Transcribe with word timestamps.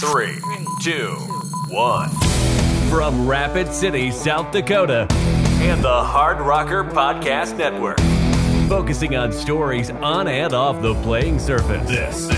Three, 0.00 0.38
two, 0.82 1.10
one. 1.68 2.10
From 2.90 3.26
Rapid 3.26 3.72
City, 3.72 4.10
South 4.10 4.52
Dakota, 4.52 5.06
and 5.10 5.82
the 5.82 5.88
Hardrocker 5.88 6.90
Podcast 6.90 7.56
Network. 7.56 7.98
Focusing 8.68 9.16
on 9.16 9.32
stories 9.32 9.90
on 9.90 10.28
and 10.28 10.52
off 10.52 10.82
the 10.82 10.94
playing 11.02 11.38
surface. 11.38 11.88
This, 11.88 12.28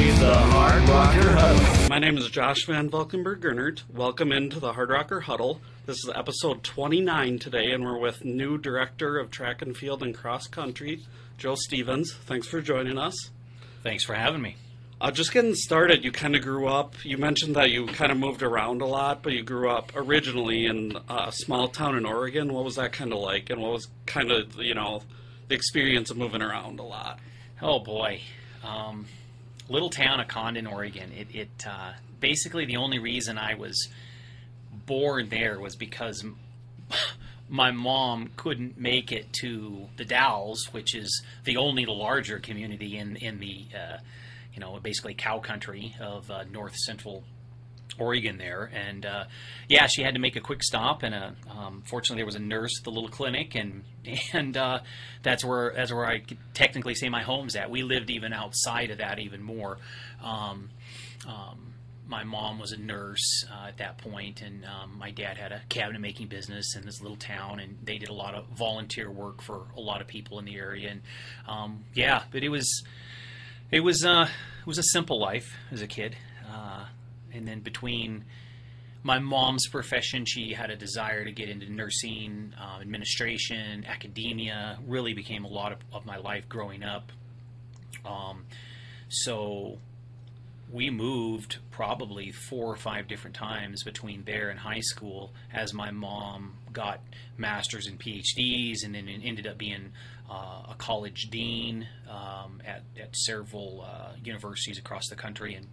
is 0.00 0.20
the 0.20 0.34
Hardrocker 0.34 1.34
Huddle. 1.34 1.88
My 1.88 1.98
name 1.98 2.18
is 2.18 2.28
Josh 2.28 2.66
Van 2.66 2.90
Valkenburg 2.90 3.40
Gernert. 3.40 3.84
Welcome 3.92 4.32
into 4.32 4.60
the 4.60 4.72
Hardrocker 4.72 5.22
Huddle. 5.22 5.60
This 5.86 5.98
is 5.98 6.10
episode 6.14 6.62
29 6.62 7.38
today, 7.38 7.70
and 7.70 7.84
we're 7.84 7.98
with 7.98 8.24
new 8.24 8.58
director 8.58 9.18
of 9.18 9.30
track 9.30 9.62
and 9.62 9.76
field 9.76 10.02
and 10.02 10.14
cross 10.14 10.46
country, 10.46 11.00
Joe 11.38 11.54
Stephens. 11.54 12.12
Thanks 12.12 12.48
for 12.48 12.60
joining 12.60 12.98
us. 12.98 13.30
Thanks 13.82 14.04
for 14.04 14.14
having 14.14 14.42
me. 14.42 14.56
Uh, 15.00 15.12
just 15.12 15.32
getting 15.32 15.54
started, 15.54 16.04
you 16.04 16.10
kind 16.10 16.34
of 16.34 16.42
grew 16.42 16.66
up. 16.66 17.04
You 17.04 17.18
mentioned 17.18 17.54
that 17.54 17.70
you 17.70 17.86
kind 17.86 18.10
of 18.10 18.18
moved 18.18 18.42
around 18.42 18.82
a 18.82 18.86
lot, 18.86 19.22
but 19.22 19.32
you 19.32 19.44
grew 19.44 19.70
up 19.70 19.92
originally 19.94 20.66
in 20.66 20.98
a 21.08 21.30
small 21.30 21.68
town 21.68 21.96
in 21.96 22.04
Oregon. 22.04 22.52
What 22.52 22.64
was 22.64 22.74
that 22.74 22.92
kind 22.92 23.12
of 23.12 23.20
like, 23.20 23.48
and 23.48 23.62
what 23.62 23.74
was 23.74 23.86
kind 24.06 24.32
of 24.32 24.56
you 24.56 24.74
know 24.74 25.02
the 25.46 25.54
experience 25.54 26.10
of 26.10 26.16
moving 26.16 26.42
around 26.42 26.80
a 26.80 26.82
lot? 26.82 27.20
Oh 27.62 27.78
boy, 27.78 28.22
um, 28.64 29.06
little 29.68 29.88
town 29.88 30.18
of 30.18 30.26
Condon, 30.26 30.66
Oregon. 30.66 31.12
It, 31.12 31.28
it 31.32 31.64
uh, 31.64 31.92
basically 32.18 32.64
the 32.64 32.78
only 32.78 32.98
reason 32.98 33.38
I 33.38 33.54
was 33.54 33.88
born 34.84 35.28
there 35.28 35.60
was 35.60 35.76
because 35.76 36.24
my 37.48 37.70
mom 37.70 38.30
couldn't 38.36 38.76
make 38.76 39.12
it 39.12 39.32
to 39.42 39.86
the 39.96 40.04
Dalles, 40.04 40.72
which 40.72 40.96
is 40.96 41.22
the 41.44 41.56
only 41.56 41.86
larger 41.86 42.40
community 42.40 42.98
in 42.98 43.14
in 43.14 43.38
the 43.38 43.66
uh, 43.72 43.98
you 44.58 44.64
know, 44.64 44.76
basically 44.80 45.14
cow 45.14 45.38
country 45.38 45.94
of 46.00 46.28
uh, 46.32 46.42
north 46.50 46.74
central 46.74 47.22
Oregon 47.96 48.38
there. 48.38 48.68
And 48.74 49.06
uh, 49.06 49.24
yeah, 49.68 49.86
she 49.86 50.02
had 50.02 50.14
to 50.14 50.20
make 50.20 50.34
a 50.34 50.40
quick 50.40 50.64
stop. 50.64 51.04
And 51.04 51.14
uh, 51.14 51.30
um, 51.48 51.84
fortunately, 51.86 52.16
there 52.16 52.26
was 52.26 52.34
a 52.34 52.40
nurse 52.40 52.80
at 52.80 52.84
the 52.84 52.90
little 52.90 53.08
clinic, 53.08 53.54
and 53.54 53.84
and 54.32 54.56
uh, 54.56 54.80
that's 55.22 55.44
where 55.44 55.72
that's 55.76 55.92
where 55.92 56.06
I 56.06 56.22
technically 56.54 56.96
say 56.96 57.08
my 57.08 57.22
home's 57.22 57.54
at. 57.54 57.70
We 57.70 57.84
lived 57.84 58.10
even 58.10 58.32
outside 58.32 58.90
of 58.90 58.98
that 58.98 59.20
even 59.20 59.44
more. 59.44 59.78
Um, 60.24 60.70
um, 61.28 61.74
my 62.08 62.24
mom 62.24 62.58
was 62.58 62.72
a 62.72 62.78
nurse 62.78 63.44
uh, 63.52 63.68
at 63.68 63.76
that 63.76 63.98
point, 63.98 64.42
and 64.42 64.64
um, 64.64 64.98
my 64.98 65.12
dad 65.12 65.36
had 65.36 65.52
a 65.52 65.60
cabinet 65.68 66.00
making 66.00 66.26
business 66.26 66.74
in 66.74 66.84
this 66.84 67.00
little 67.00 67.18
town, 67.18 67.60
and 67.60 67.78
they 67.84 67.98
did 67.98 68.08
a 68.08 68.14
lot 68.14 68.34
of 68.34 68.46
volunteer 68.56 69.08
work 69.08 69.40
for 69.40 69.66
a 69.76 69.80
lot 69.80 70.00
of 70.00 70.08
people 70.08 70.40
in 70.40 70.46
the 70.46 70.56
area. 70.56 70.90
And 70.90 71.02
um, 71.46 71.84
yeah, 71.94 72.24
but 72.32 72.42
it 72.42 72.48
was 72.48 72.82
it 73.70 73.80
was 73.80 74.04
uh, 74.04 74.28
it 74.60 74.66
was 74.66 74.78
a 74.78 74.82
simple 74.82 75.20
life 75.20 75.56
as 75.70 75.82
a 75.82 75.86
kid, 75.86 76.16
uh, 76.50 76.84
and 77.32 77.46
then 77.46 77.60
between 77.60 78.24
my 79.02 79.18
mom's 79.18 79.68
profession, 79.68 80.24
she 80.24 80.52
had 80.52 80.70
a 80.70 80.76
desire 80.76 81.24
to 81.24 81.32
get 81.32 81.48
into 81.48 81.72
nursing, 81.72 82.52
uh, 82.60 82.80
administration, 82.80 83.84
academia. 83.86 84.78
Really 84.86 85.14
became 85.14 85.44
a 85.44 85.48
lot 85.48 85.72
of, 85.72 85.78
of 85.92 86.04
my 86.04 86.16
life 86.16 86.48
growing 86.48 86.82
up. 86.82 87.12
Um, 88.04 88.44
so 89.08 89.78
we 90.70 90.90
moved 90.90 91.58
probably 91.70 92.32
four 92.32 92.66
or 92.66 92.76
five 92.76 93.08
different 93.08 93.36
times 93.36 93.82
between 93.82 94.24
there 94.24 94.50
and 94.50 94.58
high 94.58 94.80
school 94.80 95.32
as 95.52 95.72
my 95.72 95.90
mom 95.90 96.57
got 96.78 97.00
masters 97.36 97.88
and 97.88 97.98
PhDs 97.98 98.84
and 98.84 98.94
then 98.94 99.08
ended 99.08 99.48
up 99.48 99.58
being 99.58 99.90
uh, 100.30 100.62
a 100.70 100.74
college 100.78 101.28
dean 101.28 101.88
um, 102.08 102.62
at, 102.64 102.82
at 103.02 103.16
several 103.16 103.84
uh, 103.84 104.12
universities 104.22 104.78
across 104.78 105.08
the 105.08 105.16
country. 105.16 105.56
And 105.56 105.66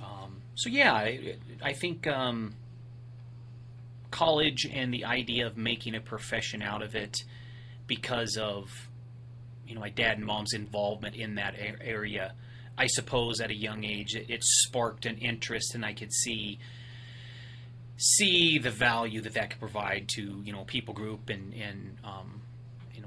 um, 0.00 0.40
so, 0.54 0.70
yeah, 0.70 0.94
I, 0.94 1.36
I 1.62 1.74
think 1.74 2.06
um, 2.06 2.54
college 4.10 4.66
and 4.72 4.94
the 4.94 5.04
idea 5.04 5.46
of 5.46 5.58
making 5.58 5.94
a 5.94 6.00
profession 6.00 6.62
out 6.62 6.80
of 6.80 6.94
it 6.94 7.18
because 7.86 8.38
of 8.40 8.70
you 9.66 9.74
know 9.74 9.82
my 9.82 9.90
dad 9.90 10.16
and 10.16 10.24
mom's 10.24 10.54
involvement 10.54 11.16
in 11.16 11.34
that 11.34 11.54
area. 11.82 12.32
I 12.78 12.86
suppose 12.86 13.40
at 13.40 13.50
a 13.50 13.54
young 13.54 13.84
age 13.84 14.14
it, 14.14 14.30
it 14.30 14.42
sparked 14.42 15.04
an 15.04 15.18
interest, 15.18 15.74
and 15.74 15.84
I 15.84 15.92
could 15.92 16.14
see 16.14 16.58
see 17.96 18.58
the 18.58 18.70
value 18.70 19.20
that 19.20 19.34
that 19.34 19.50
could 19.50 19.60
provide 19.60 20.08
to 20.16 20.42
you 20.44 20.52
know 20.52 20.64
people 20.64 20.94
group. 20.94 21.28
And 21.28 21.54
and 21.54 21.96
um, 22.04 22.42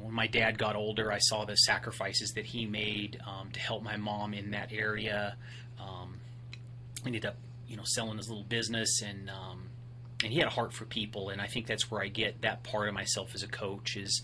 when 0.07 0.15
my 0.15 0.27
dad 0.27 0.57
got 0.57 0.77
older, 0.77 1.11
I 1.11 1.17
saw 1.17 1.43
the 1.43 1.55
sacrifices 1.55 2.31
that 2.35 2.45
he 2.45 2.65
made 2.65 3.19
um, 3.27 3.51
to 3.51 3.59
help 3.59 3.83
my 3.83 3.97
mom 3.97 4.33
in 4.33 4.51
that 4.51 4.71
area. 4.71 5.35
Um, 5.81 6.15
ended 7.05 7.25
up, 7.25 7.35
you 7.67 7.75
know, 7.75 7.83
selling 7.85 8.17
his 8.17 8.29
little 8.29 8.45
business, 8.45 9.01
and 9.01 9.29
um, 9.29 9.63
and 10.23 10.31
he 10.31 10.39
had 10.39 10.47
a 10.47 10.51
heart 10.51 10.71
for 10.71 10.85
people, 10.85 11.29
and 11.29 11.41
I 11.41 11.47
think 11.47 11.67
that's 11.67 11.91
where 11.91 12.01
I 12.01 12.07
get 12.07 12.41
that 12.41 12.63
part 12.63 12.87
of 12.87 12.93
myself 12.93 13.35
as 13.35 13.43
a 13.43 13.47
coach 13.47 13.97
is 13.97 14.21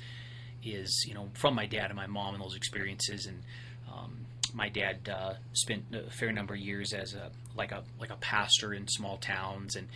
is 0.64 1.06
you 1.06 1.14
know 1.14 1.30
from 1.34 1.54
my 1.54 1.66
dad 1.66 1.88
and 1.88 1.96
my 1.96 2.08
mom 2.08 2.34
and 2.36 2.44
those 2.44 2.56
experiences, 2.56 3.26
and 3.26 3.44
um, 3.92 4.26
my 4.54 4.70
dad 4.70 5.10
uh, 5.10 5.34
spent 5.52 5.84
a 5.94 6.10
fair 6.12 6.32
number 6.32 6.54
of 6.54 6.62
years 6.62 6.94
as 6.94 7.14
a 7.14 7.30
like 7.58 7.74
a 7.74 7.84
like 8.00 8.10
a 8.10 8.16
pastor 8.16 8.74
in 8.74 8.88
small 8.88 9.18
towns, 9.18 9.76
and 9.76 9.90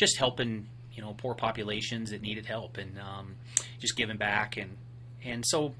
just 0.00 0.16
helping 0.16 0.66
you 0.94 1.02
know 1.02 1.14
poor 1.16 1.34
populations 1.34 2.10
that 2.10 2.22
needed 2.22 2.46
help, 2.46 2.78
and 2.78 2.98
um, 2.98 3.36
just 3.78 3.96
giving 3.96 4.16
back 4.16 4.56
and 4.56 4.76
and 5.22 5.44
so 5.46 5.74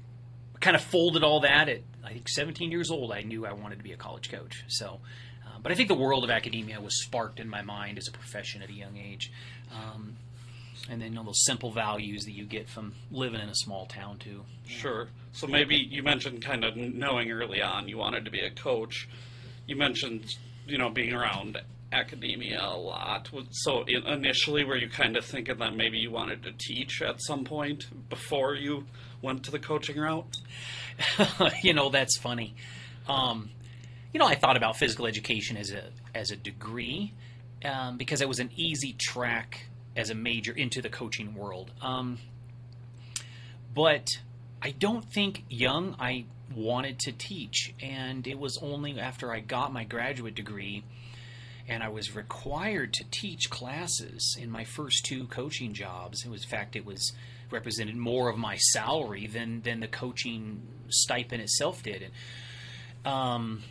kind 0.61 0.75
of 0.75 0.81
folded 0.83 1.23
all 1.23 1.41
that 1.41 1.67
at 1.67 1.81
I 2.05 2.13
think 2.13 2.29
17 2.29 2.71
years 2.71 2.91
old. 2.91 3.11
I 3.11 3.23
knew 3.23 3.45
I 3.45 3.53
wanted 3.53 3.79
to 3.79 3.83
be 3.83 3.91
a 3.91 3.97
college 3.97 4.31
coach. 4.31 4.63
So, 4.67 4.99
uh, 5.45 5.57
but 5.61 5.71
I 5.71 5.75
think 5.75 5.87
the 5.87 5.95
world 5.95 6.23
of 6.23 6.29
academia 6.29 6.79
was 6.79 7.03
sparked 7.03 7.39
in 7.39 7.49
my 7.49 7.63
mind 7.63 7.97
as 7.97 8.07
a 8.07 8.11
profession 8.11 8.61
at 8.61 8.69
a 8.69 8.73
young 8.73 8.95
age. 8.95 9.31
Um, 9.73 10.17
and 10.89 11.01
then 11.01 11.09
you 11.09 11.15
know 11.15 11.23
those 11.23 11.43
simple 11.43 11.71
values 11.71 12.25
that 12.25 12.31
you 12.31 12.45
get 12.45 12.69
from 12.69 12.93
living 13.11 13.41
in 13.41 13.49
a 13.49 13.55
small 13.55 13.87
town 13.87 14.19
too. 14.19 14.43
Sure. 14.67 15.07
So 15.31 15.47
maybe 15.47 15.75
you 15.75 16.03
mentioned 16.03 16.43
kind 16.43 16.63
of 16.63 16.75
knowing 16.75 17.31
early 17.31 17.61
on 17.61 17.87
you 17.87 17.97
wanted 17.97 18.25
to 18.25 18.31
be 18.31 18.41
a 18.41 18.51
coach. 18.51 19.09
You 19.65 19.75
mentioned 19.75 20.35
you 20.67 20.77
know 20.77 20.89
being 20.89 21.13
around 21.13 21.57
academia 21.91 22.61
a 22.63 22.77
lot. 22.77 23.29
So 23.51 23.83
initially, 23.83 24.63
were 24.63 24.77
you 24.77 24.89
kind 24.89 25.17
of 25.17 25.25
thinking 25.25 25.57
that 25.57 25.75
maybe 25.75 25.97
you 25.97 26.11
wanted 26.11 26.43
to 26.43 26.51
teach 26.51 27.01
at 27.01 27.21
some 27.21 27.43
point 27.43 27.85
before 28.09 28.55
you 28.55 28.85
went 29.21 29.43
to 29.43 29.51
the 29.51 29.59
coaching 29.59 29.97
route? 29.97 30.37
you 31.63 31.73
know, 31.73 31.89
that's 31.89 32.17
funny. 32.17 32.55
Um, 33.07 33.49
you 34.13 34.19
know, 34.19 34.27
I 34.27 34.35
thought 34.35 34.57
about 34.57 34.77
physical 34.77 35.07
education 35.07 35.57
as 35.57 35.71
a 35.71 35.83
as 36.13 36.31
a 36.31 36.35
degree 36.35 37.13
um, 37.63 37.97
because 37.97 38.21
it 38.21 38.27
was 38.27 38.39
an 38.39 38.51
easy 38.55 38.93
track 38.93 39.67
as 39.95 40.09
a 40.09 40.15
major 40.15 40.51
into 40.51 40.81
the 40.81 40.89
coaching 40.89 41.35
world. 41.35 41.71
Um, 41.81 42.19
but 43.73 44.19
I 44.61 44.71
don't 44.71 45.05
think 45.05 45.43
young 45.49 45.95
I 45.99 46.25
wanted 46.53 46.99
to 46.99 47.11
teach, 47.11 47.73
and 47.81 48.27
it 48.27 48.37
was 48.37 48.57
only 48.61 48.99
after 48.99 49.31
I 49.31 49.39
got 49.39 49.71
my 49.71 49.83
graduate 49.83 50.35
degree 50.35 50.83
and 51.67 51.83
I 51.83 51.89
was 51.89 52.15
required 52.15 52.93
to 52.93 53.03
teach 53.11 53.49
classes 53.49 54.37
in 54.39 54.49
my 54.49 54.63
first 54.63 55.05
two 55.05 55.25
coaching 55.25 55.73
jobs. 55.73 56.25
It 56.25 56.29
was, 56.29 56.43
in 56.43 56.49
fact, 56.49 56.75
it 56.75 56.85
was 56.85 57.13
represented 57.49 57.95
more 57.95 58.29
of 58.29 58.37
my 58.37 58.57
salary 58.57 59.27
than 59.27 59.61
than 59.61 59.79
the 59.79 59.87
coaching 59.87 60.61
stipend 60.89 61.41
itself 61.41 61.83
did. 61.83 62.03
And 62.03 63.13
um, 63.13 63.63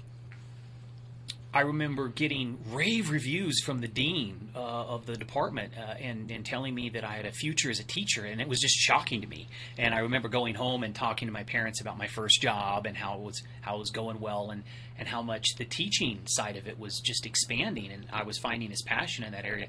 I 1.52 1.62
remember 1.62 2.06
getting 2.06 2.58
rave 2.70 3.10
reviews 3.10 3.60
from 3.64 3.80
the 3.80 3.88
dean 3.88 4.50
uh, 4.54 4.58
of 4.58 5.06
the 5.06 5.16
department 5.16 5.72
uh, 5.76 5.94
and, 6.00 6.30
and 6.30 6.46
telling 6.46 6.72
me 6.72 6.90
that 6.90 7.02
I 7.02 7.14
had 7.14 7.26
a 7.26 7.32
future 7.32 7.70
as 7.70 7.80
a 7.80 7.84
teacher, 7.84 8.24
and 8.24 8.40
it 8.40 8.46
was 8.46 8.60
just 8.60 8.76
shocking 8.76 9.20
to 9.22 9.26
me. 9.26 9.48
And 9.76 9.92
I 9.92 9.98
remember 9.98 10.28
going 10.28 10.54
home 10.54 10.84
and 10.84 10.94
talking 10.94 11.26
to 11.26 11.32
my 11.32 11.42
parents 11.42 11.80
about 11.80 11.98
my 11.98 12.06
first 12.06 12.40
job 12.40 12.86
and 12.86 12.96
how 12.96 13.14
it 13.14 13.20
was 13.22 13.42
how 13.62 13.76
it 13.76 13.78
was 13.80 13.90
going 13.90 14.20
well, 14.20 14.50
and 14.50 14.62
and 14.96 15.08
how 15.08 15.22
much 15.22 15.56
the 15.58 15.64
teaching 15.64 16.20
side 16.26 16.56
of 16.56 16.68
it 16.68 16.78
was 16.78 17.00
just 17.00 17.26
expanding, 17.26 17.90
and 17.90 18.06
I 18.12 18.22
was 18.22 18.38
finding 18.38 18.70
his 18.70 18.82
passion 18.82 19.24
in 19.24 19.32
that 19.32 19.44
area. 19.44 19.66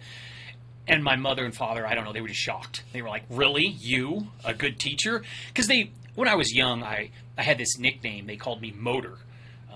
And 0.87 1.03
my 1.03 1.15
mother 1.15 1.45
and 1.45 1.55
father, 1.55 1.87
I 1.87 1.95
don't 1.95 2.05
know, 2.05 2.13
they 2.13 2.21
were 2.21 2.27
just 2.27 2.41
shocked. 2.41 2.83
They 2.93 3.01
were 3.01 3.09
like, 3.09 3.23
"Really, 3.27 3.65
you, 3.65 4.27
a 4.45 4.53
good 4.53 4.77
teacher?" 4.77 5.23
Because 5.47 5.65
they, 5.65 5.93
when 6.13 6.27
I 6.27 6.35
was 6.35 6.53
young, 6.53 6.83
I 6.83 7.09
I 7.39 7.41
had 7.41 7.57
this 7.57 7.79
nickname. 7.79 8.27
They 8.27 8.37
called 8.37 8.61
me 8.61 8.71
Motor 8.71 9.17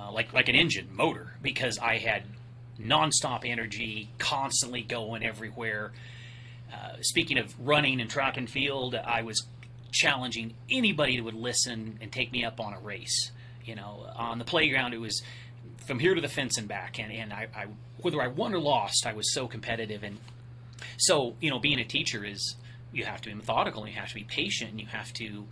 uh, 0.05 0.11
like 0.11 0.33
like 0.33 0.49
an 0.49 0.55
engine 0.55 0.89
motor 0.93 1.33
because 1.41 1.77
I 1.79 1.97
had 1.97 2.23
nonstop 2.79 3.41
energy, 3.45 4.09
constantly 4.17 4.81
going 4.81 5.23
everywhere. 5.23 5.91
Uh, 6.73 6.97
speaking 7.01 7.37
of 7.37 7.53
running 7.65 8.01
and 8.01 8.09
track 8.09 8.37
and 8.37 8.49
field, 8.49 8.95
I 8.95 9.21
was 9.21 9.45
challenging 9.91 10.53
anybody 10.69 11.17
that 11.17 11.23
would 11.23 11.35
listen 11.35 11.97
and 12.01 12.11
take 12.11 12.31
me 12.31 12.43
up 12.43 12.59
on 12.59 12.73
a 12.73 12.79
race. 12.79 13.31
You 13.63 13.75
know, 13.75 14.05
on 14.15 14.39
the 14.39 14.45
playground, 14.45 14.93
it 14.93 14.99
was 14.99 15.23
from 15.87 15.99
here 15.99 16.13
to 16.13 16.21
the 16.21 16.27
fence 16.27 16.57
and 16.57 16.67
back, 16.67 16.99
and 16.99 17.11
and 17.11 17.33
I, 17.33 17.47
I 17.55 17.65
whether 18.01 18.21
I 18.21 18.27
won 18.27 18.53
or 18.53 18.59
lost, 18.59 19.05
I 19.05 19.13
was 19.13 19.33
so 19.33 19.47
competitive. 19.47 20.03
And 20.03 20.19
so, 20.97 21.35
you 21.39 21.49
know, 21.49 21.59
being 21.59 21.79
a 21.79 21.85
teacher 21.85 22.23
is 22.23 22.55
you 22.91 23.05
have 23.05 23.21
to 23.21 23.29
be 23.29 23.35
methodical, 23.35 23.83
and 23.83 23.93
you 23.93 23.99
have 23.99 24.09
to 24.09 24.15
be 24.15 24.23
patient, 24.23 24.71
and 24.71 24.79
you 24.79 24.87
have 24.87 25.11
to 25.13 25.45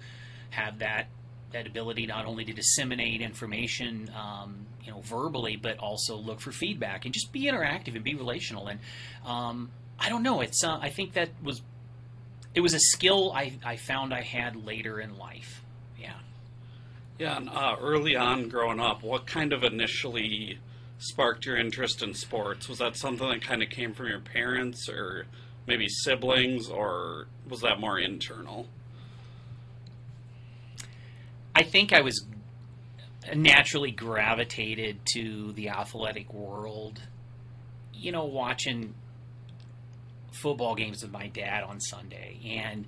have 0.52 0.80
that 0.80 1.08
that 1.54 1.66
ability 1.68 2.06
not 2.06 2.26
only 2.26 2.44
to 2.46 2.54
disseminate 2.54 3.22
information, 3.22 4.12
um, 4.16 4.66
you 4.84 4.92
know, 4.92 5.00
verbally, 5.02 5.56
but 5.56 5.78
also 5.80 6.16
look 6.18 6.42
for 6.42 6.52
feedback 6.52 7.06
and 7.06 7.14
just 7.14 7.32
be 7.32 7.44
interactive 7.44 7.96
and 7.96 8.04
be 8.04 8.16
relational. 8.16 8.68
And 8.68 8.80
um, 9.26 9.72
I 9.98 10.10
don't 10.10 10.24
know. 10.24 10.42
It's 10.42 10.64
uh, 10.64 10.78
I 10.82 10.90
think 10.90 11.14
that 11.14 11.30
was 11.42 11.62
it 12.54 12.60
was 12.60 12.74
a 12.74 12.80
skill 12.80 13.32
I, 13.34 13.54
I 13.64 13.78
found 13.78 14.14
I 14.14 14.22
had 14.22 14.66
later 14.66 15.00
in 15.00 15.18
life. 15.18 15.64
Yeah. 16.00 16.14
Yeah, 17.18 17.38
and 17.38 17.50
uh, 17.50 17.76
early 17.80 18.16
on 18.16 18.50
growing 18.50 18.80
up, 18.80 19.04
what 19.04 19.26
kind 19.26 19.54
of 19.54 19.64
initially 19.64 20.60
sparked 20.98 21.46
your 21.46 21.58
interest 21.58 22.02
in 22.04 22.14
sports? 22.14 22.70
Was 22.70 22.80
that 22.80 22.96
something 22.96 23.28
that 23.28 23.42
kind 23.42 23.64
of 23.64 23.70
came 23.70 23.94
from 23.94 24.08
your 24.08 24.20
parents 24.20 24.88
or 24.88 25.26
maybe 25.66 25.88
siblings, 25.88 26.70
or 26.70 27.28
was 27.48 27.62
that 27.62 27.80
more 27.80 27.98
internal? 27.98 28.68
I 31.56 31.64
think 31.64 31.94
I 31.94 32.02
was 32.02 32.26
naturally 33.36 33.92
gravitated 33.92 35.00
to 35.14 35.54
the 35.54 35.70
athletic 35.70 36.34
world. 36.34 37.02
You 37.94 38.12
know, 38.12 38.26
watching 38.26 38.96
football 40.32 40.76
games 40.76 41.04
with 41.04 41.12
my 41.12 41.28
dad 41.28 41.64
on 41.64 41.80
Sunday, 41.80 42.40
and 42.46 42.86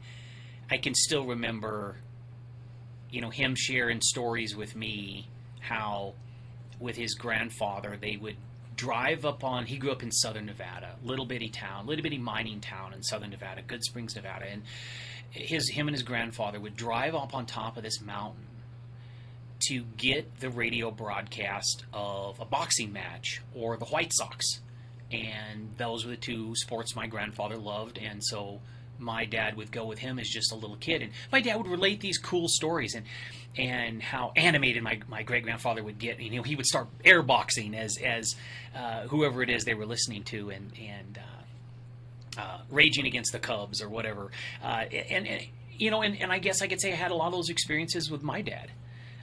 I 0.69 0.77
can 0.77 0.95
still 0.95 1.25
remember, 1.25 1.97
you 3.11 3.21
know, 3.21 3.29
him 3.29 3.55
sharing 3.55 4.01
stories 4.01 4.55
with 4.55 4.75
me 4.75 5.29
how 5.59 6.13
with 6.79 6.95
his 6.95 7.15
grandfather 7.15 7.97
they 7.99 8.17
would 8.17 8.35
drive 8.75 9.23
up 9.23 9.43
on 9.43 9.65
he 9.65 9.77
grew 9.77 9.91
up 9.91 10.03
in 10.03 10.11
southern 10.11 10.45
nevada 10.45 10.97
little 11.01 11.25
bitty 11.25 11.47
town 11.47 11.87
little 11.87 12.03
bitty 12.03 12.17
mining 12.17 12.59
town 12.59 12.93
in 12.93 13.01
southern 13.01 13.29
nevada 13.29 13.61
Goodsprings 13.61 14.15
nevada 14.15 14.45
and 14.45 14.63
his 15.31 15.69
him 15.69 15.87
and 15.87 15.95
his 15.95 16.03
grandfather 16.03 16.59
would 16.59 16.75
drive 16.75 17.15
up 17.15 17.33
on 17.33 17.45
top 17.45 17.77
of 17.77 17.83
this 17.83 18.01
mountain 18.01 18.43
to 19.59 19.83
get 19.97 20.39
the 20.39 20.49
radio 20.49 20.91
broadcast 20.91 21.85
of 21.93 22.39
a 22.39 22.45
boxing 22.45 22.91
match 22.91 23.41
or 23.53 23.77
the 23.77 23.85
white 23.85 24.13
sox. 24.13 24.59
And 25.11 25.69
those 25.77 26.05
were 26.05 26.11
the 26.11 26.17
two 26.17 26.55
sports 26.55 26.95
my 26.95 27.07
grandfather 27.07 27.57
loved. 27.57 27.97
And 27.97 28.23
so 28.23 28.61
my 28.99 29.25
dad 29.25 29.55
would 29.57 29.71
go 29.71 29.85
with 29.85 29.99
him 29.99 30.19
as 30.19 30.27
just 30.27 30.51
a 30.51 30.55
little 30.55 30.75
kid. 30.77 31.01
And 31.01 31.11
my 31.31 31.41
dad 31.41 31.57
would 31.57 31.67
relate 31.67 32.01
these 32.01 32.17
cool 32.17 32.47
stories 32.47 32.95
and 32.95 33.05
and 33.57 34.03
how 34.03 34.33
animated 34.35 34.83
my, 34.83 34.99
my 35.07 35.23
great 35.23 35.43
grandfather 35.43 35.81
would 35.81 35.97
get. 35.97 36.19
You 36.19 36.37
know 36.37 36.43
he 36.43 36.55
would 36.55 36.65
start 36.65 36.87
airboxing 37.03 37.75
as 37.75 37.97
as 38.03 38.35
uh, 38.75 39.07
whoever 39.07 39.41
it 39.41 39.49
is 39.49 39.63
they 39.63 39.73
were 39.73 39.85
listening 39.85 40.23
to 40.25 40.49
and 40.49 40.71
and 40.79 41.19
uh, 42.37 42.41
uh, 42.41 42.57
raging 42.69 43.05
against 43.05 43.31
the 43.31 43.39
Cubs 43.39 43.81
or 43.81 43.89
whatever. 43.89 44.31
Uh, 44.63 44.85
and, 45.09 45.27
and 45.27 45.43
you 45.77 45.91
know 45.91 46.01
and, 46.01 46.19
and 46.21 46.31
I 46.31 46.39
guess 46.39 46.61
I 46.61 46.67
could 46.67 46.81
say 46.81 46.91
I 46.91 46.95
had 46.95 47.11
a 47.11 47.15
lot 47.15 47.27
of 47.27 47.33
those 47.33 47.49
experiences 47.49 48.11
with 48.11 48.23
my 48.23 48.41
dad 48.41 48.71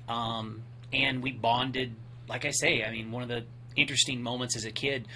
um, 0.08 0.62
and 0.93 1.22
we 1.22 1.32
bonded 1.32 1.94
like 2.28 2.44
I 2.44 2.50
say 2.50 2.84
I 2.84 2.90
mean 2.90 3.10
one 3.10 3.22
of 3.22 3.28
the 3.28 3.44
interesting 3.76 4.22
moments 4.22 4.56
as 4.56 4.64
a 4.64 4.70
kid 4.70 5.08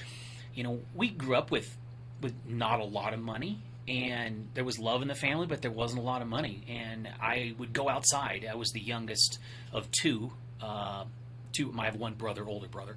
you 0.55 0.63
know 0.63 0.81
we 0.95 1.09
grew 1.09 1.37
up 1.37 1.51
with 1.51 1.77
with 2.21 2.35
not 2.47 2.81
a 2.81 2.85
lot 2.85 3.13
of 3.13 3.21
money 3.21 3.63
and 3.89 4.49
there 4.55 4.65
was 4.65 4.79
love 4.79 5.03
in 5.03 5.09
the 5.09 5.15
family, 5.15 5.47
but 5.47 5.63
there 5.63 5.71
wasn't 5.71 6.01
a 6.01 6.05
lot 6.05 6.23
of 6.23 6.29
money. 6.29 6.65
And 6.69 7.09
I 7.21 7.55
would 7.59 7.73
go 7.73 7.89
outside. 7.89 8.47
I 8.51 8.57
was 8.57 8.73
the 8.73 8.81
youngest 8.81 9.39
of 9.73 9.91
two. 9.91 10.33
Uh, 10.61 11.05
two. 11.53 11.73
I 11.79 11.85
have 11.85 11.97
one 11.97 12.15
brother, 12.15 12.45
older 12.45 12.69
brother, 12.69 12.97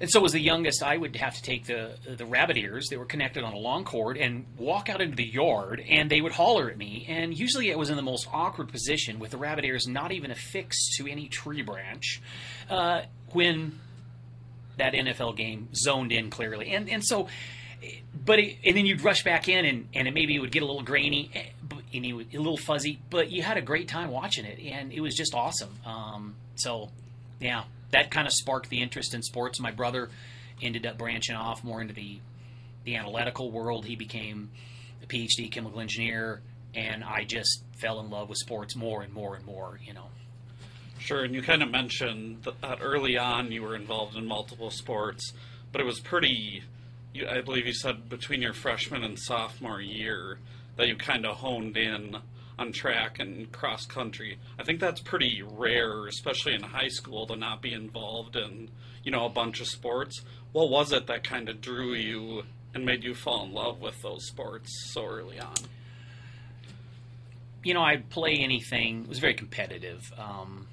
and 0.00 0.10
so 0.10 0.24
as 0.24 0.32
the 0.32 0.40
youngest, 0.40 0.82
I 0.82 0.96
would 0.96 1.16
have 1.16 1.34
to 1.34 1.42
take 1.42 1.66
the 1.66 1.96
the 2.06 2.26
rabbit 2.26 2.56
ears. 2.56 2.88
They 2.88 2.96
were 2.96 3.06
connected 3.06 3.44
on 3.44 3.52
a 3.52 3.58
long 3.58 3.84
cord 3.84 4.16
and 4.16 4.44
walk 4.58 4.88
out 4.88 5.00
into 5.00 5.16
the 5.16 5.26
yard, 5.26 5.82
and 5.88 6.10
they 6.10 6.20
would 6.20 6.32
holler 6.32 6.70
at 6.70 6.76
me. 6.76 7.06
And 7.08 7.36
usually, 7.36 7.70
it 7.70 7.78
was 7.78 7.90
in 7.90 7.96
the 7.96 8.02
most 8.02 8.28
awkward 8.32 8.68
position 8.68 9.18
with 9.18 9.30
the 9.30 9.38
rabbit 9.38 9.64
ears 9.64 9.86
not 9.86 10.12
even 10.12 10.30
affixed 10.30 10.94
to 10.98 11.06
any 11.06 11.28
tree 11.28 11.62
branch 11.62 12.20
uh, 12.70 13.02
when 13.32 13.78
that 14.76 14.92
NFL 14.92 15.36
game 15.36 15.68
zoned 15.74 16.12
in 16.12 16.30
clearly. 16.30 16.70
And 16.70 16.88
and 16.88 17.04
so 17.04 17.28
but 18.24 18.38
it, 18.38 18.58
and 18.64 18.76
then 18.76 18.86
you'd 18.86 19.02
rush 19.02 19.24
back 19.24 19.48
in 19.48 19.64
and, 19.64 19.88
and 19.94 20.08
it 20.08 20.14
maybe 20.14 20.34
it 20.34 20.40
would 20.40 20.52
get 20.52 20.62
a 20.62 20.66
little 20.66 20.82
grainy 20.82 21.30
and 21.92 22.06
you 22.06 22.16
would, 22.16 22.34
a 22.34 22.38
little 22.38 22.56
fuzzy 22.56 22.98
but 23.10 23.30
you 23.30 23.42
had 23.42 23.56
a 23.56 23.62
great 23.62 23.88
time 23.88 24.10
watching 24.10 24.44
it 24.44 24.58
and 24.60 24.92
it 24.92 25.00
was 25.00 25.14
just 25.14 25.34
awesome 25.34 25.74
um, 25.84 26.34
so 26.56 26.90
yeah 27.40 27.64
that 27.90 28.10
kind 28.10 28.26
of 28.26 28.32
sparked 28.32 28.70
the 28.70 28.82
interest 28.82 29.14
in 29.14 29.22
sports. 29.22 29.60
My 29.60 29.70
brother 29.70 30.10
ended 30.62 30.86
up 30.86 30.98
branching 30.98 31.36
off 31.36 31.62
more 31.64 31.80
into 31.80 31.94
the 31.94 32.20
the 32.84 32.96
analytical 32.96 33.50
world. 33.50 33.84
He 33.84 33.96
became 33.96 34.50
a 35.02 35.06
phd 35.06 35.50
chemical 35.50 35.80
engineer 35.80 36.40
and 36.74 37.04
i 37.04 37.24
just 37.24 37.62
fell 37.76 38.00
in 38.00 38.10
love 38.10 38.28
with 38.28 38.38
sports 38.38 38.74
more 38.76 39.02
and 39.02 39.12
more 39.12 39.36
and 39.36 39.44
more 39.44 39.78
you 39.84 39.92
know. 39.92 40.06
Sure, 40.98 41.24
and 41.24 41.34
you 41.34 41.42
kind 41.42 41.62
of 41.62 41.70
mentioned 41.70 42.46
that 42.62 42.78
early 42.80 43.18
on 43.18 43.52
you 43.52 43.62
were 43.62 43.76
involved 43.76 44.16
in 44.16 44.26
multiple 44.26 44.70
sports, 44.70 45.32
but 45.70 45.80
it 45.80 45.84
was 45.84 46.00
pretty 46.00 46.62
I 47.30 47.40
believe 47.40 47.66
you 47.66 47.74
said 47.74 48.08
between 48.08 48.42
your 48.42 48.52
freshman 48.52 49.04
and 49.04 49.18
sophomore 49.18 49.80
year 49.80 50.38
that 50.76 50.88
you 50.88 50.96
kind 50.96 51.24
of 51.24 51.36
honed 51.36 51.76
in 51.76 52.16
on 52.58 52.72
track 52.72 53.18
and 53.18 53.50
cross 53.52 53.84
country. 53.86 54.38
I 54.58 54.64
think 54.64 54.80
that's 54.80 55.00
pretty 55.00 55.42
rare, 55.42 56.06
especially 56.06 56.54
in 56.54 56.62
high 56.62 56.88
school, 56.88 57.26
to 57.26 57.36
not 57.36 57.60
be 57.62 57.72
involved 57.72 58.36
in 58.36 58.70
you 59.02 59.10
know 59.10 59.26
a 59.26 59.30
bunch 59.30 59.60
of 59.60 59.66
sports. 59.66 60.22
What 60.52 60.70
was 60.70 60.92
it 60.92 61.06
that 61.06 61.22
kind 61.24 61.48
of 61.48 61.60
drew 61.60 61.94
you 61.94 62.44
and 62.74 62.84
made 62.84 63.04
you 63.04 63.14
fall 63.14 63.44
in 63.44 63.52
love 63.52 63.80
with 63.80 64.00
those 64.02 64.26
sports 64.26 64.70
so 64.92 65.04
early 65.04 65.38
on? 65.38 65.54
You 67.62 67.74
know, 67.74 67.82
I'd 67.82 68.08
play 68.10 68.36
anything. 68.36 69.02
It 69.02 69.08
was 69.08 69.18
very 69.18 69.34
competitive. 69.34 70.12
Um, 70.16 70.68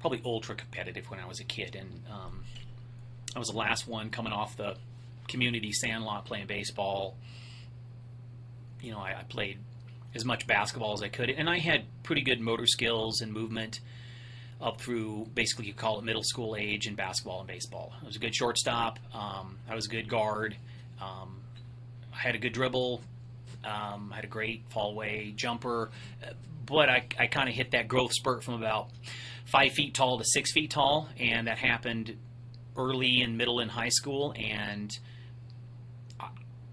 probably 0.00 0.22
ultra 0.24 0.54
competitive 0.54 1.10
when 1.10 1.20
I 1.20 1.26
was 1.26 1.40
a 1.40 1.44
kid, 1.44 1.76
and 1.76 2.02
um, 2.10 2.44
I 3.34 3.38
was 3.38 3.48
the 3.48 3.56
last 3.56 3.86
one 3.86 4.10
coming 4.10 4.32
off 4.32 4.56
the 4.56 4.76
community 5.28 5.72
sandlot 5.72 6.24
playing 6.24 6.46
baseball. 6.46 7.16
You 8.80 8.92
know, 8.92 8.98
I, 8.98 9.18
I 9.20 9.22
played 9.28 9.58
as 10.14 10.24
much 10.24 10.46
basketball 10.46 10.92
as 10.92 11.02
I 11.02 11.08
could, 11.08 11.30
and 11.30 11.48
I 11.48 11.58
had 11.58 11.84
pretty 12.02 12.22
good 12.22 12.40
motor 12.40 12.66
skills 12.66 13.20
and 13.20 13.32
movement 13.32 13.80
up 14.60 14.80
through 14.80 15.26
basically 15.34 15.66
you 15.66 15.72
call 15.72 15.98
it 15.98 16.04
middle 16.04 16.22
school 16.22 16.54
age 16.56 16.86
in 16.86 16.94
basketball 16.94 17.40
and 17.40 17.48
baseball. 17.48 17.92
I 18.00 18.04
was 18.04 18.16
a 18.16 18.18
good 18.18 18.34
shortstop. 18.34 18.98
Um, 19.14 19.56
I 19.68 19.74
was 19.74 19.86
a 19.86 19.88
good 19.88 20.08
guard. 20.08 20.56
Um, 21.00 21.40
I 22.12 22.18
had 22.18 22.34
a 22.34 22.38
good 22.38 22.52
dribble. 22.52 23.00
Um, 23.64 24.10
I 24.12 24.16
had 24.16 24.24
a 24.24 24.28
great 24.28 24.62
fall 24.68 24.90
away 24.90 25.32
jumper, 25.36 25.90
but 26.66 26.88
I, 26.88 27.06
I 27.18 27.26
kind 27.26 27.48
of 27.48 27.54
hit 27.54 27.70
that 27.72 27.88
growth 27.88 28.12
spurt 28.12 28.42
from 28.42 28.54
about 28.54 28.88
five 29.46 29.72
feet 29.72 29.94
tall 29.94 30.18
to 30.18 30.24
six 30.24 30.52
feet 30.52 30.70
tall, 30.70 31.08
and 31.18 31.46
that 31.46 31.58
happened 31.58 32.16
early 32.76 33.20
and 33.22 33.36
middle 33.36 33.60
and 33.60 33.70
high 33.70 33.88
school. 33.88 34.34
And 34.38 34.96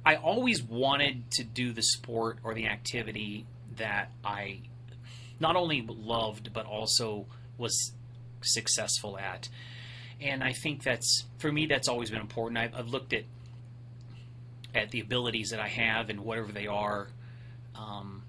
I 0.07 0.15
always 0.15 0.63
wanted 0.63 1.29
to 1.31 1.43
do 1.43 1.73
the 1.73 1.83
sport 1.83 2.37
or 2.41 2.53
the 2.53 2.67
activity 2.67 3.45
that 3.75 4.09
I 4.23 4.61
not 5.37 5.57
only 5.57 5.85
loved 5.85 6.53
but 6.53 6.65
also 6.65 7.25
was 7.57 7.91
successful 8.39 9.17
at. 9.19 9.49
And 10.21 10.45
I 10.45 10.53
think 10.53 10.83
that's 10.83 11.25
for 11.39 11.51
me 11.51 11.65
that's 11.65 11.89
always 11.89 12.09
been 12.09 12.21
important. 12.21 12.57
I've, 12.57 12.73
I've 12.73 12.87
looked 12.87 13.11
at 13.11 13.25
at 14.73 14.91
the 14.91 15.01
abilities 15.01 15.49
that 15.49 15.59
I 15.59 15.67
have 15.67 16.09
and 16.09 16.21
whatever 16.21 16.53
they 16.53 16.67
are, 16.67 17.09
um, 17.75 18.23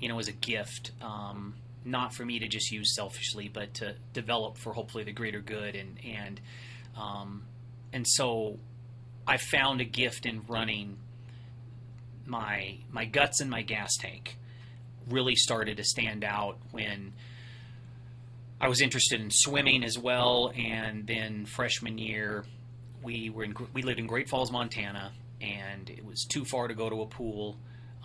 you 0.00 0.10
know, 0.10 0.18
as 0.18 0.28
a 0.28 0.32
gift. 0.32 0.90
Um, 1.00 1.54
not 1.82 2.12
for 2.12 2.26
me 2.26 2.40
to 2.40 2.46
just 2.46 2.70
use 2.70 2.94
selfishly, 2.94 3.48
but 3.48 3.72
to 3.76 3.94
develop 4.12 4.58
for 4.58 4.74
hopefully 4.74 5.04
the 5.04 5.12
greater 5.12 5.40
good. 5.40 5.76
And 5.76 5.98
and 6.04 6.42
um, 6.94 7.44
and 7.90 8.06
so 8.06 8.58
I 9.26 9.38
found 9.38 9.80
a 9.80 9.86
gift 9.86 10.26
in 10.26 10.42
running 10.46 10.98
my 12.26 12.78
my 12.90 13.04
guts 13.04 13.40
and 13.40 13.50
my 13.50 13.62
gas 13.62 13.96
tank 13.98 14.36
really 15.08 15.34
started 15.34 15.76
to 15.78 15.84
stand 15.84 16.24
out 16.24 16.58
when 16.70 17.12
I 18.60 18.68
was 18.68 18.80
interested 18.80 19.20
in 19.20 19.30
swimming 19.30 19.82
as 19.82 19.98
well. 19.98 20.52
And 20.56 21.04
then 21.06 21.46
freshman 21.46 21.98
year, 21.98 22.44
we 23.02 23.28
were 23.28 23.44
in 23.44 23.54
we 23.74 23.82
lived 23.82 23.98
in 23.98 24.06
Great 24.06 24.28
Falls, 24.28 24.52
Montana, 24.52 25.12
and 25.40 25.90
it 25.90 26.04
was 26.04 26.24
too 26.24 26.44
far 26.44 26.68
to 26.68 26.74
go 26.74 26.88
to 26.88 27.02
a 27.02 27.06
pool. 27.06 27.56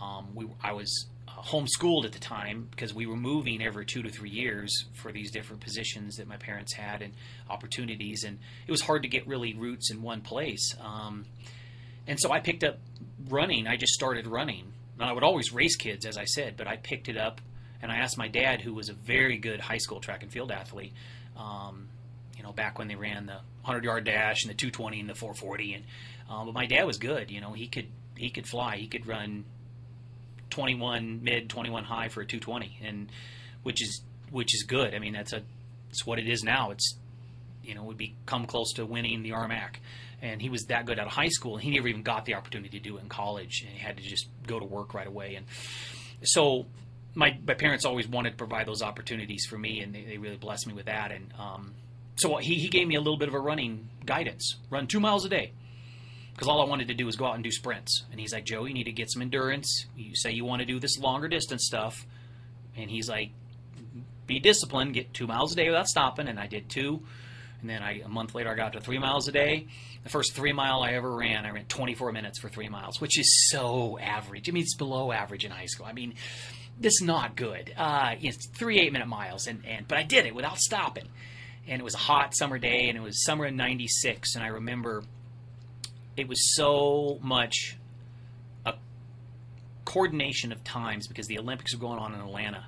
Um, 0.01 0.29
we 0.33 0.47
I 0.63 0.73
was 0.73 1.05
uh, 1.27 1.41
homeschooled 1.43 2.05
at 2.05 2.11
the 2.11 2.19
time 2.19 2.67
because 2.71 2.93
we 2.93 3.05
were 3.05 3.15
moving 3.15 3.61
every 3.61 3.85
two 3.85 4.01
to 4.01 4.09
three 4.09 4.31
years 4.31 4.85
for 4.93 5.11
these 5.11 5.29
different 5.31 5.61
positions 5.61 6.15
that 6.15 6.27
my 6.27 6.37
parents 6.37 6.73
had 6.73 7.03
and 7.03 7.13
opportunities, 7.49 8.23
and 8.23 8.39
it 8.65 8.71
was 8.71 8.81
hard 8.81 9.03
to 9.03 9.07
get 9.09 9.27
really 9.27 9.53
roots 9.53 9.91
in 9.91 10.01
one 10.01 10.21
place. 10.21 10.75
Um, 10.81 11.25
and 12.07 12.19
so 12.19 12.31
I 12.31 12.39
picked 12.39 12.63
up 12.63 12.79
running. 13.29 13.67
I 13.67 13.77
just 13.77 13.93
started 13.93 14.27
running. 14.27 14.73
And 14.99 15.07
I 15.07 15.13
would 15.13 15.23
always 15.23 15.53
race 15.53 15.75
kids, 15.75 16.05
as 16.05 16.17
I 16.17 16.25
said, 16.25 16.55
but 16.57 16.67
I 16.67 16.77
picked 16.77 17.07
it 17.07 17.17
up 17.17 17.39
and 17.81 17.91
I 17.91 17.97
asked 17.97 18.17
my 18.17 18.27
dad, 18.27 18.61
who 18.61 18.73
was 18.73 18.89
a 18.89 18.93
very 18.93 19.37
good 19.37 19.59
high 19.59 19.77
school 19.77 19.99
track 19.99 20.23
and 20.23 20.31
field 20.31 20.51
athlete, 20.51 20.93
um, 21.37 21.89
you 22.35 22.41
know, 22.41 22.51
back 22.51 22.79
when 22.79 22.87
they 22.87 22.95
ran 22.95 23.27
the 23.27 23.33
100 23.33 23.83
yard 23.83 24.05
dash 24.05 24.43
and 24.43 24.49
the 24.49 24.55
220 24.55 25.01
and 25.01 25.09
the 25.09 25.15
440. 25.15 25.73
And 25.75 25.83
um, 26.29 26.47
but 26.47 26.53
my 26.53 26.65
dad 26.65 26.85
was 26.85 26.97
good. 26.97 27.29
You 27.29 27.41
know, 27.41 27.53
he 27.53 27.67
could 27.67 27.87
he 28.15 28.29
could 28.29 28.47
fly. 28.47 28.77
He 28.77 28.87
could 28.87 29.05
run 29.05 29.45
21 30.49 31.23
mid, 31.23 31.49
21 31.49 31.83
high 31.83 32.07
for 32.07 32.21
a 32.21 32.25
220, 32.25 32.79
and 32.83 33.11
which 33.63 33.81
is 33.81 34.01
which 34.31 34.55
is 34.55 34.63
good. 34.63 34.95
I 34.95 34.99
mean, 34.99 35.13
that's 35.13 35.33
a 35.33 35.43
it's 35.89 36.05
what 36.05 36.19
it 36.19 36.27
is 36.27 36.43
now. 36.43 36.71
It's 36.71 36.95
you 37.63 37.75
know 37.75 37.83
would 37.83 37.97
be 37.97 38.15
come 38.25 38.45
close 38.45 38.73
to 38.73 38.85
winning 38.85 39.21
the 39.21 39.31
RMAC, 39.31 39.75
and 40.21 40.41
he 40.41 40.49
was 40.49 40.65
that 40.65 40.85
good 40.85 40.99
out 40.99 41.07
of 41.07 41.13
high 41.13 41.27
school. 41.29 41.55
and 41.55 41.63
He 41.63 41.71
never 41.71 41.87
even 41.87 42.03
got 42.03 42.25
the 42.25 42.35
opportunity 42.35 42.79
to 42.79 42.83
do 42.83 42.97
it 42.97 43.01
in 43.01 43.09
college, 43.09 43.63
and 43.65 43.71
he 43.71 43.79
had 43.79 43.97
to 43.97 44.03
just 44.03 44.27
go 44.45 44.59
to 44.59 44.65
work 44.65 44.93
right 44.93 45.07
away. 45.07 45.35
And 45.35 45.45
so 46.23 46.65
my 47.15 47.37
my 47.45 47.53
parents 47.53 47.85
always 47.85 48.07
wanted 48.07 48.31
to 48.31 48.35
provide 48.37 48.67
those 48.67 48.81
opportunities 48.81 49.45
for 49.45 49.57
me, 49.57 49.79
and 49.81 49.93
they, 49.93 50.03
they 50.03 50.17
really 50.17 50.37
blessed 50.37 50.67
me 50.67 50.73
with 50.73 50.85
that. 50.85 51.11
And 51.11 51.33
um, 51.39 51.73
so 52.15 52.37
he 52.37 52.55
he 52.55 52.69
gave 52.69 52.87
me 52.87 52.95
a 52.95 53.01
little 53.01 53.17
bit 53.17 53.27
of 53.27 53.33
a 53.33 53.39
running 53.39 53.89
guidance: 54.05 54.57
run 54.69 54.87
two 54.87 54.99
miles 54.99 55.25
a 55.25 55.29
day. 55.29 55.53
Because 56.33 56.49
all 56.49 56.61
I 56.61 56.65
wanted 56.65 56.89
to 56.89 56.93
do 56.93 57.07
was 57.07 57.15
go 57.15 57.25
out 57.25 57.33
and 57.33 57.43
do 57.43 57.49
sprints. 57.49 58.03
And 58.11 58.19
he's 58.19 58.31
like, 58.31 58.45
Joe, 58.45 58.65
you 58.65 58.73
need 58.75 58.83
to 58.83 58.91
get 58.91 59.09
some 59.09 59.23
endurance. 59.23 59.87
You 59.95 60.15
say 60.15 60.29
you 60.33 60.45
want 60.45 60.59
to 60.59 60.67
do 60.67 60.79
this 60.79 60.99
longer 60.99 61.27
distance 61.27 61.65
stuff. 61.65 62.05
And 62.75 62.91
he's 62.91 63.09
like, 63.09 63.31
be 64.27 64.39
disciplined, 64.39 64.93
get 64.93 65.15
two 65.15 65.25
miles 65.25 65.53
a 65.53 65.55
day 65.55 65.67
without 65.67 65.87
stopping, 65.87 66.27
and 66.27 66.39
I 66.39 66.45
did 66.45 66.69
two. 66.69 67.01
And 67.61 67.69
then 67.69 67.81
I, 67.81 68.01
a 68.01 68.07
month 68.07 68.35
later, 68.35 68.51
I 68.51 68.55
got 68.55 68.73
to 68.73 68.79
three 68.79 68.99
miles 68.99 69.27
a 69.27 69.31
day. 69.31 69.67
The 70.03 70.09
first 70.09 70.35
three 70.35 70.53
mile 70.53 70.83
I 70.83 70.93
ever 70.93 71.11
ran, 71.11 71.45
I 71.45 71.51
ran 71.51 71.65
24 71.65 72.11
minutes 72.11 72.39
for 72.39 72.49
three 72.49 72.69
miles, 72.69 73.01
which 73.01 73.19
is 73.19 73.49
so 73.49 73.97
average. 73.99 74.47
I 74.47 74.51
mean, 74.51 74.63
it's 74.63 74.75
below 74.75 75.11
average 75.11 75.43
in 75.43 75.51
high 75.51 75.65
school. 75.65 75.85
I 75.85 75.93
mean, 75.93 76.13
this 76.79 76.93
is 76.93 77.01
not 77.01 77.35
good. 77.35 77.73
Uh, 77.75 78.15
it's 78.21 78.47
three 78.47 78.79
eight 78.79 78.93
minute 78.93 79.07
miles, 79.07 79.47
and, 79.47 79.65
and 79.65 79.87
but 79.87 79.97
I 79.97 80.03
did 80.03 80.25
it 80.25 80.35
without 80.35 80.59
stopping. 80.59 81.07
And 81.67 81.81
it 81.81 81.83
was 81.83 81.95
a 81.95 81.99
hot 81.99 82.35
summer 82.35 82.59
day, 82.59 82.87
and 82.87 82.97
it 82.97 83.01
was 83.01 83.25
summer 83.25 83.45
in 83.45 83.57
'96, 83.57 84.35
and 84.35 84.43
I 84.43 84.47
remember 84.47 85.03
it 86.15 86.27
was 86.27 86.55
so 86.55 87.19
much 87.21 87.77
a 88.65 88.75
coordination 89.85 90.51
of 90.51 90.63
times 90.63 91.07
because 91.07 91.27
the 91.27 91.39
Olympics 91.39 91.73
were 91.73 91.81
going 91.81 91.99
on 91.99 92.13
in 92.13 92.19
Atlanta 92.19 92.65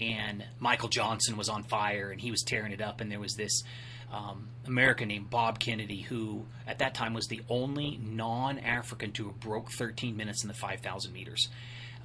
and 0.00 0.44
Michael 0.58 0.88
Johnson 0.88 1.36
was 1.36 1.48
on 1.48 1.62
fire 1.62 2.10
and 2.10 2.20
he 2.20 2.30
was 2.30 2.42
tearing 2.42 2.72
it 2.72 2.80
up. 2.80 3.00
And 3.00 3.10
there 3.10 3.20
was 3.20 3.34
this 3.34 3.62
um, 4.12 4.48
American 4.66 5.08
named 5.08 5.30
Bob 5.30 5.58
Kennedy 5.58 6.02
who, 6.02 6.44
at 6.66 6.78
that 6.78 6.94
time, 6.94 7.14
was 7.14 7.26
the 7.26 7.42
only 7.48 7.98
non-African 8.02 9.12
to 9.12 9.26
have 9.26 9.40
broke 9.40 9.70
13 9.72 10.16
minutes 10.16 10.42
in 10.42 10.48
the 10.48 10.54
5,000 10.54 11.12
meters. 11.12 11.48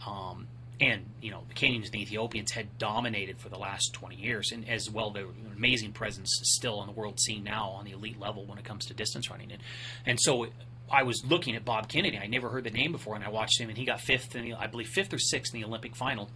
Um, 0.07 0.47
and 0.81 1.05
you 1.21 1.29
know 1.29 1.43
the 1.49 1.53
Kenyans 1.53 1.85
and 1.85 1.91
the 1.91 2.01
Ethiopians 2.01 2.51
had 2.51 2.77
dominated 2.77 3.37
for 3.37 3.49
the 3.49 3.57
last 3.57 3.91
20 3.93 4.15
years, 4.15 4.53
and 4.53 4.67
as 4.69 4.89
well, 4.89 5.11
they're 5.11 5.27
amazing 5.53 5.91
presence 5.91 6.29
still 6.43 6.79
on 6.79 6.87
the 6.87 6.93
world 6.93 7.19
scene 7.19 7.43
now 7.43 7.71
on 7.71 7.83
the 7.83 7.91
elite 7.91 8.17
level 8.17 8.45
when 8.45 8.57
it 8.57 8.63
comes 8.63 8.85
to 8.85 8.93
distance 8.93 9.29
running. 9.29 9.51
And 9.51 9.61
and 10.05 10.17
so 10.21 10.47
I 10.89 11.03
was 11.03 11.25
looking 11.25 11.57
at 11.57 11.65
Bob 11.65 11.89
Kennedy. 11.89 12.17
I 12.17 12.27
never 12.27 12.47
heard 12.47 12.63
the 12.63 12.71
name 12.71 12.93
before, 12.93 13.15
and 13.15 13.25
I 13.25 13.29
watched 13.29 13.59
him, 13.59 13.67
and 13.67 13.77
he 13.77 13.83
got 13.83 13.99
fifth, 13.99 14.35
in 14.37 14.45
the, 14.45 14.53
I 14.53 14.67
believe 14.67 14.87
fifth 14.87 15.13
or 15.13 15.19
sixth 15.19 15.53
in 15.53 15.59
the 15.59 15.67
Olympic 15.67 15.97
final 15.97 16.29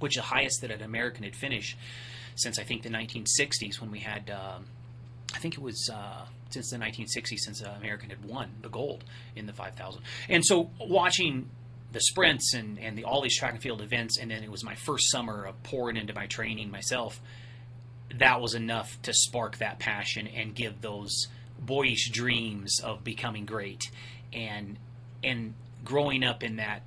which 0.00 0.16
is 0.16 0.22
the 0.22 0.26
highest 0.26 0.62
that 0.62 0.70
an 0.70 0.82
American 0.82 1.24
had 1.24 1.36
finished 1.36 1.76
since 2.34 2.58
I 2.58 2.64
think 2.64 2.82
the 2.82 2.90
1960s 2.90 3.80
when 3.80 3.90
we 3.90 4.00
had. 4.00 4.30
Um, 4.30 4.66
I 5.34 5.38
think 5.38 5.54
it 5.54 5.62
was 5.62 5.90
uh, 5.92 6.24
since 6.50 6.70
the 6.70 6.76
1960s 6.76 7.38
since 7.38 7.60
an 7.60 7.70
American 7.78 8.10
had 8.10 8.24
won 8.24 8.50
the 8.62 8.68
gold 8.68 9.04
in 9.36 9.46
the 9.46 9.52
5,000. 9.52 10.02
And 10.28 10.44
so 10.44 10.70
watching 10.80 11.50
the 11.92 12.00
sprints 12.00 12.54
and, 12.54 12.78
and 12.78 12.96
the, 12.96 13.04
all 13.04 13.22
these 13.22 13.36
track 13.36 13.52
and 13.52 13.62
field 13.62 13.80
events, 13.80 14.18
and 14.18 14.30
then 14.30 14.42
it 14.42 14.50
was 14.50 14.64
my 14.64 14.74
first 14.74 15.10
summer 15.10 15.44
of 15.44 15.62
pouring 15.62 15.96
into 15.96 16.14
my 16.14 16.26
training 16.26 16.70
myself. 16.70 17.20
That 18.18 18.40
was 18.40 18.54
enough 18.54 19.00
to 19.02 19.12
spark 19.12 19.58
that 19.58 19.78
passion 19.78 20.26
and 20.26 20.54
give 20.54 20.80
those 20.80 21.28
boyish 21.58 22.10
dreams 22.10 22.80
of 22.82 23.04
becoming 23.04 23.44
great, 23.44 23.90
and 24.32 24.78
and 25.22 25.54
growing 25.84 26.24
up 26.24 26.42
in 26.42 26.56
that 26.56 26.82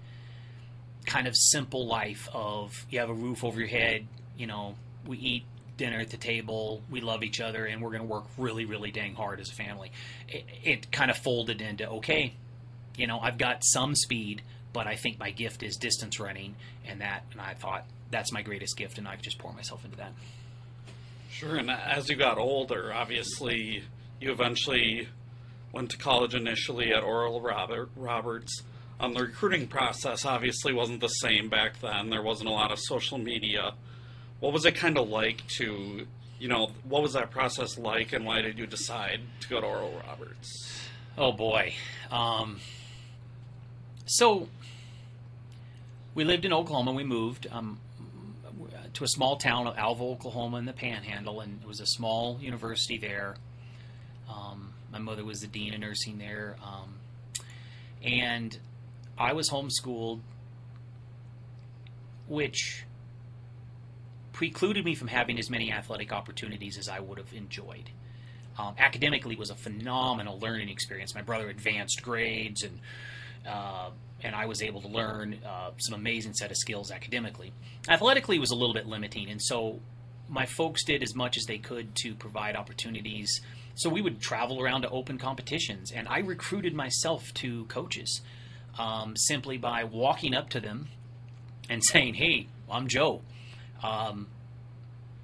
kind 1.06 1.28
of 1.28 1.36
simple 1.36 1.86
life 1.86 2.28
of 2.34 2.86
you 2.90 3.00
have 3.00 3.10
a 3.10 3.14
roof 3.14 3.44
over 3.44 3.60
your 3.60 3.70
head, 3.70 4.08
you 4.38 4.48
know, 4.48 4.76
we 5.06 5.18
eat 5.18 5.44
dinner 5.78 6.00
at 6.00 6.10
the 6.10 6.18
table, 6.18 6.82
we 6.90 7.02
love 7.02 7.24
each 7.24 7.42
other, 7.42 7.66
and 7.66 7.82
we're 7.82 7.90
going 7.90 8.02
to 8.02 8.08
work 8.08 8.26
really, 8.38 8.66
really 8.66 8.92
dang 8.92 9.16
hard 9.16 9.40
as 9.40 9.50
a 9.50 9.54
family. 9.54 9.92
It, 10.28 10.46
it 10.64 10.92
kind 10.92 11.10
of 11.10 11.18
folded 11.18 11.62
into 11.62 11.88
okay, 11.90 12.34
you 12.98 13.08
know, 13.08 13.20
I've 13.20 13.38
got 13.38 13.64
some 13.64 13.96
speed, 13.96 14.42
but 14.72 14.88
I 14.88 14.96
think 14.96 15.20
my 15.20 15.32
gift 15.32 15.64
is 15.64 15.76
distance 15.78 16.20
running, 16.20 16.56
and 16.88 17.02
that, 17.02 17.24
and 17.32 17.42
I 17.42 17.54
thought 17.54 17.86
that's 18.12 18.32
my 18.32 18.42
greatest 18.42 18.78
gift, 18.78 18.98
and 18.98 19.08
I've 19.08 19.22
just 19.22 19.38
pour 19.38 19.54
myself 19.54 19.84
into 19.84 19.98
that. 19.98 20.14
Sure, 21.32 21.56
and 21.56 21.72
as 21.72 22.10
you 22.10 22.16
got 22.16 22.38
older, 22.38 22.94
obviously, 22.94 23.84
you 24.22 24.32
eventually 24.32 25.08
went 25.72 25.90
to 25.90 25.98
college 25.98 26.36
initially 26.36 26.94
at 26.94 27.04
Oral 27.04 27.42
Robert, 27.42 27.90
Roberts 27.96 28.62
um, 29.00 29.14
the 29.14 29.22
recruiting 29.22 29.68
process 29.68 30.26
obviously 30.26 30.74
wasn't 30.74 31.02
the 31.02 31.10
same 31.10 31.50
back 31.50 31.80
then. 31.82 32.10
There 32.10 32.22
wasn't 32.22 32.50
a 32.50 32.54
lot 32.54 32.72
of 32.72 32.80
social 32.80 33.18
media. 33.18 33.74
What 34.44 34.52
was 34.52 34.66
it 34.66 34.76
kind 34.76 34.98
of 34.98 35.08
like 35.08 35.48
to, 35.56 36.06
you 36.38 36.50
know, 36.50 36.72
what 36.84 37.02
was 37.02 37.14
that 37.14 37.32
process 37.32 37.78
like, 37.78 38.12
and 38.12 38.26
why 38.26 38.42
did 38.42 38.60
you 38.60 38.68
decide 38.68 39.22
to 39.40 39.48
go 39.48 39.62
to 39.62 39.66
Oral 39.66 40.02
Roberts? 40.06 40.82
Oh 41.18 41.32
boy. 41.32 41.76
Um, 42.12 42.60
so 44.06 44.50
we 46.14 46.26
lived 46.26 46.44
in 46.44 46.52
Oklahoma. 46.52 46.92
We 46.92 47.06
moved 47.06 47.48
um, 47.50 47.80
to 48.92 49.06
a 49.06 49.08
small 49.08 49.38
town 49.38 49.66
of 49.66 49.78
Alva, 49.78 50.04
Oklahoma, 50.04 50.58
in 50.58 50.66
the 50.66 50.74
Panhandle, 50.74 51.40
and 51.40 51.62
it 51.62 51.66
was 51.66 51.80
a 51.80 51.86
small 51.86 52.38
university 52.42 52.98
there. 52.98 53.38
Um, 54.30 54.74
my 54.92 55.00
mother 55.00 55.24
was 55.24 55.40
the 55.40 55.48
dean 55.48 55.74
of 55.74 55.80
nursing 55.80 56.18
there, 56.18 56.58
um, 56.62 56.96
and 58.04 58.60
I 59.18 59.32
was 59.32 59.50
homeschooled, 59.50 60.20
which 62.28 62.84
precluded 64.34 64.84
me 64.84 64.96
from 64.96 65.08
having 65.08 65.40
as 65.40 65.50
many 65.50 65.72
athletic 65.72 66.12
opportunities 66.12 66.78
as 66.78 66.90
I 66.90 67.00
would 67.00 67.18
have 67.18 67.32
enjoyed. 67.34 67.92
Um, 68.58 68.76
academically 68.78 69.36
was 69.36 69.50
a 69.50 69.56
phenomenal 69.56 70.40
learning 70.40 70.70
experience. 70.70 71.16
My 71.16 71.22
brother 71.22 71.50
advanced 71.50 72.02
grades 72.04 72.64
and 72.64 72.80
uh, 73.48 73.90
and 74.24 74.36
I 74.36 74.46
was 74.46 74.62
able 74.62 74.82
to 74.82 74.88
learn 74.88 75.40
uh, 75.46 75.72
some 75.78 75.96
amazing 75.96 76.34
set 76.34 76.50
of 76.50 76.56
skills 76.56 76.92
academically. 76.92 77.52
Athletically 77.90 78.40
was 78.40 78.52
a 78.52 78.56
little 78.56 78.74
bit 78.74 78.88
limiting, 78.88 79.30
and 79.30 79.42
so 79.42 79.82
my 80.30 80.46
folks 80.46 80.86
did 80.86 81.04
as 81.04 81.14
much 81.14 81.38
as 81.38 81.44
they 81.44 81.58
could 81.58 81.94
to 81.96 82.16
provide 82.16 82.56
opportunities. 82.56 83.42
So 83.76 83.90
we 83.90 84.02
would 84.02 84.22
travel 84.22 84.62
around 84.62 84.84
to 84.84 84.90
open 84.90 85.18
competitions, 85.18 85.92
and 85.92 86.08
I 86.08 86.20
recruited 86.20 86.74
myself 86.74 87.34
to 87.36 87.66
coaches 87.66 88.22
um, 88.80 89.18
simply 89.18 89.58
by 89.58 89.84
walking 89.84 90.34
up 90.34 90.50
to 90.52 90.62
them 90.62 90.88
and 91.70 91.84
saying, 91.84 92.14
"Hey, 92.14 92.48
I'm 92.72 92.88
Joe. 92.88 93.24
Um, 93.84 94.28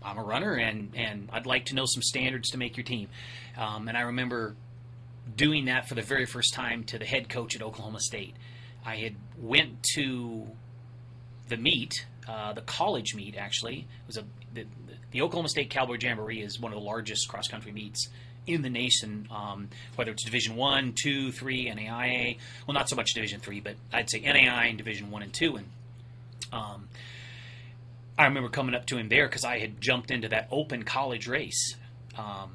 I'm 0.03 0.17
a 0.17 0.23
runner, 0.23 0.53
and 0.53 0.91
and 0.95 1.29
I'd 1.31 1.45
like 1.45 1.65
to 1.65 1.75
know 1.75 1.85
some 1.85 2.01
standards 2.01 2.49
to 2.51 2.57
make 2.57 2.77
your 2.77 2.83
team." 2.83 3.09
Um, 3.57 3.87
and 3.87 3.97
I 3.97 4.01
remember 4.01 4.55
doing 5.35 5.65
that 5.65 5.87
for 5.87 5.95
the 5.95 6.01
very 6.01 6.25
first 6.25 6.53
time 6.53 6.83
to 6.85 6.97
the 6.97 7.05
head 7.05 7.29
coach 7.29 7.55
at 7.55 7.61
Oklahoma 7.61 7.99
State. 7.99 8.35
I 8.85 8.95
had 8.97 9.15
went 9.37 9.83
to 9.95 10.47
the 11.49 11.57
meet, 11.57 12.05
uh, 12.27 12.53
the 12.53 12.61
college 12.61 13.15
meet 13.15 13.35
actually. 13.35 13.79
It 13.79 14.07
was 14.07 14.17
a 14.17 14.23
the, 14.53 14.65
the 15.11 15.21
Oklahoma 15.21 15.49
State 15.49 15.69
Cowboy 15.69 15.97
Jamboree 15.99 16.41
is 16.41 16.59
one 16.59 16.71
of 16.71 16.79
the 16.79 16.85
largest 16.85 17.27
cross 17.27 17.47
country 17.47 17.71
meets 17.71 18.09
in 18.47 18.61
the 18.61 18.69
nation, 18.69 19.27
um, 19.31 19.69
whether 19.95 20.11
it's 20.11 20.23
Division 20.23 20.55
One, 20.55 20.93
Two, 20.93 21.31
Three, 21.31 21.67
NAIA. 21.67 22.37
Well, 22.65 22.73
not 22.73 22.89
so 22.89 22.95
much 22.95 23.13
Division 23.13 23.39
Three, 23.39 23.59
but 23.59 23.75
I'd 23.91 24.09
say 24.09 24.21
NAIA 24.21 24.69
and 24.69 24.77
Division 24.77 25.11
One 25.11 25.21
and 25.21 25.33
Two. 25.33 25.57
And 25.57 25.67
um, 26.51 26.87
I 28.19 28.25
remember 28.25 28.49
coming 28.49 28.75
up 28.75 28.85
to 28.87 28.97
him 28.97 29.09
there 29.09 29.27
because 29.27 29.45
I 29.45 29.59
had 29.59 29.79
jumped 29.81 30.11
into 30.11 30.27
that 30.29 30.47
open 30.51 30.83
college 30.83 31.27
race. 31.27 31.75
Um, 32.17 32.51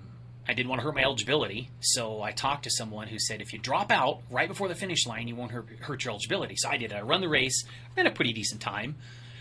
I 0.47 0.53
didn't 0.53 0.69
want 0.69 0.81
to 0.81 0.85
hurt 0.85 0.95
my 0.95 1.03
eligibility, 1.03 1.71
so 1.81 2.21
I 2.23 2.33
talked 2.33 2.65
to 2.65 2.71
someone 2.71 3.09
who 3.09 3.19
said, 3.19 3.41
if 3.41 3.53
you 3.53 3.59
drop 3.59 3.91
out 3.91 4.21
right 4.31 4.47
before 4.47 4.69
the 4.69 4.75
finish 4.75 5.07
line, 5.07 5.27
you 5.27 5.35
won't 5.35 5.53
hurt, 5.53 5.67
hurt 5.81 6.05
your 6.05 6.13
eligibility. 6.13 6.55
So 6.57 6.69
I 6.69 6.77
did. 6.77 6.93
I 6.93 7.01
run 7.01 7.23
the 7.23 7.29
race, 7.29 7.65
I 7.67 8.01
ran 8.01 8.07
a 8.07 8.15
pretty 8.15 8.33
decent 8.33 8.61
time. 8.61 8.97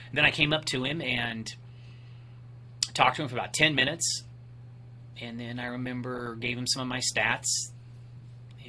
And 0.08 0.18
then 0.18 0.26
I 0.26 0.32
came 0.32 0.54
up 0.54 0.66
to 0.66 0.84
him 0.86 1.02
and 1.02 1.54
talked 2.94 3.18
to 3.18 3.24
him 3.24 3.28
for 3.28 3.36
about 3.36 3.54
10 3.54 3.76
minutes 3.76 4.24
and 5.22 5.40
then 5.40 5.60
I 5.60 5.68
remember 5.68 6.36
gave 6.36 6.58
him 6.58 6.68
some 6.68 6.82
of 6.82 6.88
my 6.88 7.00
stats, 7.00 7.72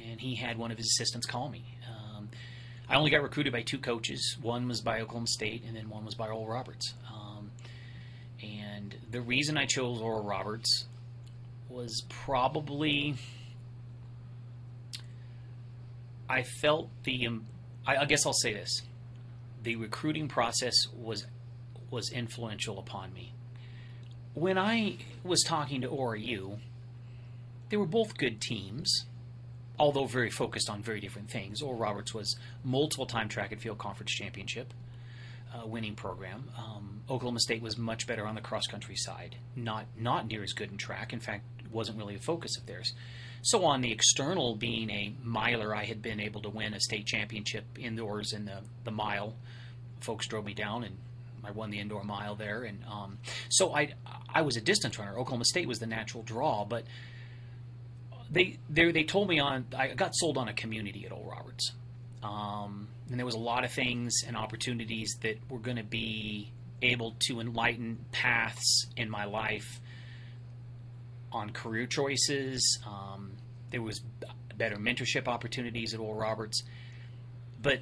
and 0.07 0.19
he 0.19 0.35
had 0.35 0.57
one 0.57 0.71
of 0.71 0.77
his 0.77 0.87
assistants 0.87 1.25
call 1.25 1.49
me. 1.49 1.77
Um, 1.89 2.29
I 2.87 2.95
only 2.95 3.11
got 3.11 3.23
recruited 3.23 3.51
by 3.51 3.61
two 3.61 3.79
coaches. 3.79 4.37
One 4.41 4.67
was 4.67 4.81
by 4.81 5.01
Oklahoma 5.01 5.27
State, 5.27 5.63
and 5.65 5.75
then 5.75 5.89
one 5.89 6.05
was 6.05 6.15
by 6.15 6.27
Oral 6.27 6.47
Roberts. 6.47 6.93
And 8.43 8.95
the 9.09 9.21
reason 9.21 9.57
I 9.57 9.65
chose 9.65 10.01
Oral 10.01 10.23
Roberts 10.23 10.85
was 11.69 12.03
probably 12.09 13.15
I 16.29 16.43
felt 16.43 16.89
the. 17.03 17.27
Um, 17.27 17.45
I, 17.87 17.97
I 17.97 18.05
guess 18.05 18.25
I'll 18.25 18.33
say 18.33 18.53
this: 18.53 18.81
the 19.63 19.75
recruiting 19.75 20.27
process 20.27 20.75
was 20.95 21.25
was 21.89 22.11
influential 22.11 22.79
upon 22.79 23.13
me 23.13 23.35
when 24.35 24.57
I 24.57 24.97
was 25.23 25.41
talking 25.41 25.81
to 25.81 25.87
ORU, 25.87 26.59
they 27.69 27.77
were 27.77 27.85
both 27.85 28.17
good 28.17 28.39
teams, 28.41 29.05
although 29.79 30.05
very 30.05 30.29
focused 30.29 30.69
on 30.69 30.83
very 30.83 30.99
different 30.99 31.29
things. 31.29 31.61
Oral 31.61 31.79
Roberts 31.79 32.13
was 32.13 32.35
multiple 32.63 33.05
time 33.05 33.29
track 33.29 33.51
and 33.51 33.61
field 33.61 33.79
conference 33.79 34.11
championship. 34.11 34.73
Uh, 35.55 35.65
winning 35.65 35.95
program. 35.95 36.49
Um, 36.57 37.01
Oklahoma 37.09 37.39
State 37.39 37.61
was 37.61 37.77
much 37.77 38.07
better 38.07 38.25
on 38.25 38.35
the 38.35 38.41
cross 38.41 38.67
country 38.67 38.95
side, 38.95 39.37
not 39.55 39.85
not 39.97 40.27
near 40.27 40.43
as 40.43 40.53
good 40.53 40.71
in 40.71 40.77
track. 40.77 41.13
In 41.13 41.19
fact, 41.19 41.45
wasn't 41.71 41.97
really 41.97 42.15
a 42.15 42.19
focus 42.19 42.57
of 42.57 42.65
theirs. 42.65 42.93
So 43.41 43.63
on 43.63 43.81
the 43.81 43.91
external, 43.91 44.55
being 44.55 44.89
a 44.89 45.13
miler, 45.23 45.75
I 45.75 45.85
had 45.85 46.01
been 46.01 46.19
able 46.19 46.41
to 46.41 46.49
win 46.49 46.73
a 46.73 46.79
state 46.79 47.05
championship 47.05 47.65
indoors 47.79 48.33
in 48.33 48.45
the 48.45 48.61
the 48.83 48.91
mile. 48.91 49.35
Folks 50.01 50.27
drove 50.27 50.45
me 50.45 50.53
down 50.53 50.83
and. 50.83 50.97
I 51.47 51.51
won 51.51 51.69
the 51.69 51.79
indoor 51.79 52.03
mile 52.03 52.35
there, 52.35 52.63
and 52.63 52.83
um, 52.85 53.19
so 53.49 53.71
I 53.71 53.93
I 54.27 54.41
was 54.41 54.57
a 54.57 54.61
distance 54.61 54.97
runner. 54.97 55.15
Oklahoma 55.19 55.45
State 55.45 55.67
was 55.67 55.77
the 55.77 55.85
natural 55.85 56.23
draw, 56.23 56.65
but 56.65 56.85
they 58.31 58.57
they 58.67 58.91
they 58.91 59.03
told 59.03 59.29
me 59.29 59.39
on 59.39 59.65
I 59.77 59.89
got 59.89 60.15
sold 60.15 60.37
on 60.37 60.47
a 60.47 60.53
community 60.53 61.05
at 61.05 61.11
Oral 61.11 61.29
Roberts, 61.29 61.71
um, 62.23 62.87
and 63.09 63.19
there 63.19 63.25
was 63.25 63.35
a 63.35 63.39
lot 63.39 63.63
of 63.63 63.71
things 63.71 64.23
and 64.27 64.35
opportunities 64.35 65.15
that 65.21 65.37
were 65.49 65.59
going 65.59 65.77
to 65.77 65.83
be 65.83 66.51
able 66.81 67.15
to 67.19 67.39
enlighten 67.39 67.97
paths 68.11 68.87
in 68.97 69.09
my 69.09 69.25
life 69.25 69.79
on 71.31 71.51
career 71.51 71.85
choices. 71.85 72.79
Um, 72.85 73.31
there 73.71 73.81
was 73.81 74.01
better 74.57 74.77
mentorship 74.77 75.27
opportunities 75.27 75.93
at 75.93 75.99
Oral 75.99 76.19
Roberts, 76.19 76.63
but 77.61 77.79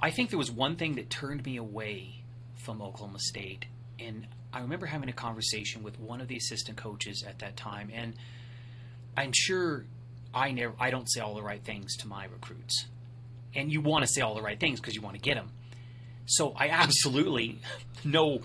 I 0.00 0.10
think 0.10 0.30
there 0.30 0.38
was 0.38 0.50
one 0.50 0.76
thing 0.76 0.96
that 0.96 1.08
turned 1.10 1.44
me 1.44 1.56
away 1.56 2.20
from 2.56 2.82
Oklahoma 2.82 3.18
State, 3.18 3.66
and 3.98 4.26
I 4.52 4.60
remember 4.60 4.86
having 4.86 5.08
a 5.08 5.14
conversation 5.14 5.82
with 5.82 5.98
one 5.98 6.20
of 6.20 6.28
the 6.28 6.36
assistant 6.36 6.76
coaches 6.76 7.24
at 7.26 7.38
that 7.40 7.56
time, 7.56 7.90
and 7.92 8.14
I'm 9.16 9.32
sure 9.32 9.84
I 10.34 10.50
never 10.52 10.74
I 10.78 10.90
don't 10.90 11.10
say 11.10 11.20
all 11.20 11.34
the 11.34 11.42
right 11.42 11.62
things 11.62 11.96
to 11.98 12.08
my 12.08 12.26
recruits. 12.26 12.86
And 13.54 13.70
you 13.70 13.80
want 13.80 14.04
to 14.04 14.10
say 14.12 14.20
all 14.20 14.34
the 14.34 14.42
right 14.42 14.58
things 14.58 14.80
because 14.80 14.94
you 14.94 15.02
want 15.02 15.14
to 15.14 15.20
get 15.20 15.36
them. 15.36 15.50
So 16.26 16.54
I 16.56 16.68
absolutely 16.68 17.60
no 18.04 18.40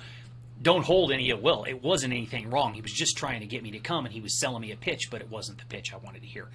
don't 0.62 0.84
hold 0.84 1.12
any 1.12 1.30
ill 1.30 1.40
will. 1.40 1.64
It 1.64 1.82
wasn't 1.82 2.14
anything 2.14 2.50
wrong. 2.50 2.74
He 2.74 2.82
was 2.82 2.92
just 2.92 3.16
trying 3.16 3.40
to 3.40 3.46
get 3.46 3.64
me 3.64 3.72
to 3.72 3.80
come 3.80 4.06
and 4.06 4.14
he 4.14 4.20
was 4.20 4.40
selling 4.40 4.62
me 4.62 4.72
a 4.72 4.76
pitch, 4.76 5.10
but 5.10 5.22
it 5.22 5.30
wasn't 5.30 5.58
the 5.58 5.66
pitch 5.66 5.94
I 5.94 5.98
wanted 5.98 6.22
to 6.22 6.28
hear. 6.28 6.50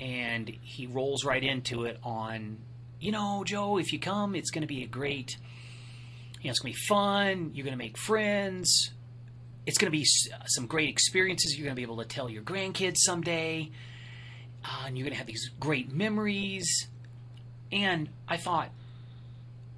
And 0.00 0.48
he 0.62 0.86
rolls 0.86 1.24
right 1.24 1.42
into 1.42 1.84
it 1.84 1.98
on, 2.02 2.58
you 2.98 3.12
know, 3.12 3.44
Joe, 3.46 3.78
if 3.78 3.92
you 3.92 4.00
come, 4.00 4.34
it's 4.34 4.50
going 4.50 4.62
to 4.62 4.68
be 4.68 4.82
a 4.82 4.88
great 4.88 5.36
you 6.40 6.48
know, 6.48 6.50
it's 6.50 6.58
going 6.58 6.72
to 6.72 6.78
be 6.78 6.86
fun. 6.86 7.50
You're 7.54 7.64
going 7.64 7.78
to 7.78 7.84
make 7.84 7.98
friends 7.98 8.90
it's 9.66 9.78
going 9.78 9.92
to 9.92 9.96
be 9.96 10.04
some 10.46 10.66
great 10.66 10.88
experiences 10.88 11.56
you're 11.56 11.64
going 11.64 11.74
to 11.74 11.76
be 11.76 11.82
able 11.82 11.98
to 11.98 12.04
tell 12.04 12.28
your 12.28 12.42
grandkids 12.42 12.96
someday. 12.98 13.70
Uh, 14.64 14.84
and 14.86 14.98
you're 14.98 15.04
going 15.04 15.12
to 15.12 15.18
have 15.18 15.26
these 15.26 15.50
great 15.58 15.92
memories. 15.92 16.88
And 17.72 18.08
I 18.28 18.36
thought, 18.36 18.70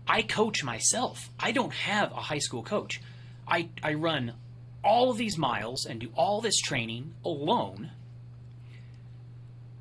I 0.07 0.23
coach 0.23 0.65
myself. 0.65 1.31
I 1.39 1.53
don't 1.53 1.73
have 1.73 2.13
a 2.13 2.17
high 2.17 2.39
school 2.39 2.63
coach. 2.63 3.01
I, 3.47 3.69
I 3.83 3.95
run 3.95 4.35
all 4.83 5.11
of 5.11 5.19
these 5.19 5.39
miles 5.39 5.87
and 5.87 6.01
do 6.01 6.11
all 6.15 6.41
this 6.41 6.59
training 6.59 7.15
alone 7.25 7.91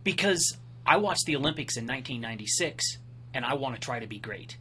because 0.03 0.57
I 0.85 0.97
watched 0.97 1.25
the 1.25 1.35
Olympics 1.35 1.77
in 1.77 1.85
1996 1.85 2.97
and 3.33 3.45
I 3.45 3.55
want 3.55 3.75
to 3.75 3.81
try 3.81 3.99
to 3.99 4.07
be 4.07 4.19
great. 4.19 4.57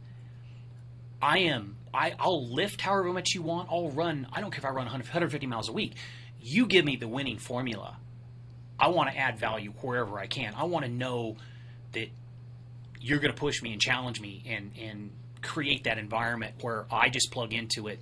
I 1.21 1.39
am 1.39 1.77
I, 1.93 2.13
I'll 2.19 2.53
lift 2.53 2.81
however 2.81 3.11
much 3.11 3.33
you 3.33 3.41
want. 3.41 3.69
I'll 3.69 3.89
run. 3.89 4.27
I 4.31 4.41
don't 4.41 4.51
care 4.51 4.59
if 4.59 4.65
I 4.65 4.69
run 4.69 4.85
100, 4.85 5.05
150 5.05 5.47
miles 5.47 5.69
a 5.69 5.73
week. 5.73 5.93
You 6.39 6.65
give 6.65 6.85
me 6.85 6.95
the 6.95 7.07
winning 7.07 7.37
formula. 7.37 7.97
I 8.81 8.87
want 8.87 9.11
to 9.11 9.17
add 9.17 9.37
value 9.37 9.71
wherever 9.81 10.17
I 10.17 10.25
can. 10.25 10.55
I 10.55 10.63
want 10.63 10.85
to 10.85 10.91
know 10.91 11.37
that 11.91 12.09
you're 12.99 13.19
going 13.19 13.33
to 13.33 13.39
push 13.39 13.61
me 13.61 13.71
and 13.71 13.81
challenge 13.81 14.19
me 14.19 14.43
and 14.47 14.71
and 14.79 15.11
create 15.43 15.83
that 15.85 15.97
environment 15.97 16.55
where 16.61 16.85
I 16.91 17.09
just 17.09 17.31
plug 17.31 17.53
into 17.53 17.87
it. 17.87 17.99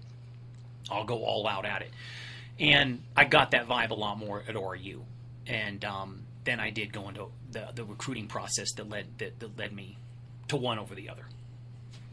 I'll 0.89 1.03
go 1.03 1.23
all 1.23 1.47
out 1.47 1.65
at 1.65 1.81
it. 1.81 1.91
And 2.59 3.03
I 3.15 3.25
got 3.25 3.51
that 3.51 3.67
vibe 3.67 3.91
a 3.91 3.93
lot 3.93 4.17
more 4.17 4.43
at 4.47 4.55
ORU. 4.55 5.01
And 5.47 5.83
um, 5.85 6.23
then 6.43 6.59
I 6.59 6.69
did 6.69 6.91
go 6.91 7.07
into 7.07 7.27
the, 7.51 7.69
the 7.73 7.85
recruiting 7.85 8.27
process 8.27 8.73
that 8.73 8.89
led 8.89 9.07
that, 9.19 9.39
that 9.39 9.57
led 9.57 9.73
me 9.73 9.97
to 10.47 10.57
one 10.57 10.79
over 10.79 10.95
the 10.95 11.09
other. 11.09 11.25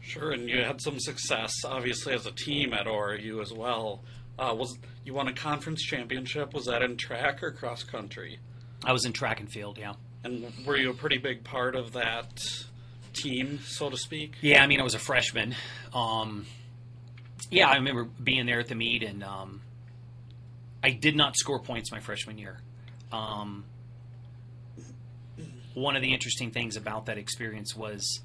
Sure, 0.01 0.31
and 0.31 0.49
you 0.49 0.63
had 0.63 0.81
some 0.81 0.99
success, 0.99 1.53
obviously, 1.65 2.13
as 2.13 2.25
a 2.25 2.31
team 2.31 2.73
at 2.73 2.85
ORU 2.85 3.41
as 3.41 3.51
well. 3.51 4.03
Uh, 4.39 4.55
was 4.57 4.77
you 5.03 5.13
won 5.13 5.27
a 5.27 5.33
conference 5.33 5.81
championship? 5.81 6.53
Was 6.53 6.65
that 6.65 6.81
in 6.81 6.95
track 6.95 7.43
or 7.43 7.51
cross 7.51 7.83
country? 7.83 8.39
I 8.83 8.93
was 8.93 9.05
in 9.05 9.13
track 9.13 9.39
and 9.39 9.49
field, 9.49 9.77
yeah. 9.77 9.93
And 10.23 10.45
were 10.65 10.77
you 10.77 10.91
a 10.91 10.93
pretty 10.93 11.17
big 11.17 11.43
part 11.43 11.75
of 11.75 11.93
that 11.93 12.43
team, 13.13 13.59
so 13.65 13.89
to 13.89 13.97
speak? 13.97 14.33
Yeah, 14.41 14.63
I 14.63 14.67
mean, 14.67 14.79
I 14.79 14.83
was 14.83 14.93
a 14.93 14.99
freshman. 14.99 15.55
Um, 15.93 16.45
yeah, 17.49 17.67
I 17.67 17.75
remember 17.75 18.05
being 18.05 18.45
there 18.45 18.59
at 18.59 18.67
the 18.67 18.75
meet, 18.75 19.03
and 19.03 19.23
um, 19.23 19.61
I 20.83 20.91
did 20.91 21.15
not 21.15 21.35
score 21.37 21.59
points 21.59 21.91
my 21.91 21.99
freshman 21.99 22.37
year. 22.37 22.59
Um, 23.11 23.65
one 25.73 25.95
of 25.95 26.01
the 26.01 26.13
interesting 26.13 26.51
things 26.51 26.75
about 26.75 27.05
that 27.05 27.17
experience 27.17 27.75
was 27.75 28.21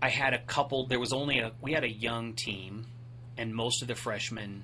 I 0.00 0.08
had 0.08 0.34
a 0.34 0.38
couple. 0.38 0.86
There 0.86 1.00
was 1.00 1.12
only 1.12 1.40
a 1.40 1.52
we 1.60 1.72
had 1.72 1.84
a 1.84 1.90
young 1.90 2.34
team, 2.34 2.86
and 3.36 3.54
most 3.54 3.82
of 3.82 3.88
the 3.88 3.94
freshmen, 3.94 4.62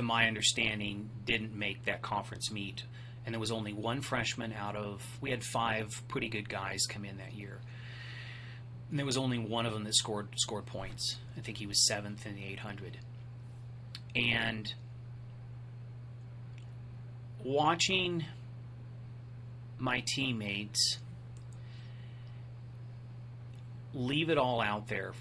to 0.00 0.06
my 0.06 0.26
understanding, 0.26 1.10
didn't 1.26 1.54
make 1.54 1.84
that 1.84 2.00
conference 2.02 2.50
meet. 2.50 2.84
And 3.24 3.34
there 3.34 3.40
was 3.40 3.50
only 3.50 3.72
one 3.72 4.00
freshman 4.00 4.52
out 4.52 4.76
of 4.76 5.06
we 5.20 5.30
had 5.30 5.44
five 5.44 6.02
pretty 6.08 6.28
good 6.28 6.48
guys 6.48 6.86
come 6.88 7.04
in 7.04 7.18
that 7.18 7.34
year. 7.34 7.58
And 8.88 8.98
there 8.98 9.06
was 9.06 9.18
only 9.18 9.38
one 9.38 9.66
of 9.66 9.72
them 9.72 9.84
that 9.84 9.94
scored 9.94 10.28
scored 10.36 10.66
points. 10.66 11.18
I 11.36 11.40
think 11.40 11.58
he 11.58 11.66
was 11.66 11.86
seventh 11.86 12.26
in 12.26 12.34
the 12.34 12.44
800. 12.44 12.96
And 14.16 14.72
watching 17.44 18.24
my 19.78 20.02
teammates 20.06 20.98
leave 23.94 24.30
it 24.30 24.38
all 24.38 24.60
out 24.60 24.88
there. 24.88 25.12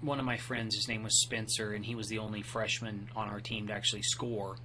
One 0.00 0.18
of 0.18 0.26
my 0.26 0.36
friends, 0.36 0.74
his 0.74 0.88
name 0.88 1.02
was 1.02 1.22
Spencer, 1.22 1.72
and 1.72 1.84
he 1.84 1.94
was 1.94 2.08
the 2.08 2.18
only 2.18 2.42
freshman 2.42 3.08
on 3.16 3.28
our 3.28 3.40
team 3.40 3.68
to 3.68 3.72
actually 3.72 4.02
score. 4.02 4.56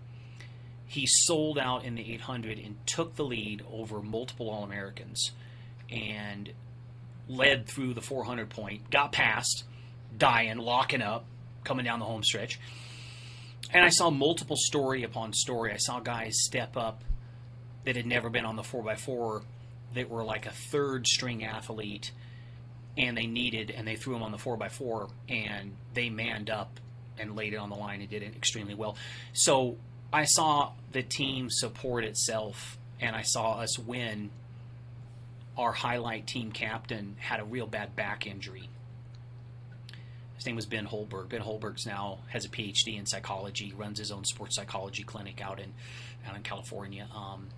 He 0.86 1.06
sold 1.08 1.58
out 1.58 1.86
in 1.86 1.96
the 1.96 2.14
800 2.14 2.60
and 2.60 2.76
took 2.86 3.16
the 3.16 3.24
lead 3.24 3.64
over 3.72 4.02
multiple 4.02 4.50
All 4.50 4.64
Americans 4.64 5.32
and 5.90 6.52
led 7.30 7.68
through 7.68 7.94
the 7.94 8.02
400 8.02 8.50
point, 8.50 8.90
got 8.90 9.14
past, 9.14 9.64
dying, 10.18 10.58
locking 10.58 11.02
up, 11.02 11.26
coming 11.64 11.86
down 11.86 12.00
the 12.00 12.06
home 12.06 12.24
stretch. 12.24 12.60
And 13.72 13.86
I 13.86 13.90
saw 13.90 14.10
multiple 14.10 14.58
story 14.58 15.04
upon 15.04 15.34
story. 15.34 15.72
I 15.72 15.78
saw 15.78 16.00
guys 16.02 16.34
step 16.44 16.76
up 16.76 17.04
that 17.86 17.96
had 17.96 18.06
never 18.06 18.30
been 18.30 18.46
on 18.46 18.58
the 18.58 18.64
4x4 18.64 19.44
that 19.94 20.10
were 20.10 20.24
like 20.24 20.46
a 20.46 20.52
third 20.52 21.08
string 21.08 21.44
athlete 21.44 22.12
and 22.98 23.18
they 23.18 23.28
needed, 23.28 23.72
and 23.72 23.88
they 23.88 23.96
threw 23.96 24.16
him 24.16 24.24
on 24.24 24.32
the 24.32 24.38
4x4, 24.38 25.10
and 25.30 25.74
they 25.94 26.10
manned 26.10 26.50
up 26.50 26.80
and 27.18 27.36
laid 27.36 27.54
it 27.54 27.58
on 27.58 27.70
the 27.70 27.76
line 27.76 28.02
and 28.02 28.10
did 28.10 28.24
it 28.24 28.36
extremely 28.36 28.76
well. 28.76 28.98
So 29.34 29.78
I 30.12 30.26
saw 30.26 30.74
the 30.92 31.04
team 31.04 31.50
support 31.50 32.04
itself, 32.04 32.78
and 33.00 33.16
I 33.16 33.22
saw 33.22 33.60
us 33.60 33.80
win. 33.80 34.30
Our 35.58 35.72
highlight 35.72 36.28
team 36.28 36.52
captain 36.52 37.16
had 37.20 37.40
a 37.40 37.44
real 37.44 37.68
bad 37.68 37.96
back 37.96 38.26
injury. 38.26 38.70
His 40.36 40.46
name 40.46 40.56
was 40.56 40.66
Ben 40.66 40.88
Holberg. 40.88 41.30
Ben 41.30 41.42
Holberg's 41.42 41.86
now 41.86 42.20
has 42.30 42.46
a 42.46 42.50
PhD 42.50 42.98
in 42.98 43.06
psychology, 43.06 43.74
runs 43.78 44.00
his 44.00 44.12
own 44.12 44.26
sports 44.26 44.56
psychology 44.56 45.04
clinic 45.04 45.40
out 45.40 45.60
in 45.60 45.74
out 46.28 46.36
in 46.36 46.42
California. 46.42 47.08
Um, 47.16 47.50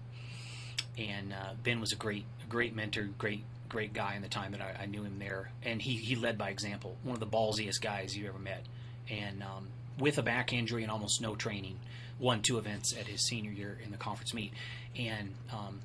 and 0.98 1.34
uh, 1.34 1.54
Ben 1.64 1.80
was 1.80 1.92
a 1.92 1.96
great, 1.96 2.26
great 2.50 2.76
mentor, 2.76 3.10
great 3.18 3.44
great 3.74 3.94
guy 3.94 4.14
in 4.14 4.22
the 4.22 4.28
time 4.28 4.52
that 4.52 4.62
I, 4.62 4.84
I, 4.84 4.86
knew 4.86 5.02
him 5.02 5.18
there, 5.18 5.50
and 5.64 5.82
he 5.82 5.96
he 5.96 6.16
led 6.16 6.38
by 6.38 6.50
example. 6.50 6.96
One 7.04 7.16
of 7.16 7.20
the 7.20 7.26
ballsiest 7.26 7.82
guys 7.82 8.16
you 8.16 8.28
ever 8.28 8.38
met, 8.38 8.64
and 9.10 9.42
um, 9.42 9.70
with 9.98 10.20
a 10.20 10.24
back 10.24 10.54
injury 10.54 10.84
and 10.84 10.92
almost 10.92 11.22
no 11.22 11.36
training, 11.36 11.80
won 12.20 12.42
two 12.42 12.60
events 12.60 12.94
at 12.94 13.08
his 13.08 13.26
senior 13.26 13.52
year 13.52 13.80
in 13.84 13.92
the 13.92 13.98
conference 13.98 14.34
meet, 14.34 14.54
and 14.96 15.34
um, 15.52 15.82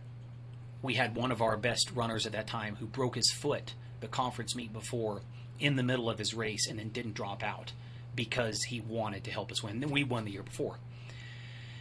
we 0.83 0.95
had 0.95 1.17
one 1.17 1.33
of 1.33 1.41
our 1.41 1.57
best 1.57 1.91
runners 1.93 2.27
at 2.27 2.33
that 2.33 2.47
time 2.47 2.77
who 2.77 2.87
broke 2.87 3.17
his 3.17 3.31
foot 3.33 3.75
the 4.01 4.09
conference 4.09 4.55
meet 4.55 4.73
before 4.73 5.23
in 5.59 5.77
the 5.77 5.83
middle 5.83 6.09
of 6.09 6.19
his 6.19 6.35
race 6.35 6.69
and 6.69 6.79
then 6.79 6.91
didn't 6.91 7.15
drop 7.15 7.43
out 7.43 7.73
because 8.15 8.63
he 8.65 8.81
wanted 8.81 9.25
to 9.25 9.31
help 9.31 9.51
us 9.51 9.63
win. 9.63 9.81
Then 9.81 9.91
we 9.91 10.05
won 10.05 10.25
the 10.25 10.31
year 10.31 10.43
before, 10.43 10.77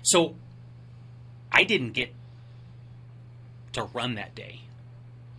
so 0.04 0.36
I 1.52 1.64
didn't 1.64 1.92
get 1.92 2.14
to 3.78 3.84
run 3.84 4.16
that 4.16 4.36
day 4.36 4.62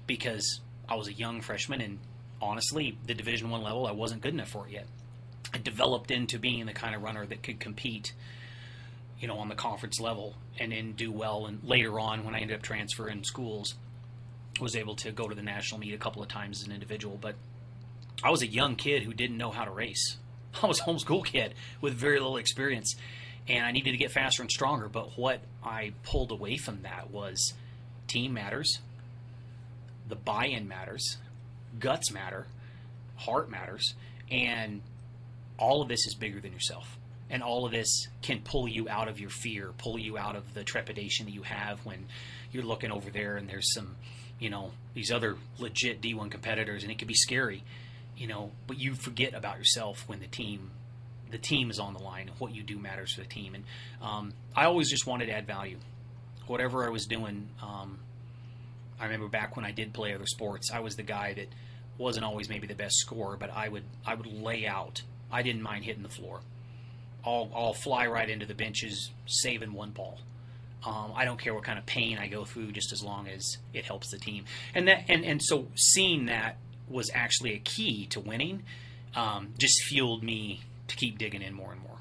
because 0.07 0.61
I 0.89 0.95
was 0.95 1.09
a 1.09 1.13
young 1.13 1.41
freshman 1.41 1.81
and 1.81 1.99
honestly, 2.41 2.99
the 3.07 3.15
Division 3.15 3.51
One 3.51 3.63
level, 3.63 3.87
I 3.87 3.93
wasn't 3.93 4.23
good 4.23 4.35
enough 4.35 4.49
for 4.49 4.67
it 4.67 4.73
yet. 4.73 4.87
I 5.53 5.59
developed 5.59 6.11
into 6.11 6.39
being 6.39 6.67
the 6.67 6.73
kind 6.73 6.95
of 6.95 7.03
runner 7.03 7.27
that 7.27 7.43
could 7.43 7.61
compete, 7.61 8.13
you 9.19 9.29
know, 9.29 9.39
on 9.39 9.49
the 9.49 9.55
conference 9.55 10.01
level 10.01 10.37
and 10.59 10.73
then 10.73 10.93
do 10.93 11.11
well. 11.11 11.47
And 11.47 11.63
later 11.65 11.99
on, 11.99 12.25
when 12.25 12.35
I 12.35 12.41
ended 12.41 12.57
up 12.57 12.63
transferring 12.63 13.25
schools, 13.25 13.75
was 14.61 14.77
able 14.77 14.97
to 14.97 15.13
go 15.13 15.29
to 15.29 15.35
the 15.35 15.43
national 15.43 15.81
meet 15.81 15.95
a 15.95 15.99
couple 15.99 16.23
of 16.23 16.29
times 16.29 16.61
as 16.61 16.67
an 16.67 16.73
individual, 16.73 17.17
but 17.21 17.37
I 18.23 18.31
was 18.31 18.43
a 18.43 18.47
young 18.47 18.75
kid 18.75 19.05
who 19.05 19.15
didn't 19.15 19.37
know 19.37 19.51
how 19.51 19.65
to 19.65 19.71
race. 19.71 20.17
I 20.63 20.67
was 20.67 20.81
a 20.81 20.85
homeschool 20.85 21.25
kid 21.25 21.55
with 21.81 21.95
very 21.95 22.19
little 22.19 22.37
experience, 22.37 22.97
and 23.47 23.65
I 23.65 23.73
needed 23.73 23.93
to 23.93 23.97
get 23.97 24.11
faster 24.11 24.43
and 24.43 24.51
stronger. 24.51 24.89
But 24.89 25.17
what 25.17 25.41
I 25.63 25.93
pulled 26.03 26.33
away 26.33 26.57
from 26.57 26.83
that 26.83 27.11
was 27.11 27.55
team 28.09 28.33
matters, 28.35 28.81
the 30.09 30.17
buy-in 30.17 30.67
matters, 30.67 31.19
guts 31.79 32.11
matter, 32.11 32.47
heart 33.17 33.51
matters, 33.51 33.95
and 34.31 34.81
all 35.59 35.83
of 35.83 35.89
this 35.89 36.07
is 36.07 36.15
bigger 36.15 36.41
than 36.41 36.53
yourself. 36.53 36.99
And 37.31 37.43
all 37.43 37.67
of 37.67 37.73
this 37.73 38.09
can 38.23 38.41
pull 38.41 38.67
you 38.67 38.89
out 38.89 39.09
of 39.09 39.21
your 39.21 39.29
fear, 39.29 39.73
pull 39.77 39.99
you 39.99 40.17
out 40.17 40.35
of 40.35 40.55
the 40.55 40.65
trepidation 40.65 41.27
that 41.27 41.33
you 41.33 41.43
have 41.43 41.85
when 41.85 42.07
you're 42.53 42.65
looking 42.65 42.91
over 42.91 43.11
there 43.11 43.37
and 43.37 43.49
there's 43.49 43.75
some, 43.75 43.97
you 44.39 44.49
know, 44.49 44.71
these 44.95 45.13
other 45.13 45.37
legit 45.59 46.01
D1 46.01 46.31
competitors, 46.31 46.83
and 46.83 46.91
it 46.91 46.99
can 46.99 47.07
be 47.07 47.15
scary, 47.15 47.63
you 48.17 48.27
know. 48.27 48.53
But 48.67 48.79
you 48.79 48.95
forget 48.95 49.35
about 49.35 49.59
yourself 49.59 50.05
when 50.07 50.21
the 50.21 50.27
team, 50.27 50.71
the 51.31 51.39
team 51.39 51.71
is 51.71 51.79
on 51.79 51.93
the 51.93 52.03
line. 52.03 52.29
And 52.29 52.41
what 52.41 52.55
you 52.55 52.63
do 52.63 52.79
matters 52.79 53.13
for 53.13 53.21
the 53.21 53.27
team. 53.27 53.55
And 53.55 53.65
um, 54.01 54.33
I 54.57 54.65
always 54.65 54.89
just 54.89 55.07
wanted 55.07 55.27
to 55.27 55.33
add 55.33 55.47
value. 55.47 55.77
Whatever 56.49 56.85
I 56.85 56.91
was 56.91 57.07
doing, 57.07 57.49
um, 57.63 57.99
I 58.99 59.05
remember 59.05 59.29
back 59.29 59.57
when 59.57 59.65
I 59.65 59.71
did 59.71 59.93
play 59.93 60.15
other 60.15 60.27
sports, 60.27 60.71
I 60.73 60.81
was 60.81 60.97
the 60.97 61.03
guy 61.03 61.35
that 61.35 61.49
wasn't 61.99 62.25
always 62.25 62.49
maybe 62.49 62.67
the 62.67 62.75
best 62.75 62.97
scorer, 62.97 63.37
but 63.37 63.51
I 63.51 63.69
would 63.69 63.85
I 64.07 64.15
would 64.15 64.27
lay 64.27 64.67
out. 64.67 65.03
I 65.31 65.43
didn't 65.43 65.63
mind 65.63 65.85
hitting 65.85 66.03
the 66.03 66.09
floor. 66.09 66.41
I'll, 67.25 67.51
I'll 67.55 67.75
fly 67.75 68.07
right 68.07 68.29
into 68.29 68.47
the 68.47 68.55
benches, 68.55 69.11
saving 69.27 69.73
one 69.73 69.91
ball. 69.91 70.19
Um, 70.87 71.13
I 71.15 71.25
don't 71.25 71.39
care 71.39 71.53
what 71.53 71.65
kind 71.65 71.79
of 71.79 71.85
pain 71.87 72.19
I 72.19 72.29
go 72.29 72.45
through, 72.45 72.73
just 72.73 72.93
as 72.93 73.03
long 73.03 73.27
as 73.29 73.59
it 73.75 73.85
helps 73.85 74.11
the 74.11 74.19
team. 74.19 74.45
And 74.75 74.87
that 74.89 75.05
and, 75.09 75.25
and 75.25 75.43
so 75.43 75.67
seeing 75.75 76.27
that 76.27 76.57
was 76.89 77.11
actually 77.13 77.55
a 77.55 77.59
key 77.59 78.07
to 78.07 78.21
winning. 78.21 78.63
Um, 79.15 79.55
just 79.59 79.83
fueled 79.85 80.23
me 80.23 80.61
to 80.87 80.97
keep 80.97 81.19
digging 81.19 81.43
in 81.43 81.53
more 81.55 81.73
and 81.73 81.81
more. 81.83 81.99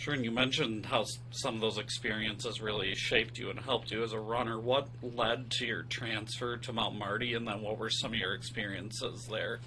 Sure, 0.00 0.14
and 0.14 0.24
you 0.24 0.30
mentioned 0.30 0.86
how 0.86 1.04
some 1.30 1.56
of 1.56 1.60
those 1.60 1.76
experiences 1.76 2.62
really 2.62 2.94
shaped 2.94 3.36
you 3.36 3.50
and 3.50 3.60
helped 3.60 3.90
you 3.90 4.02
as 4.02 4.14
a 4.14 4.18
runner. 4.18 4.58
What 4.58 4.88
led 5.02 5.50
to 5.50 5.66
your 5.66 5.82
transfer 5.82 6.56
to 6.56 6.72
Mount 6.72 6.98
Marty, 6.98 7.34
and 7.34 7.46
then 7.46 7.60
what 7.60 7.76
were 7.76 7.90
some 7.90 8.14
of 8.14 8.18
your 8.18 8.32
experiences 8.32 9.28
there? 9.30 9.60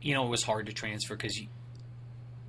You 0.00 0.14
know, 0.14 0.26
it 0.26 0.30
was 0.30 0.42
hard 0.42 0.66
to 0.66 0.72
transfer 0.72 1.14
because 1.14 1.40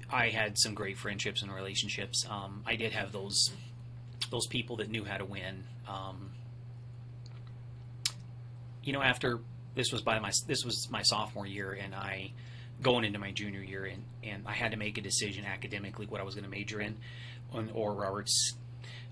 I 0.10 0.30
had 0.30 0.58
some 0.58 0.74
great 0.74 0.98
friendships 0.98 1.44
and 1.44 1.54
relationships. 1.54 2.26
Um, 2.28 2.64
I 2.66 2.76
did 2.76 2.94
have 2.94 3.12
those 3.12 3.52
those 4.32 4.48
people 4.48 4.78
that 4.78 4.90
knew 4.90 5.04
how 5.04 5.18
to 5.18 5.26
win. 5.26 5.66
Um, 5.88 6.32
you 8.84 8.92
know, 8.92 9.04
after 9.04 9.40
this 9.76 9.92
was 9.92 10.02
by 10.02 10.18
my 10.18 10.32
this 10.48 10.66
was 10.66 10.88
my 10.90 11.04
sophomore 11.04 11.46
year, 11.46 11.74
and 11.74 11.94
I 11.94 12.32
going 12.84 13.06
into 13.06 13.20
my 13.20 13.32
junior 13.32 13.62
year, 13.62 13.86
and, 13.86 14.04
and 14.24 14.44
I 14.46 14.54
had 14.54 14.72
to 14.72 14.78
make 14.78 14.98
a 14.98 15.02
decision 15.02 15.46
academically 15.46 16.06
what 16.06 16.22
I 16.22 16.24
was 16.24 16.36
going 16.36 16.44
to 16.44 16.50
major 16.50 16.82
in, 16.82 16.98
on, 17.52 17.70
Oral 17.74 17.96
Roberts. 17.96 18.54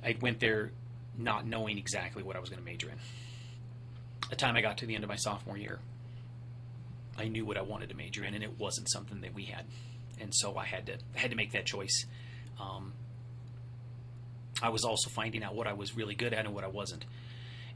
I 0.03 0.15
went 0.21 0.39
there 0.39 0.71
not 1.17 1.45
knowing 1.45 1.77
exactly 1.77 2.23
what 2.23 2.35
I 2.35 2.39
was 2.39 2.49
going 2.49 2.59
to 2.59 2.65
major 2.65 2.89
in. 2.89 2.97
The 4.29 4.35
time 4.35 4.55
I 4.55 4.61
got 4.61 4.77
to 4.79 4.85
the 4.85 4.95
end 4.95 5.03
of 5.03 5.09
my 5.09 5.15
sophomore 5.15 5.57
year, 5.57 5.79
I 7.17 7.27
knew 7.27 7.45
what 7.45 7.57
I 7.57 7.61
wanted 7.61 7.89
to 7.89 7.95
major 7.95 8.23
in, 8.23 8.33
and 8.33 8.43
it 8.43 8.59
wasn't 8.59 8.89
something 8.89 9.21
that 9.21 9.33
we 9.33 9.45
had, 9.45 9.65
and 10.19 10.33
so 10.33 10.55
I 10.57 10.65
had 10.65 10.85
to 10.87 10.93
I 11.15 11.19
had 11.19 11.31
to 11.31 11.37
make 11.37 11.51
that 11.51 11.65
choice. 11.65 12.05
Um, 12.59 12.93
I 14.61 14.69
was 14.69 14.85
also 14.85 15.09
finding 15.09 15.43
out 15.43 15.55
what 15.55 15.67
I 15.67 15.73
was 15.73 15.95
really 15.95 16.15
good 16.15 16.33
at 16.33 16.45
and 16.45 16.53
what 16.53 16.63
I 16.63 16.67
wasn't, 16.67 17.05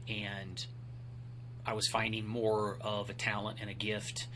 and 0.08 0.64
I 1.66 1.74
was 1.74 1.88
finding 1.88 2.26
more 2.26 2.78
of 2.80 3.10
a 3.10 3.12
talent 3.12 3.58
and 3.60 3.68
a 3.68 3.74
gift 3.74 4.26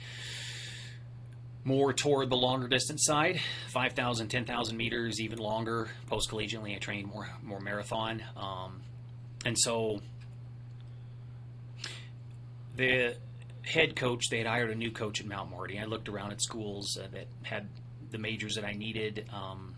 more 1.64 1.92
toward 1.92 2.30
the 2.30 2.36
longer 2.36 2.68
distance 2.68 3.04
side 3.04 3.40
5,000, 3.68 4.28
10,000 4.28 4.76
meters, 4.76 5.20
even 5.20 5.38
longer. 5.38 5.88
Post 6.06 6.30
collegiately, 6.30 6.74
I 6.74 6.78
trained 6.78 7.08
more, 7.08 7.28
more 7.42 7.60
marathon. 7.60 8.22
Um, 8.36 8.80
and 9.44 9.58
so 9.58 10.00
the 12.76 13.16
head 13.62 13.94
coach, 13.96 14.28
they 14.30 14.38
had 14.38 14.46
hired 14.46 14.70
a 14.70 14.74
new 14.74 14.90
coach 14.90 15.20
at 15.20 15.26
Mount 15.26 15.50
Marty. 15.50 15.78
I 15.78 15.84
looked 15.84 16.08
around 16.08 16.32
at 16.32 16.40
schools 16.40 16.98
uh, 16.98 17.06
that 17.12 17.26
had 17.42 17.68
the 18.10 18.18
majors 18.18 18.54
that 18.54 18.64
I 18.64 18.72
needed, 18.72 19.26
um, 19.32 19.74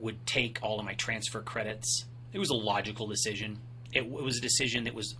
would 0.00 0.26
take 0.26 0.58
all 0.62 0.78
of 0.78 0.84
my 0.84 0.94
transfer 0.94 1.40
credits. 1.40 2.04
It 2.32 2.38
was 2.38 2.50
a 2.50 2.54
logical 2.54 3.06
decision. 3.06 3.58
It, 3.92 4.02
it 4.02 4.10
was 4.10 4.38
a 4.38 4.40
decision 4.40 4.84
that 4.84 4.94
was 4.94 5.14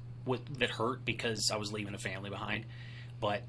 that 0.59 0.71
hurt 0.71 1.05
because 1.05 1.51
I 1.53 1.57
was 1.57 1.71
leaving 1.71 1.95
a 1.95 1.99
family 1.99 2.31
behind, 2.31 2.65
but 3.21 3.43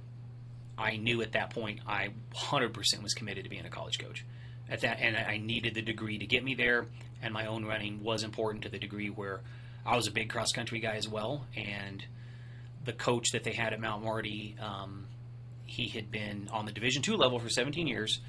I 0.77 0.97
knew 0.97 1.21
at 1.21 1.33
that 1.33 1.51
point 1.51 1.79
I 1.87 2.09
100% 2.33 3.03
was 3.03 3.13
committed 3.13 3.43
to 3.43 3.49
being 3.49 3.65
a 3.65 3.69
college 3.69 3.99
coach. 3.99 4.25
At 4.69 4.81
that, 4.81 4.99
and 4.99 5.15
I 5.15 5.37
needed 5.37 5.75
the 5.75 5.81
degree 5.81 6.17
to 6.17 6.25
get 6.25 6.43
me 6.43 6.55
there, 6.55 6.87
and 7.21 7.33
my 7.33 7.45
own 7.45 7.65
running 7.65 8.03
was 8.03 8.23
important 8.23 8.63
to 8.63 8.69
the 8.69 8.79
degree 8.79 9.09
where 9.09 9.41
I 9.85 9.95
was 9.95 10.07
a 10.07 10.11
big 10.11 10.29
cross 10.29 10.51
country 10.51 10.79
guy 10.79 10.95
as 10.95 11.07
well, 11.07 11.45
and 11.55 12.03
the 12.83 12.93
coach 12.93 13.31
that 13.31 13.43
they 13.43 13.53
had 13.53 13.73
at 13.73 13.79
Mount 13.79 14.03
Marty, 14.03 14.55
um, 14.59 15.05
he 15.65 15.87
had 15.87 16.11
been 16.11 16.49
on 16.51 16.65
the 16.65 16.71
Division 16.71 17.03
two 17.03 17.15
level 17.15 17.37
for 17.37 17.49
17 17.49 17.85
years 17.85 18.19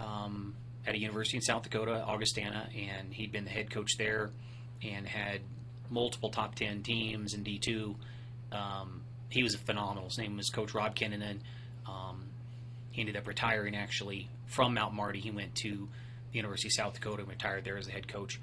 um, 0.00 0.54
at 0.86 0.94
a 0.94 0.98
university 0.98 1.36
in 1.36 1.42
South 1.42 1.62
Dakota, 1.62 2.02
Augustana, 2.02 2.68
and 2.74 3.12
he'd 3.12 3.32
been 3.32 3.44
the 3.44 3.50
head 3.50 3.70
coach 3.70 3.96
there 3.98 4.30
and 4.82 5.06
had 5.06 5.40
multiple 5.90 6.30
top 6.30 6.54
10 6.54 6.82
teams 6.82 7.34
in 7.34 7.44
D2. 7.44 7.94
Um, 8.52 9.02
he 9.28 9.42
was 9.42 9.54
a 9.54 9.58
phenomenal. 9.58 10.04
His 10.04 10.18
name 10.18 10.36
was 10.36 10.50
Coach 10.50 10.74
Rob 10.74 10.94
Kinnunen. 10.94 11.40
Um, 11.88 12.26
he 12.90 13.00
ended 13.00 13.16
up 13.16 13.26
retiring 13.26 13.76
actually 13.76 14.28
from 14.46 14.74
Mount 14.74 14.94
Marty. 14.94 15.20
He 15.20 15.30
went 15.30 15.54
to 15.56 15.88
the 16.32 16.36
University 16.36 16.68
of 16.68 16.72
South 16.72 16.94
Dakota 16.94 17.22
and 17.22 17.28
retired 17.28 17.64
there 17.64 17.76
as 17.76 17.88
a 17.88 17.90
head 17.90 18.08
coach. 18.08 18.40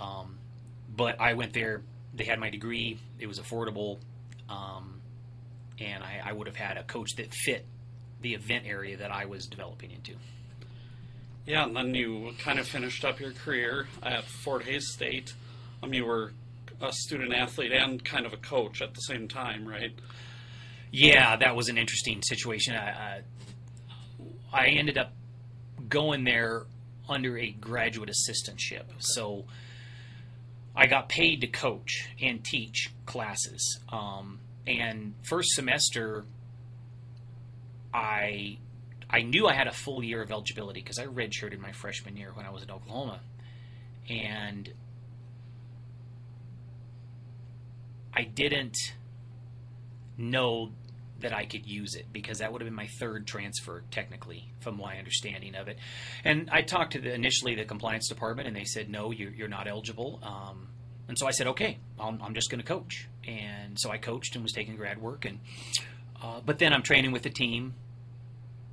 Um, 0.00 0.38
but 0.94 1.20
I 1.20 1.34
went 1.34 1.52
there. 1.52 1.82
They 2.14 2.24
had 2.24 2.38
my 2.38 2.50
degree. 2.50 2.98
It 3.18 3.26
was 3.26 3.38
affordable, 3.38 3.98
um, 4.48 5.00
and 5.78 6.02
I, 6.02 6.20
I 6.24 6.32
would 6.32 6.46
have 6.46 6.56
had 6.56 6.76
a 6.76 6.82
coach 6.82 7.16
that 7.16 7.32
fit 7.32 7.64
the 8.20 8.34
event 8.34 8.64
area 8.66 8.96
that 8.96 9.10
I 9.10 9.26
was 9.26 9.46
developing 9.46 9.90
into. 9.92 10.14
Yeah, 11.46 11.64
and 11.64 11.74
then 11.74 11.94
you 11.94 12.32
kind 12.38 12.58
of 12.58 12.66
finished 12.68 13.04
up 13.04 13.18
your 13.18 13.32
career 13.32 13.86
at 14.02 14.24
Fort 14.24 14.64
Hays 14.64 14.92
State. 14.92 15.32
Um, 15.82 15.94
you 15.94 16.04
were 16.04 16.32
a 16.80 16.92
student 16.92 17.32
athlete 17.32 17.72
and 17.72 18.04
kind 18.04 18.26
of 18.26 18.32
a 18.32 18.36
coach 18.36 18.82
at 18.82 18.94
the 18.94 19.00
same 19.00 19.28
time, 19.28 19.66
right? 19.66 19.92
Yeah, 20.92 21.36
that 21.36 21.54
was 21.54 21.68
an 21.68 21.78
interesting 21.78 22.22
situation. 22.22 22.74
I, 22.74 23.20
I 24.52 24.66
ended 24.66 24.98
up 24.98 25.12
going 25.88 26.24
there 26.24 26.64
under 27.08 27.38
a 27.38 27.50
graduate 27.50 28.10
assistantship. 28.10 28.84
So 28.98 29.44
I 30.74 30.86
got 30.86 31.08
paid 31.08 31.40
to 31.42 31.46
coach 31.46 32.08
and 32.20 32.44
teach 32.44 32.90
classes. 33.06 33.80
Um, 33.90 34.40
and 34.66 35.14
first 35.22 35.50
semester, 35.50 36.24
I 37.92 38.58
I 39.08 39.22
knew 39.22 39.48
I 39.48 39.54
had 39.54 39.66
a 39.66 39.72
full 39.72 40.04
year 40.04 40.22
of 40.22 40.30
eligibility 40.30 40.80
because 40.80 40.98
I 40.98 41.06
redshirted 41.06 41.58
my 41.58 41.72
freshman 41.72 42.16
year 42.16 42.30
when 42.32 42.46
I 42.46 42.50
was 42.50 42.62
in 42.62 42.70
Oklahoma, 42.70 43.20
and 44.08 44.72
I 48.14 48.22
didn't 48.22 48.76
know 50.16 50.70
that 51.20 51.32
I 51.32 51.46
could 51.46 51.66
use 51.66 51.94
it 51.94 52.06
because 52.12 52.38
that 52.38 52.52
would 52.52 52.60
have 52.60 52.66
been 52.66 52.74
my 52.74 52.88
third 52.98 53.26
transfer 53.26 53.82
technically 53.90 54.52
from 54.60 54.76
my 54.76 54.98
understanding 54.98 55.54
of 55.54 55.68
it. 55.68 55.78
And 56.24 56.48
I 56.50 56.62
talked 56.62 56.92
to 56.92 57.00
the 57.00 57.12
initially 57.12 57.54
the 57.54 57.64
compliance 57.64 58.08
department 58.08 58.48
and 58.48 58.56
they 58.56 58.64
said 58.64 58.88
no, 58.88 59.10
you're, 59.10 59.32
you're 59.32 59.48
not 59.48 59.68
eligible. 59.68 60.20
Um, 60.22 60.68
and 61.08 61.18
so 61.18 61.26
I 61.26 61.30
said 61.30 61.46
okay, 61.48 61.78
I'm, 61.98 62.20
I'm 62.22 62.34
just 62.34 62.50
going 62.50 62.60
to 62.60 62.66
coach. 62.66 63.08
And 63.26 63.78
so 63.78 63.90
I 63.90 63.98
coached 63.98 64.34
and 64.34 64.42
was 64.42 64.52
taking 64.52 64.76
grad 64.76 65.00
work. 65.00 65.24
And 65.24 65.40
uh, 66.22 66.40
but 66.44 66.58
then 66.58 66.72
I'm 66.72 66.82
training 66.82 67.12
with 67.12 67.22
the 67.22 67.30
team, 67.30 67.74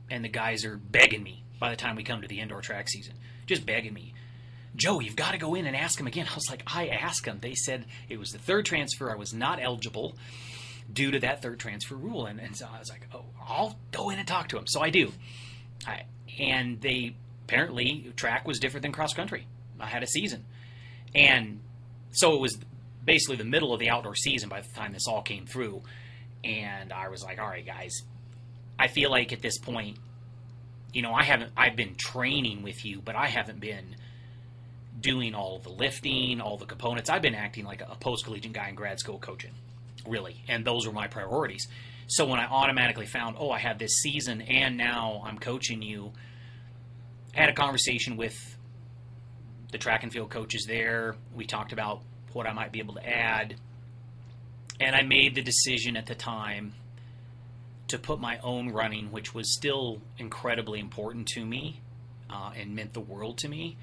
and 0.10 0.24
the 0.24 0.30
guys 0.30 0.66
are 0.66 0.78
begging 0.78 1.24
me 1.24 1.44
by 1.60 1.70
the 1.70 1.76
time 1.76 1.96
we 1.96 2.04
come 2.04 2.22
to 2.22 2.28
the 2.28 2.40
indoor 2.40 2.62
track 2.62 2.90
season, 2.90 3.16
just 3.46 3.66
begging 3.66 3.94
me. 3.94 4.14
Joe, 4.76 5.00
you've 5.00 5.16
got 5.16 5.32
to 5.32 5.38
go 5.38 5.56
in 5.56 5.66
and 5.66 5.76
ask 5.76 5.98
them 5.98 6.08
again. 6.08 6.28
I 6.30 6.36
was 6.36 6.50
like, 6.52 6.64
I 6.68 6.88
asked 6.88 7.26
them. 7.26 7.40
They 7.42 7.56
said 7.56 7.86
it 8.10 8.20
was 8.20 8.32
the 8.32 8.38
third 8.38 8.66
transfer. 8.66 9.12
I 9.12 9.16
was 9.16 9.34
not 9.34 9.60
eligible 9.62 10.16
due 10.92 11.12
to 11.12 11.20
that 11.20 11.42
third 11.42 11.60
transfer 11.60 11.96
rule. 11.96 12.26
And, 12.26 12.40
and 12.40 12.56
so 12.56 12.68
I 12.74 12.80
was 12.80 12.90
like, 12.90 13.08
oh, 13.14 13.26
I'll 13.46 13.78
go 13.92 14.10
in 14.10 14.20
and 14.20 14.28
talk 14.28 14.50
to 14.50 14.58
him. 14.58 14.68
So 14.68 14.82
I 14.82 14.90
do. 14.90 15.12
I, 15.86 16.04
and 16.40 16.80
they 16.82 17.16
apparently 17.46 18.12
track 18.16 18.48
was 18.48 18.60
different 18.60 18.84
than 18.84 18.92
cross 18.92 19.14
country. 19.14 19.48
I 19.80 19.86
had 19.86 20.04
a 20.04 20.08
season, 20.08 20.44
and 21.14 21.60
so 22.12 22.34
it 22.34 22.42
was 22.42 22.58
basically 23.06 23.38
the 23.38 23.46
middle 23.46 23.74
of 23.74 23.80
the 23.80 23.90
outdoor 23.90 24.16
season 24.16 24.50
by 24.50 24.62
the 24.62 24.68
time 24.76 24.94
this 24.94 25.08
all 25.08 25.22
came 25.22 25.46
through. 25.46 25.82
And 26.44 26.92
I 26.92 27.10
was 27.10 27.24
like, 27.24 27.40
all 27.40 27.48
right, 27.48 27.66
guys, 27.66 28.02
I 28.80 28.88
feel 28.88 29.10
like 29.12 29.34
at 29.34 29.42
this 29.42 29.58
point, 29.58 29.98
you 30.94 31.02
know, 31.02 31.14
I 31.14 31.24
haven't 31.24 31.52
I've 31.56 31.76
been 31.76 31.96
training 31.96 32.64
with 32.64 32.86
you, 32.86 33.02
but 33.04 33.16
I 33.16 33.28
haven't 33.28 33.60
been 33.60 33.96
doing 35.00 35.36
all 35.36 35.60
the 35.60 35.70
lifting, 35.70 36.42
all 36.42 36.58
the 36.58 36.66
components. 36.66 37.10
I've 37.10 37.22
been 37.22 37.36
acting 37.36 37.66
like 37.66 37.82
a 37.82 37.96
post 38.00 38.26
collegiate 38.26 38.54
guy 38.54 38.70
in 38.70 38.76
grad 38.76 39.00
school 39.00 39.20
coaching, 39.20 39.52
really, 40.06 40.44
and 40.48 40.66
those 40.66 40.86
were 40.86 40.94
my 40.94 41.08
priorities. 41.08 41.68
So 42.08 42.26
when 42.26 42.40
I 42.40 42.46
automatically 42.46 43.06
found, 43.06 43.36
oh, 43.40 43.52
I 43.52 43.60
have 43.60 43.80
this 43.80 43.98
season 44.02 44.42
and 44.42 44.78
now 44.78 45.22
I'm 45.26 45.38
coaching 45.38 45.82
you, 45.82 46.14
I 47.36 47.42
had 47.42 47.50
a 47.50 47.54
conversation 47.54 48.16
with 48.16 48.36
the 49.72 49.78
track 49.78 50.04
and 50.04 50.12
field 50.12 50.30
coaches 50.30 50.66
there. 50.66 51.16
We 51.36 51.46
talked 51.46 51.74
about 51.74 52.02
what 52.32 52.48
I 52.48 52.54
might 52.54 52.72
be 52.72 52.80
able 52.80 52.96
to 52.96 53.06
add. 53.06 53.56
And 54.80 54.96
I 54.96 55.02
made 55.02 55.36
the 55.36 55.42
decision 55.42 55.98
at 55.98 56.06
the 56.06 56.16
time 56.16 56.74
to 57.90 57.98
put 57.98 58.20
my 58.20 58.38
own 58.40 58.70
running, 58.70 59.12
which 59.12 59.34
was 59.34 59.54
still 59.54 60.02
incredibly 60.18 60.80
important 60.80 61.28
to 61.30 61.46
me 61.46 61.82
uh, 62.30 62.52
and 62.56 62.76
meant 62.76 62.94
the 62.94 63.02
world 63.02 63.38
to 63.40 63.50
me. 63.50 63.78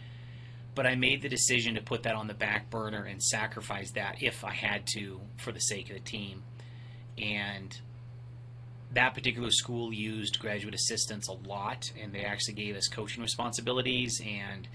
But 0.74 0.87
I 0.87 0.96
made 0.96 1.22
the 1.22 1.28
decision 1.28 1.76
to 1.76 1.80
put 1.80 2.02
that 2.02 2.14
on 2.14 2.26
the 2.26 2.34
back 2.34 2.70
burner 2.70 3.04
and 3.04 3.22
sacrifice 3.22 3.92
that 3.92 4.22
if 4.22 4.44
I 4.44 4.52
had 4.52 4.87
to 4.94 5.20
for 5.37 5.52
the 5.52 5.60
sake 5.60 5.88
of 5.90 5.94
the 5.94 6.02
team. 6.02 6.42
And 7.16 7.78
that 8.92 9.14
particular 9.14 9.50
school 9.50 9.92
used 9.92 10.40
graduate 10.40 10.74
assistants 10.74 11.28
a 11.28 11.32
lot, 11.32 11.92
and 12.00 12.12
they 12.12 12.24
actually 12.24 12.54
gave 12.54 12.74
us 12.76 12.88
coaching 12.88 13.22
responsibilities. 13.22 14.20
And 14.24 14.66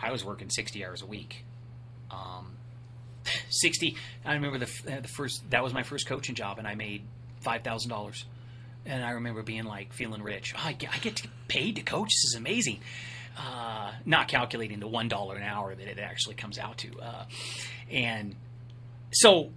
I 0.00 0.10
was 0.10 0.24
working 0.24 0.50
60 0.50 0.84
hours 0.84 1.02
a 1.02 1.06
week. 1.06 1.44
Um, 2.10 2.56
60. 3.48 3.96
I 4.24 4.34
remember 4.34 4.58
the, 4.58 5.00
the 5.02 5.08
first, 5.08 5.48
that 5.50 5.62
was 5.62 5.72
my 5.72 5.84
first 5.84 6.08
coaching 6.08 6.34
job, 6.34 6.58
and 6.58 6.66
I 6.66 6.74
made 6.74 7.02
$5,000 7.44 8.24
and 8.84 9.04
I 9.04 9.10
remember 9.10 9.42
being 9.42 9.64
like 9.64 9.92
feeling 9.92 10.22
rich. 10.22 10.54
Oh, 10.56 10.62
I, 10.64 10.72
get, 10.72 10.92
I 10.92 10.98
get 10.98 11.22
paid 11.48 11.76
to 11.76 11.82
coach. 11.82 12.08
This 12.08 12.32
is 12.32 12.34
amazing. 12.36 12.80
Uh, 13.38 13.92
not 14.04 14.28
calculating 14.28 14.78
the 14.78 14.86
one 14.86 15.08
dollar 15.08 15.36
an 15.36 15.42
hour 15.42 15.74
that 15.74 15.88
it 15.88 15.98
actually 15.98 16.34
comes 16.34 16.58
out 16.58 16.76
to, 16.78 17.00
uh, 17.00 17.24
and 17.90 18.34
so 19.10 19.50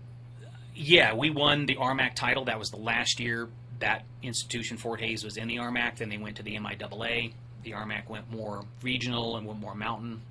yeah, 0.76 1.14
we 1.14 1.30
won 1.30 1.66
the 1.66 1.76
RMAC 1.76 2.16
title. 2.16 2.46
That 2.46 2.60
was 2.60 2.70
the 2.70 2.78
last 2.78 3.20
year 3.20 3.50
that 3.80 4.06
institution, 4.22 4.78
Fort 4.78 5.02
Hays, 5.02 5.24
was 5.24 5.38
in 5.38 5.48
the 5.48 5.58
RMAC. 5.58 5.98
Then 5.98 6.10
they 6.10 6.18
went 6.18 6.38
to 6.38 6.44
the 6.44 6.56
MIAA. 6.56 7.34
The 7.64 7.72
RMAC 7.72 8.10
went 8.10 8.32
more 8.32 8.64
regional 8.82 9.38
and 9.38 9.48
went 9.48 9.60
more 9.60 9.76
mountain. 9.76 10.22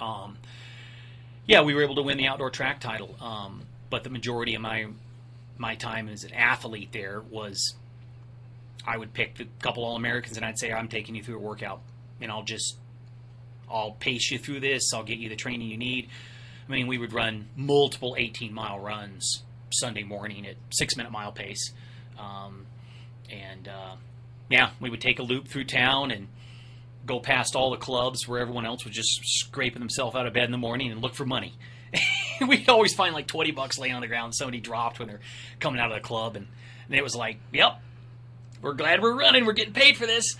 Um, 0.00 0.36
yeah, 1.46 1.62
we 1.62 1.74
were 1.74 1.82
able 1.82 1.94
to 1.96 2.02
win 2.02 2.18
the 2.18 2.26
outdoor 2.26 2.50
track 2.50 2.80
title. 2.80 3.16
Um, 3.20 3.62
but 3.90 4.04
the 4.04 4.10
majority 4.10 4.54
of 4.54 4.60
my 4.60 4.86
my 5.56 5.74
time 5.74 6.08
as 6.08 6.22
an 6.22 6.32
athlete 6.34 6.92
there 6.92 7.20
was 7.30 7.74
I 8.86 8.96
would 8.96 9.12
pick 9.12 9.36
the 9.36 9.46
couple 9.60 9.84
All 9.84 9.96
Americans 9.96 10.36
and 10.36 10.46
I'd 10.46 10.58
say, 10.58 10.72
I'm 10.72 10.88
taking 10.88 11.14
you 11.14 11.22
through 11.22 11.36
a 11.36 11.40
workout 11.40 11.80
and 12.20 12.30
I'll 12.30 12.42
just, 12.42 12.76
I'll 13.70 13.92
pace 13.92 14.30
you 14.30 14.38
through 14.38 14.60
this. 14.60 14.92
I'll 14.94 15.04
get 15.04 15.18
you 15.18 15.28
the 15.28 15.36
training 15.36 15.68
you 15.68 15.76
need. 15.76 16.08
I 16.68 16.72
mean, 16.72 16.86
we 16.86 16.98
would 16.98 17.12
run 17.12 17.48
multiple 17.56 18.14
18 18.18 18.52
mile 18.52 18.78
runs 18.78 19.42
Sunday 19.70 20.02
morning 20.02 20.46
at 20.46 20.56
six 20.70 20.96
minute 20.96 21.12
mile 21.12 21.32
pace. 21.32 21.72
Um, 22.18 22.66
and 23.30 23.68
uh, 23.68 23.96
yeah, 24.48 24.70
we 24.80 24.90
would 24.90 25.00
take 25.00 25.18
a 25.18 25.22
loop 25.22 25.48
through 25.48 25.64
town 25.64 26.10
and 26.10 26.28
go 27.06 27.20
past 27.20 27.56
all 27.56 27.70
the 27.70 27.76
clubs 27.76 28.28
where 28.28 28.40
everyone 28.40 28.66
else 28.66 28.84
was 28.84 28.94
just 28.94 29.20
scraping 29.24 29.80
themselves 29.80 30.14
out 30.14 30.26
of 30.26 30.34
bed 30.34 30.44
in 30.44 30.52
the 30.52 30.58
morning 30.58 30.90
and 30.90 31.00
look 31.00 31.14
for 31.14 31.24
money. 31.24 31.54
we'd 32.46 32.68
always 32.68 32.94
find 32.94 33.14
like 33.14 33.26
20 33.26 33.50
bucks 33.52 33.78
laying 33.78 33.94
on 33.94 34.02
the 34.02 34.06
ground 34.06 34.34
somebody 34.34 34.60
dropped 34.60 34.98
when 34.98 35.08
they're 35.08 35.20
coming 35.58 35.80
out 35.80 35.90
of 35.90 35.96
the 35.96 36.06
club. 36.06 36.36
And, 36.36 36.46
and 36.86 36.94
it 36.94 37.02
was 37.02 37.14
like, 37.14 37.38
yep, 37.52 37.80
we're 38.60 38.74
glad 38.74 39.02
we're 39.02 39.16
running. 39.16 39.46
We're 39.46 39.52
getting 39.52 39.72
paid 39.72 39.96
for 39.96 40.06
this. 40.06 40.36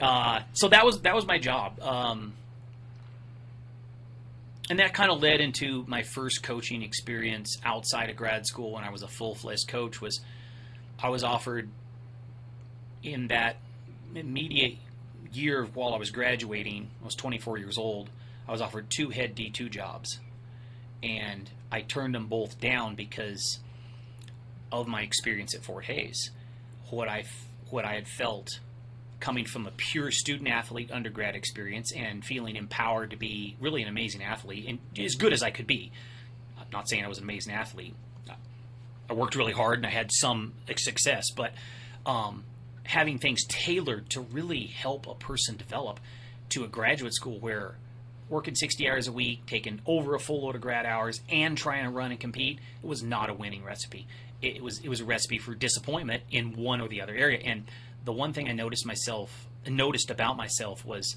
Uh, 0.00 0.40
so 0.52 0.68
that 0.68 0.84
was 0.84 1.02
that 1.02 1.14
was 1.14 1.26
my 1.26 1.38
job. 1.38 1.80
Um, 1.80 2.34
and 4.70 4.78
that 4.78 4.94
kind 4.94 5.10
of 5.10 5.20
led 5.20 5.40
into 5.40 5.84
my 5.86 6.02
first 6.02 6.42
coaching 6.42 6.82
experience 6.82 7.58
outside 7.64 8.10
of 8.10 8.16
grad 8.16 8.46
school 8.46 8.72
when 8.72 8.84
I 8.84 8.90
was 8.90 9.02
a 9.02 9.08
full 9.08 9.34
fledged 9.34 9.68
coach. 9.68 10.00
Was 10.00 10.20
I 10.98 11.08
was 11.08 11.24
offered 11.24 11.68
in 13.02 13.28
that 13.28 13.56
immediate 14.14 14.76
year 15.32 15.64
while 15.74 15.94
I 15.94 15.98
was 15.98 16.10
graduating. 16.10 16.88
I 17.00 17.04
was 17.04 17.14
24 17.14 17.58
years 17.58 17.78
old. 17.78 18.10
I 18.46 18.52
was 18.52 18.60
offered 18.60 18.90
two 18.90 19.10
head 19.10 19.36
D2 19.36 19.70
jobs, 19.70 20.18
and 21.02 21.48
I 21.70 21.82
turned 21.82 22.14
them 22.14 22.26
both 22.26 22.60
down 22.60 22.94
because 22.94 23.60
of 24.70 24.86
my 24.88 25.02
experience 25.02 25.54
at 25.54 25.64
Fort 25.64 25.84
Hays 25.84 26.30
what 26.92 27.08
I 27.08 27.24
what 27.70 27.84
I 27.84 27.94
had 27.94 28.06
felt 28.06 28.60
coming 29.22 29.44
from 29.44 29.66
a 29.66 29.70
pure 29.70 30.10
student 30.10 30.48
athlete 30.48 30.90
undergrad 30.90 31.36
experience 31.36 31.92
and 31.92 32.24
feeling 32.24 32.56
empowered 32.56 33.10
to 33.10 33.16
be 33.16 33.56
really 33.60 33.80
an 33.80 33.88
amazing 33.88 34.22
athlete 34.22 34.66
and 34.68 34.80
as 34.98 35.14
good 35.14 35.32
as 35.32 35.44
I 35.44 35.50
could 35.50 35.66
be. 35.66 35.92
I'm 36.58 36.66
not 36.72 36.88
saying 36.88 37.04
I 37.04 37.08
was 37.08 37.18
an 37.18 37.24
amazing 37.24 37.54
athlete. 37.54 37.94
I 39.08 39.14
worked 39.14 39.36
really 39.36 39.52
hard 39.52 39.78
and 39.78 39.86
I 39.86 39.90
had 39.90 40.10
some 40.12 40.54
success, 40.76 41.26
but 41.36 41.52
um, 42.04 42.44
having 42.82 43.18
things 43.18 43.44
tailored 43.46 44.10
to 44.10 44.20
really 44.20 44.66
help 44.66 45.06
a 45.06 45.14
person 45.14 45.56
develop 45.56 46.00
to 46.50 46.64
a 46.64 46.68
graduate 46.68 47.14
school 47.14 47.38
where 47.38 47.76
working 48.28 48.54
60 48.56 48.88
hours 48.88 49.06
a 49.06 49.12
week, 49.12 49.46
taking 49.46 49.80
over 49.86 50.14
a 50.14 50.18
full 50.18 50.44
load 50.44 50.56
of 50.56 50.60
grad 50.60 50.84
hours, 50.84 51.20
and 51.28 51.56
trying 51.56 51.84
to 51.84 51.90
run 51.90 52.10
and 52.10 52.18
compete, 52.18 52.58
it 52.82 52.86
was 52.86 53.02
not 53.02 53.30
a 53.30 53.34
winning 53.34 53.62
recipe 53.62 54.06
it 54.42 54.60
was 54.60 54.80
it 54.80 54.88
was 54.88 55.00
a 55.00 55.04
recipe 55.04 55.38
for 55.38 55.54
disappointment 55.54 56.24
in 56.30 56.56
one 56.56 56.80
or 56.80 56.88
the 56.88 57.00
other 57.00 57.14
area. 57.14 57.38
And 57.44 57.64
the 58.04 58.12
one 58.12 58.32
thing 58.32 58.48
I 58.48 58.52
noticed 58.52 58.86
myself 58.86 59.46
noticed 59.66 60.10
about 60.10 60.36
myself 60.36 60.84
was 60.84 61.16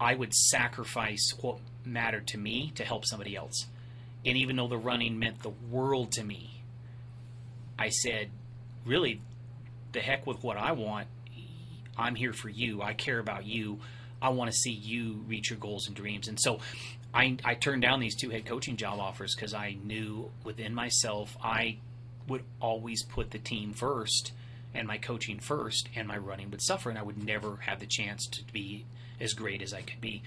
I 0.00 0.14
would 0.14 0.34
sacrifice 0.34 1.34
what 1.40 1.58
mattered 1.84 2.26
to 2.28 2.38
me 2.38 2.72
to 2.76 2.84
help 2.84 3.04
somebody 3.04 3.36
else. 3.36 3.66
And 4.24 4.36
even 4.36 4.56
though 4.56 4.68
the 4.68 4.78
running 4.78 5.18
meant 5.18 5.42
the 5.42 5.52
world 5.70 6.12
to 6.12 6.24
me, 6.24 6.62
I 7.78 7.88
said, 7.88 8.30
really, 8.84 9.20
the 9.92 10.00
heck 10.00 10.26
with 10.26 10.42
what 10.42 10.56
I 10.56 10.72
want. 10.72 11.08
I'm 11.96 12.14
here 12.14 12.32
for 12.32 12.48
you. 12.48 12.80
I 12.80 12.94
care 12.94 13.18
about 13.18 13.44
you. 13.44 13.80
I 14.20 14.30
want 14.30 14.50
to 14.50 14.56
see 14.56 14.70
you 14.70 15.24
reach 15.26 15.50
your 15.50 15.58
goals 15.58 15.86
and 15.86 15.96
dreams. 15.96 16.28
And 16.28 16.40
so 16.40 16.60
I, 17.12 17.36
I 17.44 17.54
turned 17.54 17.82
down 17.82 18.00
these 18.00 18.14
two 18.14 18.30
head 18.30 18.46
coaching 18.46 18.76
job 18.76 18.98
offers 18.98 19.34
because 19.34 19.52
I 19.52 19.76
knew 19.82 20.30
within 20.44 20.74
myself 20.74 21.36
I 21.42 21.78
would 22.28 22.44
always 22.60 23.02
put 23.02 23.32
the 23.32 23.38
team 23.38 23.72
first 23.72 24.32
and 24.74 24.86
my 24.88 24.98
coaching 24.98 25.38
first, 25.38 25.88
and 25.94 26.08
my 26.08 26.16
running 26.16 26.50
would 26.50 26.62
suffer, 26.62 26.90
and 26.90 26.98
I 26.98 27.02
would 27.02 27.22
never 27.22 27.56
have 27.66 27.80
the 27.80 27.86
chance 27.86 28.26
to 28.26 28.44
be 28.52 28.84
as 29.20 29.34
great 29.34 29.62
as 29.62 29.72
I 29.72 29.82
could 29.82 30.00
be. 30.00 30.22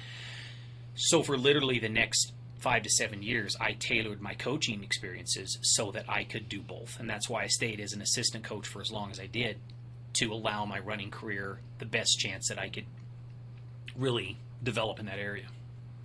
So, 0.95 1.23
for 1.23 1.38
literally 1.38 1.79
the 1.79 1.89
next 1.89 2.31
five 2.60 2.84
to 2.84 2.89
seven 2.89 3.21
years, 3.21 3.55
I 3.60 3.73
tailored 3.73 4.21
my 4.21 4.34
coaching 4.34 4.84
experiences 4.84 5.60
so 5.62 5.91
that 5.91 6.05
I 6.10 6.23
could 6.23 6.49
do 6.49 6.62
both. 6.62 6.99
And 6.99 7.10
that's 7.10 7.29
why 7.29 7.43
I 7.43 7.47
stayed 7.47 7.79
as 7.79 7.93
an 7.93 8.01
assistant 8.01 8.43
coach 8.43 8.67
for 8.67 8.81
as 8.81 8.91
long 8.91 9.12
as 9.12 9.19
I 9.19 9.27
did 9.27 9.58
to 10.13 10.34
allow 10.34 10.65
my 10.65 10.79
running 10.79 11.12
career 11.12 11.60
the 11.79 11.86
best 11.86 12.17
chance 12.19 12.47
that 12.47 12.58
I 12.58 12.69
could 12.69 12.86
really 13.95 14.38
develop 14.63 14.99
in 14.99 15.05
that 15.05 15.19
area. 15.19 15.47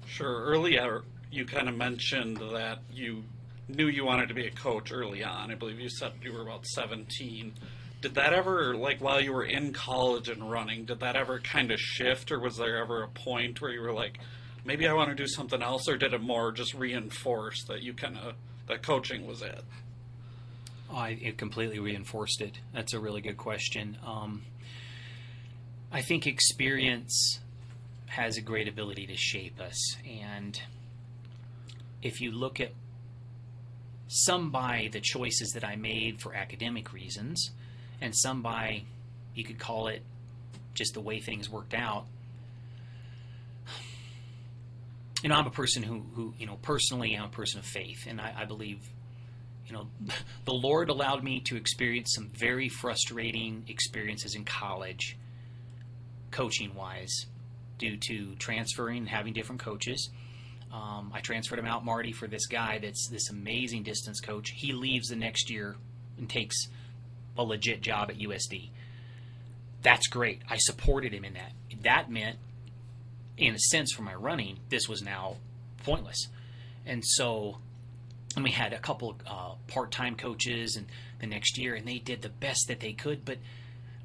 Sure. 0.06 0.44
Earlier, 0.44 1.02
you 1.30 1.44
kind 1.44 1.68
of 1.68 1.76
mentioned 1.76 2.38
that 2.38 2.80
you 2.92 3.22
knew 3.68 3.86
you 3.86 4.04
wanted 4.04 4.28
to 4.28 4.34
be 4.34 4.46
a 4.46 4.50
coach 4.50 4.92
early 4.92 5.22
on. 5.22 5.50
I 5.50 5.54
believe 5.54 5.78
you 5.78 5.88
said 5.88 6.12
you 6.22 6.32
were 6.32 6.42
about 6.42 6.66
17. 6.66 7.54
Did 8.00 8.14
that 8.14 8.32
ever, 8.32 8.74
like 8.74 9.00
while 9.00 9.20
you 9.20 9.32
were 9.32 9.44
in 9.44 9.72
college 9.72 10.28
and 10.28 10.50
running, 10.50 10.86
did 10.86 11.00
that 11.00 11.16
ever 11.16 11.38
kind 11.38 11.70
of 11.70 11.78
shift, 11.78 12.32
or 12.32 12.40
was 12.40 12.56
there 12.56 12.78
ever 12.78 13.02
a 13.02 13.08
point 13.08 13.60
where 13.60 13.70
you 13.70 13.80
were 13.80 13.92
like, 13.92 14.18
maybe 14.64 14.88
I 14.88 14.94
want 14.94 15.10
to 15.10 15.14
do 15.14 15.26
something 15.26 15.62
else, 15.62 15.86
or 15.88 15.96
did 15.96 16.14
it 16.14 16.22
more 16.22 16.50
just 16.52 16.72
reinforce 16.72 17.64
that 17.64 17.82
you 17.82 17.92
kind 17.92 18.16
of 18.16 18.34
that 18.68 18.82
coaching 18.82 19.26
was 19.26 19.42
it? 19.42 19.62
I, 20.92 21.10
it 21.10 21.38
completely 21.38 21.78
reinforced 21.78 22.40
it. 22.40 22.58
That's 22.72 22.94
a 22.94 23.00
really 23.00 23.20
good 23.20 23.36
question. 23.36 23.98
Um, 24.04 24.42
I 25.92 26.00
think 26.02 26.26
experience 26.26 27.40
has 28.06 28.36
a 28.36 28.40
great 28.40 28.66
ability 28.66 29.06
to 29.06 29.16
shape 29.16 29.60
us, 29.60 29.96
and 30.08 30.60
if 32.02 32.20
you 32.20 32.32
look 32.32 32.60
at 32.60 32.72
some 34.08 34.50
by 34.50 34.88
the 34.90 35.00
choices 35.00 35.50
that 35.52 35.64
I 35.64 35.76
made 35.76 36.20
for 36.20 36.34
academic 36.34 36.92
reasons, 36.92 37.50
and 38.00 38.16
some 38.16 38.42
by, 38.42 38.82
you 39.34 39.44
could 39.44 39.58
call 39.58 39.88
it, 39.88 40.02
just 40.74 40.94
the 40.94 41.00
way 41.00 41.20
things 41.20 41.48
worked 41.48 41.74
out. 41.74 42.06
You 45.22 45.28
know, 45.28 45.34
I'm 45.34 45.46
a 45.46 45.50
person 45.50 45.82
who, 45.82 46.02
who 46.14 46.34
you 46.38 46.46
know, 46.46 46.56
personally, 46.62 47.14
I'm 47.14 47.26
a 47.26 47.28
person 47.28 47.58
of 47.58 47.66
faith, 47.66 48.06
and 48.08 48.20
I, 48.20 48.34
I 48.38 48.44
believe, 48.46 48.78
you 49.66 49.74
know, 49.74 49.88
the 50.46 50.54
Lord 50.54 50.88
allowed 50.88 51.22
me 51.22 51.40
to 51.40 51.56
experience 51.56 52.12
some 52.14 52.30
very 52.30 52.68
frustrating 52.68 53.64
experiences 53.68 54.34
in 54.34 54.44
college, 54.44 55.18
coaching 56.30 56.74
wise, 56.74 57.26
due 57.78 57.96
to 58.08 58.34
transferring 58.36 58.98
and 58.98 59.08
having 59.08 59.32
different 59.32 59.60
coaches 59.60 60.08
um, 60.72 61.10
I 61.12 61.20
transferred 61.20 61.58
him 61.58 61.66
out, 61.66 61.84
Marty, 61.84 62.12
for 62.12 62.28
this 62.28 62.46
guy 62.46 62.78
that's 62.78 63.08
this 63.08 63.30
amazing 63.30 63.82
distance 63.82 64.20
coach. 64.20 64.50
He 64.50 64.72
leaves 64.72 65.08
the 65.08 65.16
next 65.16 65.50
year 65.50 65.76
and 66.16 66.28
takes 66.28 66.68
a 67.36 67.42
legit 67.42 67.80
job 67.80 68.10
at 68.10 68.18
USD. 68.18 68.70
That's 69.82 70.06
great. 70.08 70.42
I 70.48 70.56
supported 70.56 71.12
him 71.12 71.24
in 71.24 71.34
that. 71.34 71.52
That 71.82 72.10
meant, 72.10 72.38
in 73.36 73.54
a 73.54 73.58
sense, 73.58 73.92
for 73.92 74.02
my 74.02 74.14
running, 74.14 74.58
this 74.68 74.88
was 74.88 75.02
now 75.02 75.36
pointless. 75.84 76.28
And 76.84 77.04
so, 77.04 77.58
and 78.34 78.44
we 78.44 78.50
had 78.50 78.72
a 78.72 78.78
couple 78.78 79.16
uh, 79.26 79.52
part-time 79.68 80.16
coaches, 80.16 80.76
and 80.76 80.86
the 81.20 81.26
next 81.26 81.58
year, 81.58 81.74
and 81.74 81.86
they 81.86 81.98
did 81.98 82.22
the 82.22 82.28
best 82.28 82.66
that 82.68 82.80
they 82.80 82.92
could, 82.92 83.24
but 83.24 83.38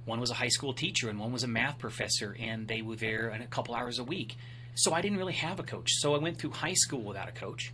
one 0.06 0.20
was 0.20 0.30
a 0.30 0.36
high 0.36 0.50
school 0.50 0.74
teacher 0.74 1.10
and 1.10 1.20
one 1.20 1.32
was 1.32 1.44
a 1.44 1.48
math 1.48 1.80
professor, 1.80 2.36
and 2.40 2.68
they 2.68 2.82
were 2.82 2.96
there 2.96 3.30
a 3.30 3.48
couple 3.48 3.74
hours 3.74 3.98
a 3.98 4.04
week. 4.04 4.38
So 4.76 4.94
I 4.94 5.02
didn't 5.02 5.18
really 5.18 5.34
have 5.34 5.60
a 5.60 5.64
coach. 5.64 5.90
So 5.94 6.14
I 6.14 6.20
went 6.20 6.38
through 6.38 6.52
high 6.52 6.74
school 6.74 7.02
without 7.02 7.28
a 7.28 7.32
coach. 7.32 7.74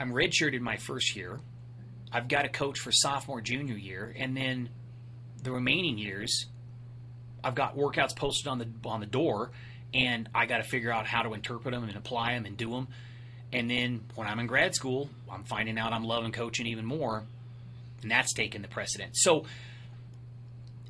I'm 0.00 0.12
redshirted 0.12 0.60
my 0.60 0.76
first 0.76 1.14
year. 1.14 1.38
I've 2.12 2.28
got 2.28 2.44
a 2.44 2.48
coach 2.48 2.78
for 2.78 2.92
sophomore, 2.92 3.40
junior 3.40 3.76
year, 3.76 4.14
and 4.16 4.36
then 4.36 4.68
the 5.42 5.52
remaining 5.52 5.98
years, 5.98 6.46
I've 7.42 7.54
got 7.54 7.76
workouts 7.76 8.14
posted 8.16 8.48
on 8.48 8.58
the 8.58 8.68
on 8.84 9.00
the 9.00 9.06
door, 9.06 9.50
and 9.92 10.28
I 10.34 10.46
got 10.46 10.58
to 10.58 10.64
figure 10.64 10.92
out 10.92 11.06
how 11.06 11.22
to 11.22 11.34
interpret 11.34 11.72
them 11.72 11.84
and 11.84 11.96
apply 11.96 12.34
them 12.34 12.44
and 12.44 12.56
do 12.56 12.70
them. 12.70 12.88
And 13.52 13.70
then 13.70 14.04
when 14.14 14.26
I'm 14.26 14.38
in 14.40 14.46
grad 14.46 14.74
school, 14.74 15.08
I'm 15.30 15.44
finding 15.44 15.78
out 15.78 15.92
I'm 15.92 16.04
loving 16.04 16.32
coaching 16.32 16.66
even 16.66 16.84
more, 16.84 17.24
and 18.02 18.10
that's 18.10 18.32
taking 18.32 18.62
the 18.62 18.68
precedent. 18.68 19.16
So 19.16 19.44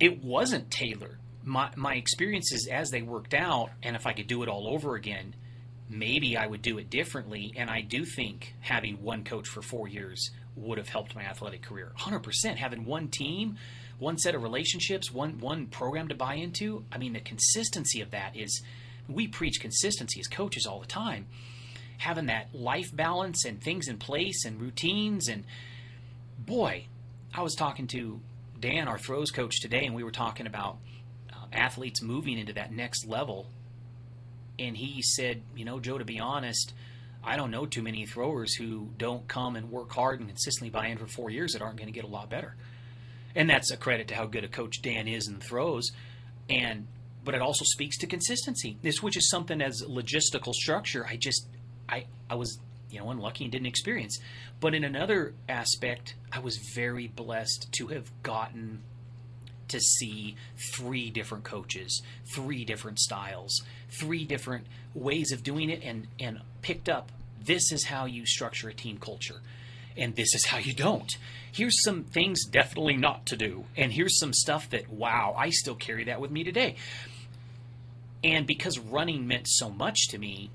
it 0.01 0.23
wasn't 0.23 0.71
tailored. 0.71 1.19
My 1.45 1.71
my 1.77 1.95
experiences 1.95 2.69
as 2.71 2.91
they 2.91 3.03
worked 3.03 3.35
out, 3.35 3.71
and 3.83 3.97
if 3.97 4.07
I 4.07 4.13
could 4.13 4.27
do 4.27 4.43
it 4.43 4.49
all 4.49 4.69
over 4.69 4.95
again, 4.95 5.35
maybe 5.89 6.37
I 6.37 6.47
would 6.47 6.63
do 6.63 6.79
it 6.79 6.91
differently. 6.91 7.53
And 7.57 7.71
I 7.71 7.81
do 7.81 8.05
think 8.05 8.55
having 8.61 9.03
one 9.03 9.25
coach 9.25 9.49
for 9.49 9.63
four 9.63 9.89
years 9.89 10.31
would 10.57 10.79
have 10.79 10.89
helped 10.89 11.15
my 11.15 11.23
athletic 11.23 11.63
career. 11.63 11.93
100%. 11.99 12.57
Having 12.57 12.85
one 12.85 13.09
team, 13.09 13.57
one 13.99 14.19
set 14.19 14.35
of 14.35 14.43
relationships, 14.43 15.13
one 15.13 15.39
one 15.39 15.67
program 15.67 16.09
to 16.09 16.15
buy 16.15 16.35
into. 16.35 16.85
I 16.91 16.99
mean, 16.99 17.13
the 17.13 17.21
consistency 17.21 18.01
of 18.01 18.11
that 18.11 18.37
is. 18.37 18.63
We 19.09 19.29
preach 19.29 19.61
consistency 19.61 20.19
as 20.19 20.27
coaches 20.27 20.67
all 20.67 20.81
the 20.81 20.87
time. 20.87 21.27
Having 21.99 22.27
that 22.27 22.53
life 22.53 22.89
balance 22.93 23.45
and 23.45 23.63
things 23.63 23.87
in 23.87 23.99
place 23.99 24.45
and 24.45 24.61
routines 24.61 25.29
and 25.29 25.45
boy, 26.39 26.87
I 27.33 27.43
was 27.43 27.55
talking 27.55 27.87
to 27.89 28.21
Dan, 28.59 28.89
our 28.89 28.99
throws 28.99 29.31
coach 29.31 29.61
today, 29.61 29.85
and 29.85 29.95
we 29.95 30.03
were 30.03 30.11
talking 30.11 30.47
about 30.47 30.79
uh, 31.33 31.37
athletes 31.53 32.03
moving 32.03 32.39
into 32.39 32.53
that 32.55 32.73
next 32.73 33.07
level. 33.07 33.47
And 34.59 34.77
he 34.77 35.03
said, 35.03 35.43
you 35.55 35.65
know, 35.65 35.79
Joe, 35.79 35.99
to 35.99 36.05
be 36.05 36.19
honest, 36.19 36.73
I 37.27 37.37
don't 37.37 37.51
know 37.51 37.67
too 37.67 37.83
many 37.83 38.07
throwers 38.07 38.55
who 38.55 38.89
don't 38.97 39.27
come 39.27 39.57
and 39.57 39.71
work 39.71 39.93
hard 39.93 40.21
and 40.21 40.29
consistently 40.29 40.71
buy 40.71 40.87
in 40.87 40.97
for 40.97 41.09
four 41.09 41.29
years 41.29 41.53
that 41.53 41.61
aren't 41.63 41.77
going 41.77 41.89
to 41.89 41.93
get 41.93 42.05
a 42.05 42.09
lot 42.09 42.31
better. 42.31 42.55
And 43.35 43.51
that's 43.51 43.73
a 43.73 43.77
credit 43.77 44.09
to 44.09 44.15
how 44.15 44.27
good 44.27 44.45
a 44.45 44.49
coach 44.49 44.81
Dan 44.81 45.09
is 45.09 45.27
and 45.27 45.43
throws. 45.43 45.91
And 46.49 46.87
but 47.25 47.35
it 47.35 47.43
also 47.43 47.65
speaks 47.65 47.99
to 47.99 48.07
consistency. 48.07 48.79
This, 48.83 49.03
which 49.03 49.17
is 49.17 49.29
something 49.29 49.61
as 49.61 49.83
logistical 49.83 50.55
structure, 50.55 51.05
I 51.05 51.17
just, 51.17 51.49
I, 51.89 52.07
I 52.31 52.37
was, 52.37 52.61
you 52.89 53.01
know, 53.01 53.11
unlucky 53.11 53.45
and 53.45 53.53
didn't 53.53 53.67
experience. 53.67 54.21
But 54.61 54.77
in 54.77 54.85
another 54.85 55.35
aspect, 55.49 56.15
I 56.33 56.39
was 56.39 56.57
very 56.77 57.09
blessed 57.09 57.67
to 57.79 57.89
have 57.89 58.13
gotten 58.23 58.83
to 59.67 59.81
see 59.81 60.37
three 60.73 61.11
different 61.11 61.43
coaches, 61.43 62.01
three 62.33 62.65
different 62.65 63.01
styles, 63.01 63.63
three 63.91 64.25
different 64.25 64.69
ways 64.95 65.33
of 65.33 65.43
doing 65.43 65.69
it, 65.69 65.83
and 65.83 66.07
and 66.21 66.41
picked 66.63 66.89
up 66.89 67.11
this 67.45 67.73
is 67.73 67.85
how 67.85 68.07
you 68.07 68.27
structure 68.27 68.69
a 68.69 68.75
team 68.75 68.99
culture, 68.99 69.41
and 69.97 70.15
this 70.15 70.35
is 70.35 70.47
how 70.47 70.59
you 70.59 70.73
don't. 70.73 71.11
Here's 71.53 71.83
some 71.83 72.05
things 72.05 72.45
definitely 72.45 72.97
not 72.97 73.27
to 73.27 73.37
do, 73.37 73.65
and 73.77 73.93
here's 73.93 74.19
some 74.19 74.33
stuff 74.33 74.71
that 74.71 74.91
wow, 74.91 75.35
I 75.37 75.51
still 75.51 75.77
carry 75.77 76.05
that 76.05 76.21
with 76.21 76.31
me 76.31 76.45
today. 76.45 76.77
And 78.25 78.47
because 78.47 78.79
running 78.79 79.27
meant 79.27 79.47
so 79.47 79.71
much 79.71 80.09
to 80.09 80.19
me, 80.19 80.51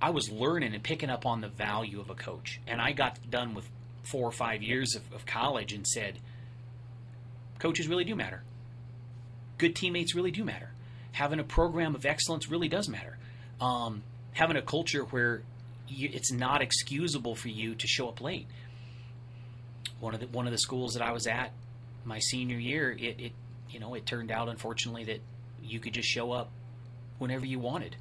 I 0.00 0.10
was 0.10 0.30
learning 0.30 0.74
and 0.74 0.82
picking 0.82 1.10
up 1.10 1.26
on 1.26 1.40
the 1.40 1.48
value 1.48 2.00
of 2.00 2.10
a 2.10 2.14
coach. 2.14 2.60
And 2.66 2.80
I 2.80 2.90
got 2.90 3.30
done 3.30 3.54
with 3.54 3.68
four 4.02 4.26
or 4.26 4.32
five 4.32 4.60
years 4.62 4.96
of, 4.96 5.12
of 5.14 5.24
college 5.24 5.72
and 5.72 5.86
said, 5.86 6.18
coaches 7.60 7.86
really 7.86 8.02
do 8.02 8.16
matter. 8.16 8.42
Good 9.58 9.76
teammates 9.76 10.16
really 10.16 10.32
do 10.32 10.44
matter. 10.44 10.70
Having 11.12 11.38
a 11.38 11.44
program 11.44 11.94
of 11.94 12.04
excellence 12.04 12.50
really 12.50 12.68
does 12.68 12.88
matter. 12.88 13.16
Um, 13.60 14.02
having 14.32 14.56
a 14.56 14.62
culture 14.62 15.02
where 15.04 15.42
you, 15.88 16.10
it's 16.12 16.32
not 16.32 16.62
excusable 16.62 17.34
for 17.34 17.48
you 17.48 17.74
to 17.74 17.86
show 17.86 18.08
up 18.08 18.20
late. 18.20 18.46
One 20.00 20.14
of 20.14 20.20
the 20.20 20.26
one 20.26 20.46
of 20.46 20.52
the 20.52 20.58
schools 20.58 20.94
that 20.94 21.02
I 21.02 21.12
was 21.12 21.26
at 21.26 21.52
my 22.04 22.18
senior 22.18 22.58
year, 22.58 22.90
it, 22.90 23.20
it 23.20 23.32
you 23.70 23.78
know 23.78 23.94
it 23.94 24.06
turned 24.06 24.30
out 24.30 24.48
unfortunately 24.48 25.04
that 25.04 25.20
you 25.62 25.78
could 25.78 25.94
just 25.94 26.08
show 26.08 26.32
up 26.32 26.50
whenever 27.18 27.46
you 27.46 27.58
wanted 27.58 27.96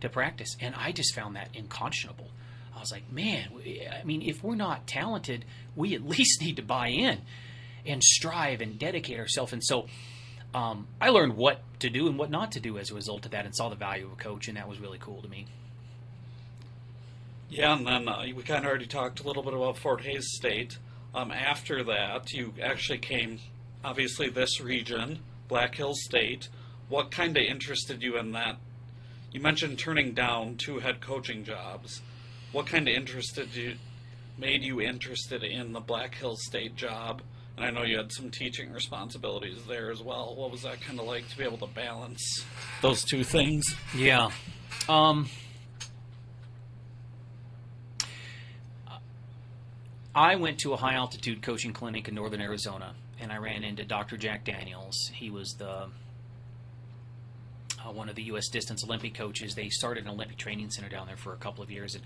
to 0.00 0.08
practice, 0.08 0.56
and 0.60 0.74
I 0.74 0.92
just 0.92 1.14
found 1.14 1.36
that 1.36 1.50
unconscionable. 1.56 2.28
I 2.74 2.80
was 2.80 2.90
like, 2.90 3.10
man, 3.10 3.50
I 4.00 4.04
mean, 4.04 4.22
if 4.22 4.42
we're 4.42 4.56
not 4.56 4.86
talented, 4.86 5.44
we 5.76 5.94
at 5.94 6.02
least 6.06 6.40
need 6.40 6.56
to 6.56 6.62
buy 6.62 6.88
in 6.88 7.20
and 7.86 8.02
strive 8.02 8.60
and 8.60 8.78
dedicate 8.78 9.18
ourselves. 9.18 9.52
And 9.52 9.62
so 9.62 9.86
um, 10.54 10.88
I 11.00 11.10
learned 11.10 11.36
what 11.36 11.60
to 11.80 11.90
do 11.90 12.08
and 12.08 12.18
what 12.18 12.30
not 12.30 12.52
to 12.52 12.60
do 12.60 12.78
as 12.78 12.90
a 12.90 12.94
result 12.94 13.26
of 13.26 13.32
that 13.32 13.44
and 13.44 13.54
saw 13.54 13.68
the 13.68 13.76
value 13.76 14.06
of 14.06 14.12
a 14.12 14.16
coach, 14.16 14.48
and 14.48 14.56
that 14.56 14.68
was 14.68 14.80
really 14.80 14.98
cool 14.98 15.22
to 15.22 15.28
me. 15.28 15.46
Yeah, 17.48 17.76
and 17.76 17.86
then 17.86 18.08
uh, 18.08 18.24
we 18.34 18.42
kind 18.42 18.64
of 18.64 18.68
already 18.68 18.86
talked 18.86 19.20
a 19.20 19.22
little 19.22 19.42
bit 19.42 19.54
about 19.54 19.78
Fort 19.78 20.02
Hays 20.02 20.26
State. 20.32 20.78
Um, 21.14 21.30
after 21.30 21.84
that, 21.84 22.32
you 22.32 22.54
actually 22.60 22.98
came, 22.98 23.38
obviously, 23.84 24.28
this 24.28 24.60
region, 24.60 25.20
Black 25.46 25.76
Hills 25.76 26.02
State. 26.02 26.48
What 26.88 27.10
kind 27.10 27.36
of 27.36 27.44
interested 27.44 28.02
you 28.02 28.16
in 28.18 28.32
that? 28.32 28.56
You 29.32 29.40
mentioned 29.40 29.78
turning 29.78 30.14
down 30.14 30.56
two 30.56 30.80
head 30.80 31.00
coaching 31.00 31.44
jobs. 31.44 32.02
What 32.52 32.66
kind 32.66 32.88
of 32.88 32.94
interested 32.94 33.54
you, 33.54 33.76
made 34.38 34.62
you 34.62 34.80
interested 34.80 35.42
in 35.44 35.72
the 35.72 35.80
Black 35.80 36.14
Hills 36.14 36.44
State 36.44 36.76
job? 36.76 37.22
And 37.56 37.64
I 37.64 37.70
know 37.70 37.84
you 37.84 37.96
had 37.96 38.10
some 38.10 38.30
teaching 38.30 38.72
responsibilities 38.72 39.58
there 39.68 39.92
as 39.92 40.02
well. 40.02 40.34
What 40.36 40.50
was 40.50 40.62
that 40.62 40.80
kind 40.80 40.98
of 40.98 41.06
like 41.06 41.28
to 41.28 41.38
be 41.38 41.44
able 41.44 41.58
to 41.58 41.66
balance 41.68 42.44
those 42.82 43.04
two 43.04 43.22
things? 43.22 43.64
Yeah. 43.96 44.30
Um, 44.88 45.28
I 50.14 50.36
went 50.36 50.58
to 50.60 50.72
a 50.72 50.76
high 50.76 50.94
altitude 50.94 51.42
coaching 51.42 51.72
clinic 51.72 52.06
in 52.08 52.14
northern 52.14 52.40
Arizona, 52.40 52.94
and 53.20 53.32
I 53.32 53.38
ran 53.38 53.64
into 53.64 53.84
Dr. 53.84 54.16
Jack 54.16 54.44
Daniels. 54.44 55.10
He 55.12 55.28
was 55.28 55.54
the 55.58 55.88
uh, 57.84 57.90
one 57.92 58.08
of 58.08 58.14
the 58.14 58.22
U.S. 58.24 58.48
distance 58.48 58.84
Olympic 58.84 59.14
coaches. 59.14 59.54
They 59.54 59.68
started 59.68 60.04
an 60.04 60.10
Olympic 60.10 60.36
training 60.36 60.70
center 60.70 60.88
down 60.88 61.08
there 61.08 61.16
for 61.16 61.32
a 61.32 61.36
couple 61.36 61.64
of 61.64 61.70
years, 61.70 61.94
and 61.94 62.04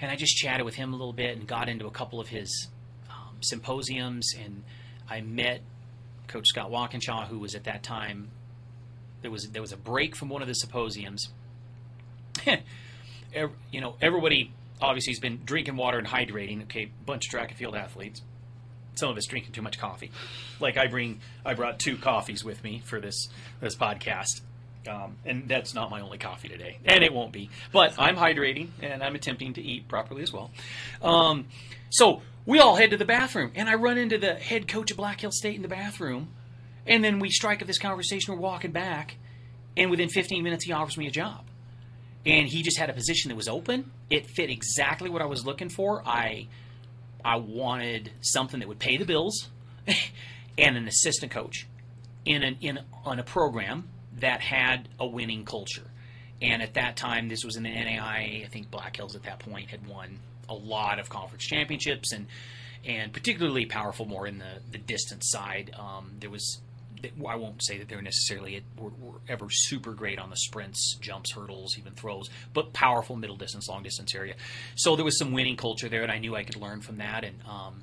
and 0.00 0.10
I 0.10 0.16
just 0.16 0.36
chatted 0.36 0.64
with 0.64 0.74
him 0.74 0.92
a 0.92 0.96
little 0.96 1.12
bit 1.12 1.36
and 1.36 1.46
got 1.46 1.68
into 1.68 1.86
a 1.86 1.90
couple 1.90 2.20
of 2.20 2.28
his 2.28 2.68
um, 3.08 3.36
symposiums, 3.40 4.34
and 4.36 4.64
I 5.08 5.20
met 5.20 5.60
Coach 6.26 6.48
Scott 6.48 6.70
Walkinshaw, 6.70 7.26
who 7.26 7.38
was 7.38 7.54
at 7.54 7.64
that 7.64 7.84
time 7.84 8.30
there 9.22 9.30
was 9.30 9.48
there 9.50 9.62
was 9.62 9.72
a 9.72 9.76
break 9.76 10.16
from 10.16 10.28
one 10.28 10.42
of 10.42 10.48
the 10.48 10.54
symposiums. 10.54 11.28
you 12.46 13.80
know, 13.80 13.94
everybody 14.00 14.52
obviously 14.80 15.12
he's 15.12 15.20
been 15.20 15.40
drinking 15.44 15.76
water 15.76 15.98
and 15.98 16.06
hydrating. 16.06 16.62
Okay, 16.64 16.90
bunch 17.06 17.26
of 17.26 17.30
track 17.30 17.50
and 17.50 17.58
field 17.58 17.74
athletes. 17.74 18.22
Some 18.94 19.10
of 19.10 19.16
us 19.16 19.26
drinking 19.26 19.52
too 19.52 19.62
much 19.62 19.78
coffee. 19.78 20.10
Like 20.60 20.76
I 20.76 20.88
bring, 20.88 21.20
I 21.44 21.54
brought 21.54 21.78
two 21.78 21.96
coffees 21.96 22.44
with 22.44 22.62
me 22.64 22.82
for 22.84 23.00
this 23.00 23.28
this 23.60 23.76
podcast, 23.76 24.40
um, 24.88 25.16
and 25.24 25.48
that's 25.48 25.74
not 25.74 25.90
my 25.90 26.00
only 26.00 26.18
coffee 26.18 26.48
today, 26.48 26.78
and 26.84 27.04
it 27.04 27.12
won't 27.12 27.32
be. 27.32 27.50
But 27.72 27.94
I'm 27.98 28.16
hydrating 28.16 28.68
and 28.80 29.02
I'm 29.02 29.14
attempting 29.14 29.54
to 29.54 29.62
eat 29.62 29.88
properly 29.88 30.22
as 30.22 30.32
well. 30.32 30.50
Um, 31.00 31.46
so 31.90 32.22
we 32.44 32.58
all 32.58 32.76
head 32.76 32.90
to 32.90 32.96
the 32.96 33.04
bathroom, 33.04 33.52
and 33.54 33.68
I 33.68 33.74
run 33.74 33.98
into 33.98 34.18
the 34.18 34.34
head 34.34 34.66
coach 34.66 34.90
of 34.90 34.96
Black 34.96 35.20
Hill 35.20 35.32
State 35.32 35.56
in 35.56 35.62
the 35.62 35.68
bathroom, 35.68 36.28
and 36.86 37.04
then 37.04 37.20
we 37.20 37.30
strike 37.30 37.62
up 37.62 37.68
this 37.68 37.78
conversation. 37.78 38.34
We're 38.34 38.40
walking 38.40 38.72
back, 38.72 39.16
and 39.76 39.90
within 39.90 40.08
15 40.08 40.42
minutes, 40.42 40.64
he 40.64 40.72
offers 40.72 40.96
me 40.96 41.06
a 41.06 41.10
job 41.10 41.47
and 42.26 42.48
he 42.48 42.62
just 42.62 42.78
had 42.78 42.90
a 42.90 42.92
position 42.92 43.28
that 43.30 43.36
was 43.36 43.48
open. 43.48 43.90
It 44.10 44.26
fit 44.26 44.50
exactly 44.50 45.08
what 45.08 45.22
I 45.22 45.26
was 45.26 45.44
looking 45.44 45.68
for. 45.68 46.02
I 46.06 46.48
I 47.24 47.36
wanted 47.36 48.12
something 48.20 48.60
that 48.60 48.68
would 48.68 48.78
pay 48.78 48.96
the 48.96 49.04
bills 49.04 49.48
and 50.58 50.76
an 50.76 50.86
assistant 50.86 51.32
coach 51.32 51.66
in 52.24 52.42
an 52.42 52.56
in 52.60 52.78
on 53.04 53.18
a 53.18 53.24
program 53.24 53.88
that 54.18 54.40
had 54.40 54.88
a 54.98 55.06
winning 55.06 55.44
culture. 55.44 55.90
And 56.40 56.62
at 56.62 56.74
that 56.74 56.96
time, 56.96 57.28
this 57.28 57.44
was 57.44 57.56
in 57.56 57.64
the 57.64 57.70
NAIA. 57.70 58.44
I 58.44 58.48
think 58.48 58.70
Black 58.70 58.96
Hills 58.96 59.16
at 59.16 59.24
that 59.24 59.40
point 59.40 59.70
had 59.70 59.86
won 59.86 60.20
a 60.48 60.54
lot 60.54 60.98
of 60.98 61.08
conference 61.08 61.44
championships 61.44 62.12
and 62.12 62.26
and 62.84 63.12
particularly 63.12 63.66
powerful 63.66 64.06
more 64.06 64.26
in 64.26 64.38
the 64.38 64.60
the 64.70 64.78
distance 64.78 65.30
side. 65.30 65.74
Um, 65.78 66.12
there 66.20 66.30
was 66.30 66.60
I 67.26 67.36
won't 67.36 67.62
say 67.62 67.78
that 67.78 67.88
they're 67.88 68.02
necessarily 68.02 68.62
were, 68.76 68.90
were, 69.00 69.18
ever 69.28 69.46
super 69.50 69.92
great 69.92 70.18
on 70.18 70.30
the 70.30 70.36
sprints, 70.36 70.96
jumps, 71.00 71.32
hurdles, 71.32 71.76
even 71.78 71.92
throws, 71.92 72.28
but 72.54 72.72
powerful 72.72 73.16
middle 73.16 73.36
distance, 73.36 73.68
long 73.68 73.82
distance 73.82 74.14
area. 74.14 74.34
So 74.74 74.96
there 74.96 75.04
was 75.04 75.18
some 75.18 75.32
winning 75.32 75.56
culture 75.56 75.88
there, 75.88 76.02
and 76.02 76.12
I 76.12 76.18
knew 76.18 76.34
I 76.34 76.44
could 76.44 76.56
learn 76.56 76.80
from 76.80 76.98
that. 76.98 77.24
And 77.24 77.38
um, 77.48 77.82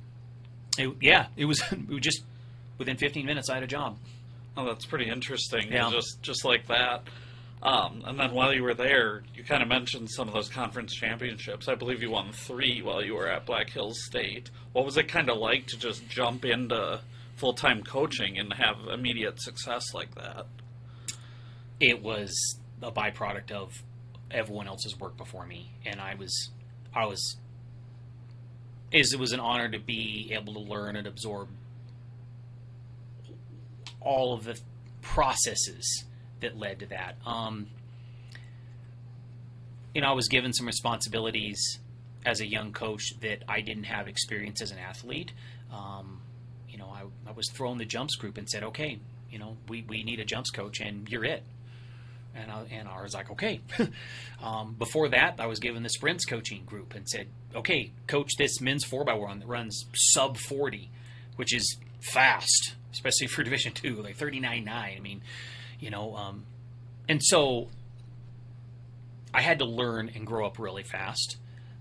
it, 0.78 0.94
yeah, 1.00 1.26
it 1.36 1.44
was, 1.44 1.62
it 1.70 1.88
was 1.88 2.00
just 2.00 2.22
within 2.78 2.96
15 2.96 3.24
minutes 3.26 3.48
I 3.48 3.54
had 3.54 3.62
a 3.62 3.68
job. 3.68 3.96
Oh, 4.56 4.64
that's 4.64 4.86
pretty 4.86 5.08
interesting. 5.08 5.70
Yeah. 5.70 5.90
Just 5.90 6.22
just 6.22 6.44
like 6.44 6.66
that. 6.68 7.02
Um, 7.62 8.02
and 8.06 8.18
then 8.18 8.32
while 8.32 8.52
you 8.52 8.62
were 8.62 8.74
there, 8.74 9.22
you 9.34 9.42
kind 9.42 9.62
of 9.62 9.68
mentioned 9.68 10.10
some 10.10 10.28
of 10.28 10.34
those 10.34 10.48
conference 10.48 10.94
championships. 10.94 11.68
I 11.68 11.74
believe 11.74 12.02
you 12.02 12.10
won 12.10 12.32
three 12.32 12.82
while 12.82 13.02
you 13.02 13.14
were 13.14 13.28
at 13.28 13.46
Black 13.46 13.70
Hills 13.70 13.98
State. 14.04 14.50
What 14.72 14.84
was 14.84 14.96
it 14.96 15.08
kind 15.08 15.30
of 15.30 15.38
like 15.38 15.66
to 15.68 15.78
just 15.78 16.06
jump 16.08 16.44
into 16.44 17.00
full 17.36 17.54
time 17.54 17.82
coaching 17.82 18.38
and 18.38 18.52
have 18.54 18.76
immediate 18.92 19.40
success 19.40 19.94
like 19.94 20.14
that? 20.14 20.46
It 21.78 22.02
was 22.02 22.58
a 22.82 22.90
byproduct 22.90 23.52
of 23.52 23.72
everyone 24.30 24.66
else's 24.66 24.98
work 24.98 25.16
before 25.16 25.46
me, 25.46 25.72
and 25.84 26.00
I 26.00 26.14
was, 26.14 26.50
I 26.94 27.06
was, 27.06 27.36
is 28.92 29.12
it 29.12 29.20
was 29.20 29.32
an 29.32 29.40
honor 29.40 29.70
to 29.70 29.78
be 29.78 30.32
able 30.32 30.54
to 30.54 30.60
learn 30.60 30.96
and 30.96 31.06
absorb 31.06 31.48
all 34.00 34.34
of 34.34 34.44
the 34.44 34.58
processes 35.02 36.04
that 36.40 36.56
led 36.56 36.80
to 36.80 36.86
that. 36.86 37.16
Um, 37.26 37.68
you 39.94 40.00
know, 40.00 40.08
I 40.08 40.12
was 40.12 40.28
given 40.28 40.52
some 40.52 40.66
responsibilities 40.66 41.78
as 42.24 42.40
a 42.40 42.46
young 42.46 42.72
coach 42.72 43.18
that 43.20 43.44
I 43.48 43.60
didn't 43.60 43.84
have 43.84 44.08
experience 44.08 44.60
as 44.60 44.70
an 44.70 44.78
athlete. 44.78 45.32
Um, 45.72 46.20
I, 47.28 47.32
was 47.32 47.50
thrown 47.50 47.78
the 47.78 47.84
jumps 47.84 48.16
group 48.16 48.38
and 48.38 48.48
said, 48.48 48.62
okay, 48.62 48.98
you 49.30 49.38
know, 49.38 49.56
we, 49.68 49.84
we 49.88 50.02
need 50.02 50.20
a 50.20 50.24
jumps 50.24 50.50
coach 50.50 50.80
and 50.80 51.08
you're 51.08 51.24
it. 51.24 51.42
And 52.34 52.50
I, 52.50 52.64
and 52.70 52.86
I 52.86 53.02
was 53.02 53.14
like, 53.14 53.30
okay. 53.30 53.60
um, 54.42 54.74
before 54.78 55.08
that, 55.08 55.36
I 55.38 55.46
was 55.46 55.58
given 55.58 55.82
the 55.82 55.88
sprints 55.88 56.24
coaching 56.24 56.64
group 56.64 56.94
and 56.94 57.08
said, 57.08 57.28
okay, 57.54 57.92
coach 58.06 58.32
this 58.36 58.60
men's 58.60 58.84
4x1 58.84 59.40
that 59.40 59.48
runs 59.48 59.86
sub 59.94 60.36
40, 60.36 60.90
which 61.36 61.54
is 61.54 61.76
fast, 62.12 62.74
especially 62.92 63.26
for 63.26 63.42
Division 63.44 63.72
two, 63.72 64.02
like 64.02 64.18
39.9. 64.18 64.68
I 64.68 64.98
mean, 65.00 65.22
you 65.80 65.90
know 65.90 66.14
um, 66.16 66.44
and 67.08 67.22
so 67.22 67.68
i 69.34 69.40
had 69.40 69.58
to 69.58 69.64
learn 69.64 70.10
and 70.14 70.26
grow 70.26 70.46
up 70.46 70.58
really 70.58 70.82
fast 70.82 71.36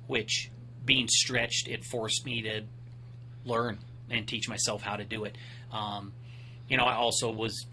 which 0.07 0.49
being 0.85 1.07
stretched 1.07 1.67
it 1.67 1.83
forced 1.85 2.25
me 2.25 2.41
to 2.41 2.61
learn 3.43 3.79
and 4.09 4.27
teach 4.27 4.47
myself 4.47 4.81
how 4.81 4.95
to 4.95 5.03
do 5.03 5.25
it. 5.25 5.37
Um, 5.71 6.13
you 6.67 6.77
know 6.77 6.83
i 6.83 6.95
also 6.95 7.31
was 7.31 7.65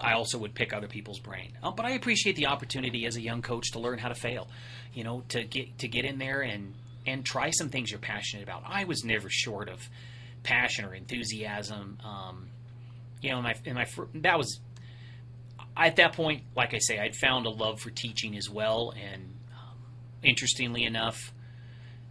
i 0.00 0.12
also 0.12 0.38
would 0.38 0.54
pick 0.54 0.72
other 0.72 0.88
people's 0.88 1.18
brain. 1.18 1.52
Uh, 1.62 1.70
but 1.70 1.86
i 1.86 1.90
appreciate 1.90 2.36
the 2.36 2.46
opportunity 2.46 3.06
as 3.06 3.16
a 3.16 3.20
young 3.20 3.42
coach 3.42 3.72
to 3.72 3.78
learn 3.78 3.98
how 3.98 4.08
to 4.08 4.14
fail 4.14 4.48
you 4.94 5.04
know 5.04 5.22
to 5.28 5.44
get 5.44 5.78
to 5.78 5.88
get 5.88 6.04
in 6.04 6.18
there 6.18 6.42
and 6.42 6.74
and 7.06 7.24
try 7.24 7.50
some 7.50 7.70
things 7.70 7.90
you're 7.90 7.98
passionate 7.98 8.42
about. 8.42 8.62
I 8.66 8.84
was 8.84 9.04
never 9.04 9.30
short 9.30 9.70
of 9.70 9.88
passion 10.42 10.84
or 10.84 10.94
enthusiasm. 10.94 11.98
Um, 12.04 12.48
you 13.22 13.30
know 13.30 13.38
in 13.38 13.44
my 13.44 13.54
in 13.64 13.74
my 13.74 13.86
that 14.16 14.38
was 14.38 14.60
at 15.76 15.96
that 15.96 16.12
point, 16.12 16.42
like 16.54 16.74
I 16.74 16.78
say, 16.78 16.98
I'd 16.98 17.16
found 17.16 17.46
a 17.46 17.50
love 17.50 17.80
for 17.80 17.90
teaching 17.90 18.36
as 18.36 18.50
well. 18.50 18.92
And 19.00 19.34
um, 19.52 19.78
interestingly 20.22 20.84
enough, 20.84 21.32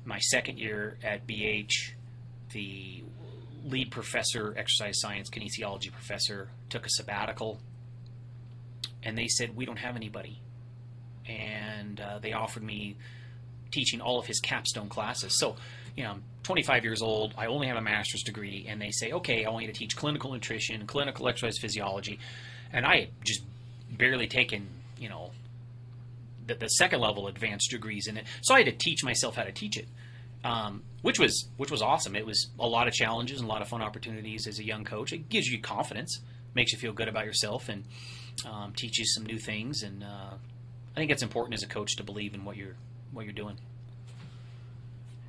my 0.05 0.17
second 0.17 0.57
year 0.57 0.97
at 1.03 1.27
BH, 1.27 1.91
the 2.51 3.03
lead 3.65 3.91
professor, 3.91 4.53
exercise 4.57 4.99
science, 4.99 5.29
kinesiology 5.29 5.91
professor, 5.91 6.49
took 6.69 6.85
a 6.85 6.89
sabbatical. 6.89 7.59
And 9.03 9.17
they 9.17 9.27
said, 9.27 9.55
We 9.55 9.65
don't 9.65 9.79
have 9.79 9.95
anybody. 9.95 10.39
And 11.27 11.99
uh, 11.99 12.19
they 12.19 12.33
offered 12.33 12.63
me 12.63 12.95
teaching 13.71 14.01
all 14.01 14.19
of 14.19 14.25
his 14.25 14.39
capstone 14.39 14.89
classes. 14.89 15.37
So, 15.37 15.55
you 15.95 16.03
know, 16.03 16.11
I'm 16.11 16.23
25 16.43 16.83
years 16.83 17.01
old. 17.01 17.35
I 17.37 17.45
only 17.45 17.67
have 17.67 17.77
a 17.77 17.81
master's 17.81 18.23
degree. 18.23 18.65
And 18.67 18.81
they 18.81 18.91
say, 18.91 19.11
Okay, 19.11 19.45
I 19.45 19.49
want 19.49 19.65
you 19.65 19.71
to 19.71 19.77
teach 19.77 19.95
clinical 19.95 20.31
nutrition, 20.31 20.85
clinical 20.87 21.27
exercise 21.27 21.57
physiology 21.59 22.19
and 22.71 22.85
I 22.85 22.99
had 23.01 23.09
just 23.23 23.43
barely 23.91 24.27
taken, 24.27 24.67
you 24.97 25.09
know, 25.09 25.31
the, 26.47 26.55
the 26.55 26.67
second 26.67 27.01
level 27.01 27.27
advanced 27.27 27.71
degrees 27.71 28.07
in 28.07 28.17
it. 28.17 28.25
So 28.41 28.53
I 28.53 28.59
had 28.59 28.65
to 28.67 28.71
teach 28.71 29.03
myself 29.03 29.35
how 29.35 29.43
to 29.43 29.51
teach 29.51 29.77
it, 29.77 29.87
um, 30.43 30.83
which 31.01 31.19
was 31.19 31.47
which 31.57 31.71
was 31.71 31.81
awesome. 31.81 32.15
It 32.15 32.25
was 32.25 32.47
a 32.59 32.67
lot 32.67 32.87
of 32.87 32.93
challenges 32.93 33.39
and 33.39 33.49
a 33.49 33.51
lot 33.51 33.61
of 33.61 33.67
fun 33.67 33.81
opportunities 33.81 34.47
as 34.47 34.59
a 34.59 34.65
young 34.65 34.83
coach. 34.83 35.13
It 35.13 35.29
gives 35.29 35.47
you 35.47 35.59
confidence, 35.59 36.19
makes 36.53 36.71
you 36.71 36.79
feel 36.79 36.93
good 36.93 37.07
about 37.07 37.25
yourself, 37.25 37.69
and 37.69 37.85
um, 38.45 38.73
teaches 38.73 39.13
some 39.13 39.25
new 39.25 39.37
things. 39.37 39.83
And 39.83 40.03
uh, 40.03 40.33
I 40.95 40.99
think 40.99 41.11
it's 41.11 41.23
important 41.23 41.53
as 41.53 41.63
a 41.63 41.67
coach 41.67 41.95
to 41.97 42.03
believe 42.03 42.33
in 42.33 42.45
what 42.45 42.57
you're 42.57 42.75
what 43.11 43.25
you're 43.25 43.33
doing. 43.33 43.57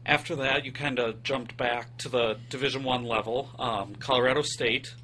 After 0.06 0.34
that, 0.36 0.64
you 0.64 0.72
kind 0.72 0.98
of 0.98 1.22
jumped 1.22 1.56
back 1.56 1.96
to 1.98 2.08
the 2.08 2.38
Division 2.48 2.82
One 2.82 3.04
level, 3.04 3.50
um, 3.58 3.94
Colorado 3.96 4.42
State. 4.42 4.94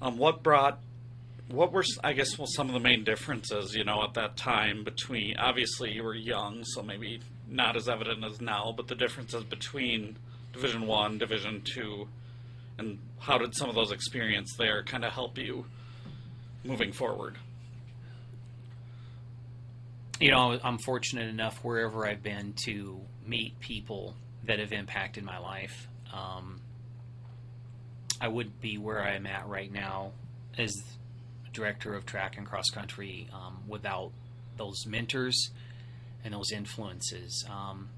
Um, 0.00 0.16
what 0.16 0.42
brought 0.42 0.80
what 1.50 1.72
were 1.72 1.84
I 2.04 2.12
guess 2.12 2.38
well 2.38 2.46
some 2.46 2.68
of 2.68 2.74
the 2.74 2.80
main 2.80 3.04
differences 3.04 3.74
you 3.74 3.84
know 3.84 4.02
at 4.04 4.14
that 4.14 4.36
time 4.36 4.84
between 4.84 5.36
obviously 5.38 5.92
you 5.92 6.02
were 6.02 6.14
young 6.14 6.62
so 6.64 6.82
maybe 6.82 7.20
not 7.48 7.76
as 7.76 7.88
evident 7.88 8.24
as 8.24 8.40
now 8.40 8.72
but 8.76 8.88
the 8.88 8.94
differences 8.94 9.44
between 9.44 10.16
Division 10.52 10.86
One 10.86 11.18
Division 11.18 11.62
Two 11.64 12.08
and 12.78 12.98
how 13.18 13.38
did 13.38 13.54
some 13.56 13.68
of 13.68 13.74
those 13.74 13.90
experience 13.90 14.54
there 14.56 14.82
kind 14.84 15.04
of 15.04 15.12
help 15.12 15.38
you 15.38 15.66
moving 16.64 16.92
forward? 16.92 17.36
You 20.20 20.30
know 20.30 20.58
I'm 20.62 20.78
fortunate 20.78 21.28
enough 21.28 21.62
wherever 21.64 22.06
I've 22.06 22.22
been 22.22 22.54
to 22.64 23.00
meet 23.26 23.58
people 23.60 24.14
that 24.44 24.58
have 24.58 24.72
impacted 24.72 25.24
my 25.24 25.38
life. 25.38 25.86
Um, 26.12 26.60
I 28.20 28.28
wouldn't 28.28 28.60
be 28.60 28.78
where 28.78 29.02
I'm 29.02 29.26
at 29.26 29.46
right 29.46 29.70
now 29.70 30.12
as 30.56 30.72
director 31.52 31.94
of 31.94 32.06
track 32.06 32.36
and 32.36 32.46
cross 32.46 32.70
country 32.70 33.28
um, 33.32 33.58
without 33.66 34.10
those 34.56 34.86
mentors 34.86 35.50
and 36.28 36.34
those 36.34 36.52
influences. 36.52 37.42
Um, 37.48 37.88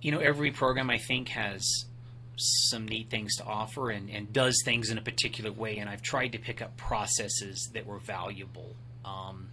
you 0.00 0.10
know, 0.10 0.20
every 0.20 0.50
program 0.50 0.88
I 0.88 0.96
think 0.96 1.28
has 1.28 1.84
some 2.36 2.88
neat 2.88 3.10
things 3.10 3.36
to 3.36 3.44
offer 3.44 3.90
and, 3.90 4.08
and 4.08 4.32
does 4.32 4.62
things 4.64 4.90
in 4.90 4.96
a 4.96 5.02
particular 5.02 5.52
way, 5.52 5.76
and 5.76 5.90
I've 5.90 6.00
tried 6.00 6.28
to 6.28 6.38
pick 6.38 6.62
up 6.62 6.78
processes 6.78 7.68
that 7.74 7.84
were 7.84 7.98
valuable. 7.98 8.74
Um, 9.04 9.48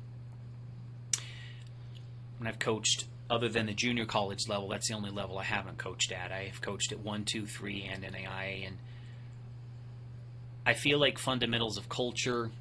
when 2.38 2.48
I've 2.48 2.60
coached, 2.60 3.06
other 3.30 3.50
than 3.50 3.66
the 3.66 3.74
junior 3.74 4.06
college 4.06 4.48
level, 4.48 4.70
that's 4.70 4.88
the 4.88 4.94
only 4.94 5.10
level 5.10 5.38
I 5.38 5.44
haven't 5.44 5.78
coached 5.78 6.14
at. 6.14 6.32
I've 6.32 6.62
coached 6.62 6.94
at 6.94 7.00
one, 7.00 7.26
two, 7.26 7.46
three, 7.46 7.90
and 7.92 8.04
NAIA, 8.04 8.68
and 8.68 8.78
I 10.66 10.74
feel 10.74 11.00
like 11.00 11.18
fundamentals 11.18 11.78
of 11.78 11.90
culture, 11.90 12.52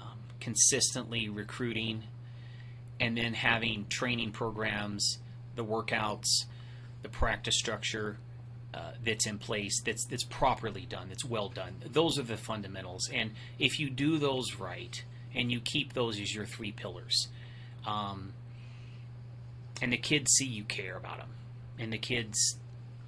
um, 0.00 0.18
consistently 0.40 1.28
recruiting, 1.28 2.02
and 3.00 3.16
then 3.16 3.34
having 3.34 3.86
training 3.88 4.32
programs, 4.32 5.18
the 5.54 5.64
workouts, 5.64 6.44
the 7.02 7.08
practice 7.08 7.56
structure 7.56 8.18
uh, 8.74 8.92
that's 9.04 9.26
in 9.26 9.38
place, 9.38 9.80
that's 9.80 10.04
that's 10.06 10.24
properly 10.24 10.86
done, 10.88 11.08
that's 11.08 11.24
well 11.24 11.48
done. 11.48 11.76
Those 11.84 12.18
are 12.18 12.22
the 12.22 12.36
fundamentals, 12.36 13.10
and 13.12 13.32
if 13.58 13.78
you 13.78 13.90
do 13.90 14.18
those 14.18 14.56
right, 14.56 15.02
and 15.34 15.50
you 15.50 15.60
keep 15.60 15.92
those 15.92 16.20
as 16.20 16.34
your 16.34 16.46
three 16.46 16.72
pillars, 16.72 17.28
um, 17.86 18.32
and 19.80 19.92
the 19.92 19.96
kids 19.96 20.32
see 20.32 20.46
you 20.46 20.64
care 20.64 20.96
about 20.96 21.18
them, 21.18 21.30
and 21.78 21.92
the 21.92 21.98
kids 21.98 22.58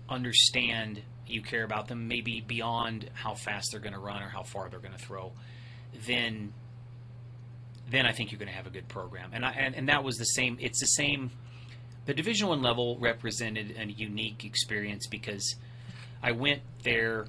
understand 0.08 1.02
you 1.26 1.42
care 1.42 1.64
about 1.64 1.88
them, 1.88 2.08
maybe 2.08 2.40
beyond 2.40 3.10
how 3.12 3.34
fast 3.34 3.70
they're 3.70 3.80
going 3.80 3.92
to 3.92 3.98
run 3.98 4.22
or 4.22 4.28
how 4.28 4.42
far 4.42 4.68
they're 4.68 4.80
going 4.80 4.96
to 4.96 4.98
throw, 4.98 5.32
then 6.06 6.52
then 7.90 8.06
I 8.06 8.12
think 8.12 8.30
you're 8.30 8.38
going 8.38 8.50
to 8.50 8.54
have 8.54 8.66
a 8.66 8.70
good 8.70 8.88
program. 8.88 9.30
And 9.32 9.44
I, 9.44 9.52
and, 9.52 9.74
and 9.74 9.88
that 9.88 10.04
was 10.04 10.16
the 10.16 10.24
same. 10.24 10.58
It's 10.60 10.80
the 10.80 10.86
same. 10.86 11.30
The 12.06 12.14
Division 12.14 12.48
One 12.48 12.62
level 12.62 12.96
represented 12.98 13.74
a 13.78 13.84
unique 13.86 14.44
experience 14.44 15.06
because 15.06 15.56
I 16.22 16.32
went 16.32 16.62
there 16.82 17.26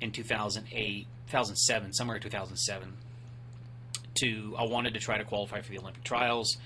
in 0.00 0.12
2008, 0.12 1.06
2007, 1.26 1.92
somewhere 1.92 2.16
in 2.16 2.22
2007. 2.22 2.92
To 4.20 4.54
I 4.58 4.64
wanted 4.64 4.94
to 4.94 5.00
try 5.00 5.18
to 5.18 5.24
qualify 5.24 5.60
for 5.60 5.70
the 5.70 5.78
Olympic 5.78 6.02
trials. 6.02 6.56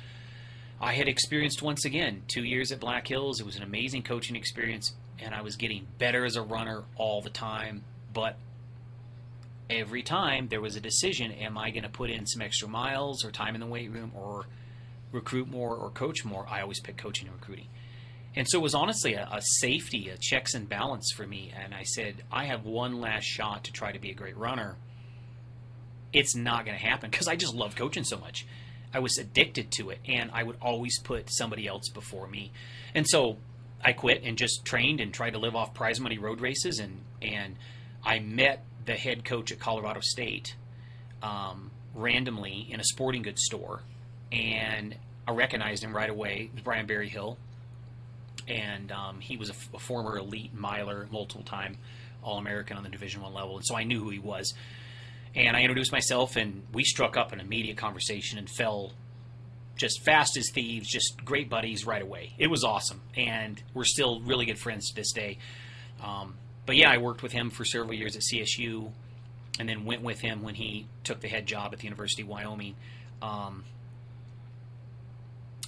I 0.81 0.95
had 0.95 1.07
experienced 1.07 1.63
once 1.63 1.85
again 1.85 2.23
two 2.27 2.43
years 2.43 2.73
at 2.73 2.81
Black 2.81 3.07
Hills. 3.07 3.41
It 3.41 3.47
was 3.47 3.57
an 3.57 3.63
amazing 3.63 4.03
coaching 4.03 4.37
experience 4.37 4.95
and 5.19 5.35
I 5.35 5.43
was 5.43 5.57
getting 5.57 5.87
better 5.99 6.25
as 6.25 6.37
a 6.37 6.43
runner 6.43 6.83
all 6.97 7.21
the 7.23 7.31
time. 7.31 7.85
But 8.13 8.37
every 9.73 10.03
time 10.03 10.49
there 10.49 10.61
was 10.61 10.77
a 10.77 10.81
decision 10.81 11.33
am 11.33 11.59
I 11.59 11.71
going 11.71 11.83
to 11.83 11.89
put 11.89 12.11
in 12.11 12.27
some 12.27 12.43
extra 12.43 12.69
miles 12.69 13.25
or 13.25 13.31
time 13.31 13.55
in 13.55 13.61
the 13.61 13.67
weight 13.67 13.91
room 13.91 14.13
or 14.15 14.47
recruit 15.11 15.49
more 15.49 15.75
or 15.75 15.91
coach 15.91 16.25
more? 16.25 16.47
I 16.49 16.63
always 16.63 16.81
pick 16.81 16.97
coaching 16.97 17.29
and 17.29 17.37
recruiting. 17.37 17.69
And 18.35 18.49
so 18.49 18.59
it 18.59 18.63
was 18.63 18.75
honestly 18.75 19.15
a, 19.15 19.29
a, 19.31 19.43
safety, 19.43 20.09
a 20.09 20.17
checks 20.17 20.55
and 20.55 20.69
balance 20.69 21.13
for 21.15 21.27
me. 21.27 21.53
And 21.57 21.75
I 21.75 21.83
said, 21.83 22.23
I 22.31 22.47
have 22.47 22.65
one 22.65 23.01
last 23.01 23.25
shot 23.25 23.65
to 23.65 23.73
try 23.73 23.93
to 23.93 23.99
be 23.99 24.11
a 24.11 24.15
great 24.15 24.37
runner. 24.37 24.77
It's 26.13 26.35
not 26.35 26.65
going 26.65 26.77
to 26.77 26.83
happen 26.83 27.11
because 27.11 27.29
I 27.29 27.37
just 27.37 27.55
love 27.55 27.77
coaching 27.77 28.05
so 28.05 28.17
much. 28.17 28.47
I 28.95 28.99
was 28.99 29.17
addicted 29.19 29.71
to 29.73 29.89
it, 29.89 30.01
and 30.07 30.31
I 30.33 30.43
would 30.43 30.57
always 30.61 30.99
put 30.99 31.31
somebody 31.33 31.67
else 31.67 31.89
before 31.89 32.27
me. 32.27 32.53
And 32.95 33.09
so 33.09 33.39
I 33.83 33.93
quit 33.93 34.23
and 34.23 34.37
just 34.37 34.65
trained 34.65 35.01
and 35.01 35.13
tried 35.13 35.31
to 35.31 35.39
live 35.39 35.57
off 35.57 35.73
prize 35.73 35.99
money 35.99 36.19
road 36.19 36.41
races. 36.41 36.79
And, 36.79 37.01
and 37.23 37.57
I 38.05 38.19
met 38.19 38.65
the 38.85 38.95
head 38.95 39.25
coach 39.25 39.53
at 39.53 39.59
Colorado 39.59 40.01
State 40.01 40.57
um, 41.23 41.71
randomly 41.95 42.67
in 42.71 42.81
a 42.81 42.85
sporting 42.85 43.23
goods 43.23 43.43
store. 43.45 43.83
and 44.31 44.97
I 45.27 45.33
recognized 45.33 45.85
him 45.85 45.95
right 45.95 46.11
away. 46.11 46.49
It 46.51 46.55
was 46.55 46.63
Brian 46.63 46.87
and 48.49 48.91
um, 48.93 49.21
he 49.21 49.37
was 49.37 49.51
a, 49.51 49.53
f- 49.53 49.69
a 49.75 49.79
former 49.79 50.19
elite 50.19 50.53
miler, 50.55 51.07
multiple 51.13 51.45
time 51.45 51.79
All 52.23 52.39
American 52.39 52.77
on 52.77 52.83
the 52.83 52.89
Division 52.89 53.23
One 53.23 53.33
level, 53.33 53.57
and 53.57 53.65
so 53.65 53.77
I 53.77 53.85
knew 53.85 54.01
who 54.03 54.11
he 54.11 54.19
was. 54.19 54.55
And 55.35 55.57
I 55.57 55.61
introduced 55.61 55.93
myself, 55.93 56.37
and 56.37 56.65
we 56.73 56.85
struck 56.85 57.17
up 57.17 57.33
an 57.33 57.41
immediate 57.41 57.77
conversation 57.77 58.39
and 58.39 58.49
fell 58.51 58.93
just 59.77 60.03
fast 60.05 60.37
as 60.37 60.51
thieves, 60.53 60.89
just 60.89 61.25
great 61.25 61.49
buddies 61.49 61.87
right 61.87 62.03
away. 62.03 62.35
It 62.37 62.49
was 62.49 62.65
awesome, 62.65 63.01
and 63.17 63.63
we're 63.75 63.85
still 63.85 64.21
really 64.21 64.45
good 64.45 64.59
friends 64.59 64.91
to 64.91 64.95
this 64.95 65.13
day. 65.13 65.39
Um, 66.03 66.35
but 66.67 66.77
yeah, 66.77 66.91
I 66.91 66.99
worked 66.99 67.23
with 67.23 67.33
him 67.33 67.51
for 67.51 67.65
several 67.65 67.95
years 67.95 68.17
at 68.17 68.23
CSU, 68.23 68.91
and 69.59 69.69
then 69.69 69.85
went 69.85 70.03
with 70.03 70.21
him 70.21 70.43
when 70.43 70.55
he 70.55 70.87
took 71.05 71.21
the 71.21 71.29
head 71.29 71.47
job 71.47 71.73
at 71.73 71.81
the 71.81 71.85
University 71.85 72.23
of 72.23 72.29
Wyoming. 72.29 72.75
Um, 73.21 73.65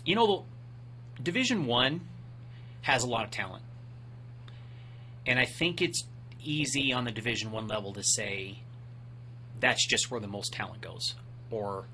you 0.04 0.14
know, 0.14 0.44
Division 1.22 1.66
One 1.66 2.02
has 2.82 3.02
a 3.02 3.06
lot 3.06 3.24
of 3.24 3.30
talent, 3.30 3.64
and 5.26 5.38
I 5.38 5.44
think 5.44 5.82
it's 5.82 6.04
easy 6.42 6.92
on 6.92 7.04
the 7.04 7.12
Division 7.12 7.50
One 7.50 7.66
level 7.66 7.92
to 7.94 8.02
say 8.02 8.60
that's 9.60 9.86
just 9.86 10.10
where 10.10 10.20
the 10.20 10.28
most 10.28 10.52
talent 10.52 10.80
goes, 10.80 11.14
or 11.50 11.84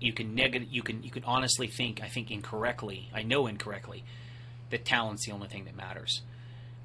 you 0.00 0.12
can 0.12 0.34
negative 0.34 0.68
you 0.70 0.82
can 0.82 1.02
you 1.02 1.10
can 1.10 1.24
honestly 1.24 1.68
think 1.68 2.02
I 2.02 2.08
think 2.08 2.30
incorrectly 2.30 3.08
I 3.14 3.22
know 3.22 3.46
incorrectly 3.46 4.04
that 4.70 4.84
talent's 4.84 5.26
the 5.26 5.32
only 5.32 5.48
thing 5.48 5.64
that 5.66 5.76
matters. 5.76 6.22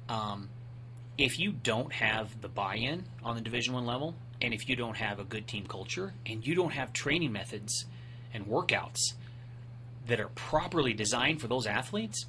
Um, 0.08 0.50
if 1.18 1.40
you 1.40 1.50
don't 1.50 1.92
have 1.92 2.40
the 2.40 2.48
buy-in 2.48 3.04
on 3.24 3.34
the 3.34 3.42
Division 3.42 3.74
One 3.74 3.84
level, 3.84 4.14
and 4.40 4.54
if 4.54 4.68
you 4.68 4.76
don't 4.76 4.96
have 4.96 5.18
a 5.18 5.24
good 5.24 5.48
team 5.48 5.66
culture, 5.66 6.14
and 6.24 6.46
you 6.46 6.54
don't 6.54 6.72
have 6.72 6.92
training 6.92 7.32
methods 7.32 7.84
and 8.32 8.46
workouts 8.46 9.00
that 10.06 10.20
are 10.20 10.28
properly 10.28 10.94
designed 10.94 11.40
for 11.40 11.48
those 11.48 11.66
athletes, 11.66 12.24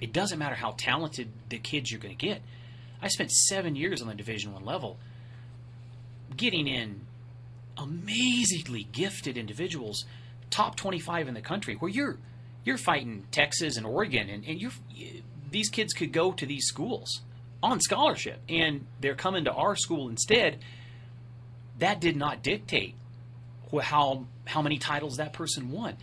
it 0.00 0.12
doesn't 0.12 0.38
matter 0.38 0.54
how 0.54 0.74
talented 0.78 1.28
the 1.48 1.58
kids 1.58 1.90
you're 1.90 2.00
going 2.00 2.16
to 2.16 2.26
get. 2.26 2.40
I 3.02 3.08
spent 3.08 3.32
seven 3.32 3.74
years 3.74 4.00
on 4.00 4.08
the 4.08 4.14
Division 4.14 4.52
One 4.52 4.64
level, 4.64 4.98
getting 6.36 6.68
in 6.68 7.00
amazingly 7.76 8.86
gifted 8.92 9.36
individuals, 9.36 10.04
top 10.50 10.76
25 10.76 11.26
in 11.26 11.34
the 11.34 11.40
country, 11.40 11.74
where 11.74 11.90
you're 11.90 12.18
you're 12.64 12.78
fighting 12.78 13.24
Texas 13.32 13.76
and 13.76 13.86
Oregon, 13.86 14.28
and, 14.28 14.44
and 14.46 14.60
you're 14.60 14.70
these 15.50 15.70
kids 15.70 15.92
could 15.92 16.12
go 16.12 16.30
to 16.30 16.46
these 16.46 16.66
schools 16.66 17.22
on 17.62 17.80
scholarship, 17.80 18.40
and 18.48 18.86
they're 19.00 19.14
coming 19.14 19.44
to 19.44 19.52
our 19.52 19.76
school 19.76 20.08
instead. 20.08 20.58
That 21.78 22.00
did 22.00 22.16
not 22.16 22.42
dictate 22.42 22.94
how 23.82 24.26
how 24.46 24.62
many 24.62 24.78
titles 24.78 25.16
that 25.16 25.32
person 25.32 25.70
won. 25.70 25.96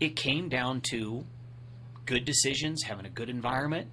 It 0.00 0.16
came 0.16 0.48
down 0.48 0.80
to 0.92 1.24
good 2.06 2.24
decisions, 2.24 2.82
having 2.84 3.06
a 3.06 3.10
good 3.10 3.28
environment, 3.28 3.88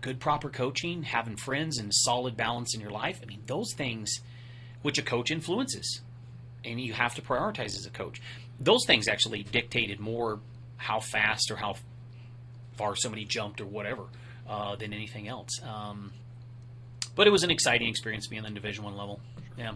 good 0.00 0.18
proper 0.18 0.48
coaching, 0.48 1.02
having 1.02 1.36
friends, 1.36 1.78
and 1.78 1.94
solid 1.94 2.36
balance 2.36 2.74
in 2.74 2.80
your 2.80 2.90
life. 2.90 3.20
I 3.22 3.26
mean, 3.26 3.42
those 3.46 3.72
things 3.74 4.20
which 4.82 4.98
a 4.98 5.02
coach 5.02 5.30
influences, 5.30 6.00
and 6.64 6.80
you 6.80 6.92
have 6.92 7.14
to 7.14 7.22
prioritize 7.22 7.76
as 7.76 7.86
a 7.86 7.90
coach. 7.90 8.20
Those 8.60 8.84
things 8.86 9.08
actually 9.08 9.42
dictated 9.42 10.00
more 10.00 10.40
how 10.76 11.00
fast 11.00 11.50
or 11.50 11.56
how 11.56 11.76
far 12.76 12.96
somebody 12.96 13.24
jumped 13.24 13.60
or 13.60 13.66
whatever 13.66 14.04
uh, 14.48 14.76
than 14.76 14.92
anything 14.92 15.28
else. 15.28 15.60
Um, 15.62 16.12
but 17.16 17.26
it 17.26 17.30
was 17.30 17.42
an 17.44 17.50
exciting 17.50 17.88
experience 17.88 18.26
being 18.26 18.44
on 18.44 18.52
the 18.54 18.60
Division 18.60 18.84
One 18.84 18.96
level. 18.96 19.20
Yeah. 19.56 19.72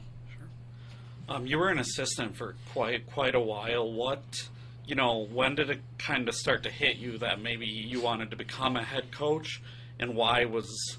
Um, 1.28 1.46
you 1.46 1.58
were 1.58 1.68
an 1.68 1.78
assistant 1.78 2.36
for 2.36 2.54
quite 2.72 3.06
quite 3.12 3.34
a 3.34 3.40
while. 3.40 3.90
What, 3.92 4.48
you 4.86 4.94
know, 4.94 5.26
when 5.30 5.54
did 5.54 5.68
it 5.70 5.80
kind 5.98 6.28
of 6.28 6.34
start 6.34 6.62
to 6.62 6.70
hit 6.70 6.96
you 6.96 7.18
that 7.18 7.40
maybe 7.40 7.66
you 7.66 8.00
wanted 8.00 8.30
to 8.30 8.36
become 8.36 8.76
a 8.76 8.82
head 8.82 9.12
coach, 9.12 9.60
and 10.00 10.14
why 10.16 10.46
was, 10.46 10.98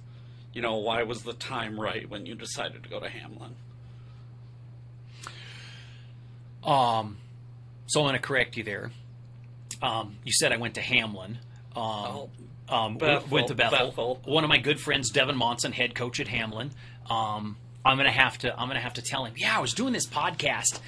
you 0.53 0.61
know, 0.61 0.77
why 0.77 1.03
was 1.03 1.23
the 1.23 1.33
time 1.33 1.79
right 1.79 2.07
when 2.09 2.25
you 2.25 2.35
decided 2.35 2.83
to 2.83 2.89
go 2.89 2.99
to 2.99 3.07
Hamline? 3.07 3.55
Um, 6.63 7.17
so 7.87 8.01
I'm 8.01 8.05
going 8.05 8.13
to 8.13 8.19
correct 8.21 8.57
you 8.57 8.63
there. 8.63 8.91
Um, 9.81 10.17
you 10.23 10.31
said 10.31 10.51
I 10.51 10.57
went 10.57 10.75
to 10.75 10.81
Hamline. 10.81 11.37
Um, 11.75 11.85
Oh, 11.85 12.29
um, 12.69 12.97
Bethel, 12.97 13.27
went 13.29 13.47
to 13.47 13.55
Bethel. 13.55 13.87
Bethel. 13.87 14.21
One 14.25 14.43
of 14.43 14.49
my 14.49 14.57
good 14.57 14.79
friends, 14.79 15.09
Devin 15.09 15.35
Monson, 15.35 15.71
head 15.71 15.95
coach 15.95 16.19
at 16.19 16.27
Hamline. 16.27 16.71
Um, 17.09 17.57
I'm 17.83 17.97
gonna 17.97 18.11
have 18.11 18.37
to. 18.39 18.57
I'm 18.59 18.67
gonna 18.67 18.79
have 18.79 18.95
to 18.95 19.01
tell 19.01 19.25
him. 19.25 19.33
Yeah, 19.37 19.57
I 19.57 19.61
was 19.61 19.73
doing 19.73 19.93
this 19.93 20.05
podcast, 20.05 20.79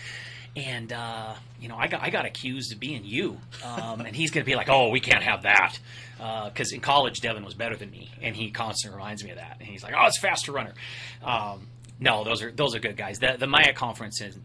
and 0.56 0.92
uh, 0.92 1.34
you 1.60 1.70
know, 1.70 1.76
I 1.78 1.88
got 1.88 2.02
I 2.02 2.10
got 2.10 2.26
accused 2.26 2.74
of 2.74 2.80
being 2.80 3.04
you, 3.06 3.40
um, 3.64 4.02
and 4.02 4.16
he's 4.16 4.32
gonna 4.32 4.46
be 4.46 4.56
like, 4.56 4.70
"Oh, 4.70 4.90
we 4.90 5.00
can't 5.00 5.24
have 5.24 5.44
that," 5.44 5.80
because 6.18 6.72
in 6.74 6.82
college, 6.82 7.22
Devin 7.22 7.44
was 7.44 7.54
better 7.54 7.76
than 7.76 7.90
me, 7.90 8.12
and 8.22 8.36
he 8.36 8.52
constantly 8.52 8.98
reminds 8.98 9.24
me 9.24 9.32
of 9.32 9.38
that. 9.38 9.58
And 9.60 9.68
he's 9.68 9.84
like, 9.84 9.94
"Oh, 9.98 10.06
it's 10.06 10.20
faster 10.20 10.52
runner." 10.52 10.74
Um, 11.24 11.68
no, 12.00 12.24
those 12.24 12.42
are 12.42 12.52
those 12.52 12.76
are 12.76 12.80
good 12.80 12.98
guys. 12.98 13.20
The 13.20 13.36
the 13.40 13.48
MIAC 13.48 13.76
conference 13.76 14.22
is 14.22 14.38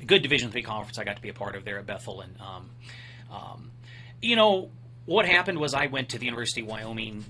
a 0.00 0.04
good 0.04 0.22
Division 0.22 0.50
three 0.50 0.62
conference. 0.62 0.98
I 0.98 1.04
got 1.04 1.16
to 1.16 1.22
be 1.22 1.28
a 1.28 1.34
part 1.34 1.54
of 1.54 1.64
there 1.64 1.78
at 1.78 1.86
Bethel, 1.86 2.22
and 2.22 2.34
um, 2.40 2.70
um, 3.30 3.70
you 4.22 4.36
know 4.36 4.70
what 5.06 5.26
happened 5.26 5.58
was 5.58 5.74
I 5.74 5.86
went 5.86 6.10
to 6.10 6.18
the 6.18 6.24
University 6.24 6.62
of 6.62 6.68
Wyoming 6.68 7.24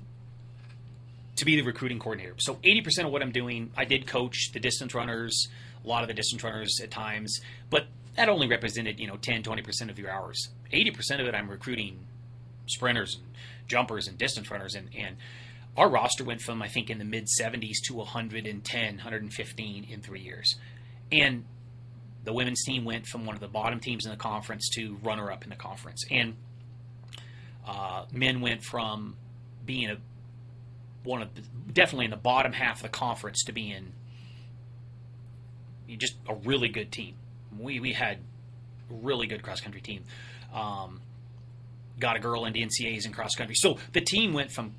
to 1.36 1.44
be 1.44 1.56
the 1.56 1.62
recruiting 1.62 1.98
coordinator. 1.98 2.34
So 2.38 2.54
80% 2.56 3.06
of 3.06 3.10
what 3.10 3.22
I'm 3.22 3.32
doing, 3.32 3.72
I 3.76 3.84
did 3.84 4.06
coach 4.06 4.52
the 4.52 4.60
distance 4.60 4.94
runners, 4.94 5.48
a 5.84 5.88
lot 5.88 6.02
of 6.02 6.08
the 6.08 6.14
distance 6.14 6.44
runners 6.44 6.80
at 6.82 6.90
times, 6.90 7.40
but 7.70 7.86
that 8.16 8.28
only 8.28 8.46
represented, 8.46 9.00
you 9.00 9.08
know, 9.08 9.16
10, 9.16 9.42
20% 9.42 9.90
of 9.90 9.98
your 9.98 10.10
hours. 10.10 10.48
80% 10.72 11.20
of 11.20 11.26
it 11.26 11.34
I'm 11.34 11.50
recruiting 11.50 12.06
sprinters 12.66 13.16
and 13.16 13.34
jumpers 13.66 14.06
and 14.06 14.16
distance 14.16 14.50
runners 14.50 14.74
and, 14.74 14.88
and 14.96 15.16
our 15.76 15.88
roster 15.88 16.22
went 16.22 16.40
from 16.40 16.62
I 16.62 16.68
think 16.68 16.88
in 16.88 16.98
the 16.98 17.04
mid 17.04 17.26
70s 17.40 17.76
to 17.86 17.94
110, 17.94 18.94
115 18.94 19.84
in 19.90 20.00
3 20.00 20.20
years. 20.20 20.54
And 21.10 21.44
the 22.22 22.32
women's 22.32 22.62
team 22.64 22.84
went 22.84 23.06
from 23.06 23.26
one 23.26 23.34
of 23.34 23.40
the 23.40 23.48
bottom 23.48 23.80
teams 23.80 24.06
in 24.06 24.10
the 24.10 24.16
conference 24.16 24.68
to 24.74 24.96
runner 25.02 25.30
up 25.30 25.42
in 25.44 25.50
the 25.50 25.56
conference. 25.56 26.04
And 26.10 26.36
uh, 27.66 28.04
men 28.12 28.40
went 28.40 28.62
from 28.62 29.16
being 29.64 29.90
a 29.90 29.96
one 31.02 31.20
of 31.20 31.34
the, 31.34 31.42
definitely 31.72 32.06
in 32.06 32.10
the 32.10 32.16
bottom 32.16 32.52
half 32.52 32.76
of 32.76 32.82
the 32.82 32.88
conference 32.88 33.44
to 33.44 33.52
being 33.52 33.92
just 35.98 36.16
a 36.28 36.34
really 36.34 36.68
good 36.68 36.90
team. 36.90 37.14
We 37.58 37.80
we 37.80 37.92
had 37.92 38.18
a 38.90 38.94
really 38.94 39.26
good 39.26 39.42
cross 39.42 39.60
country 39.60 39.80
team. 39.80 40.04
Um, 40.52 41.00
got 41.98 42.16
a 42.16 42.20
girl 42.20 42.44
into 42.44 42.60
NCAAs 42.60 43.06
in 43.06 43.12
cross 43.12 43.34
country. 43.34 43.54
So 43.54 43.78
the 43.92 44.00
team 44.00 44.32
went 44.32 44.50
from 44.50 44.74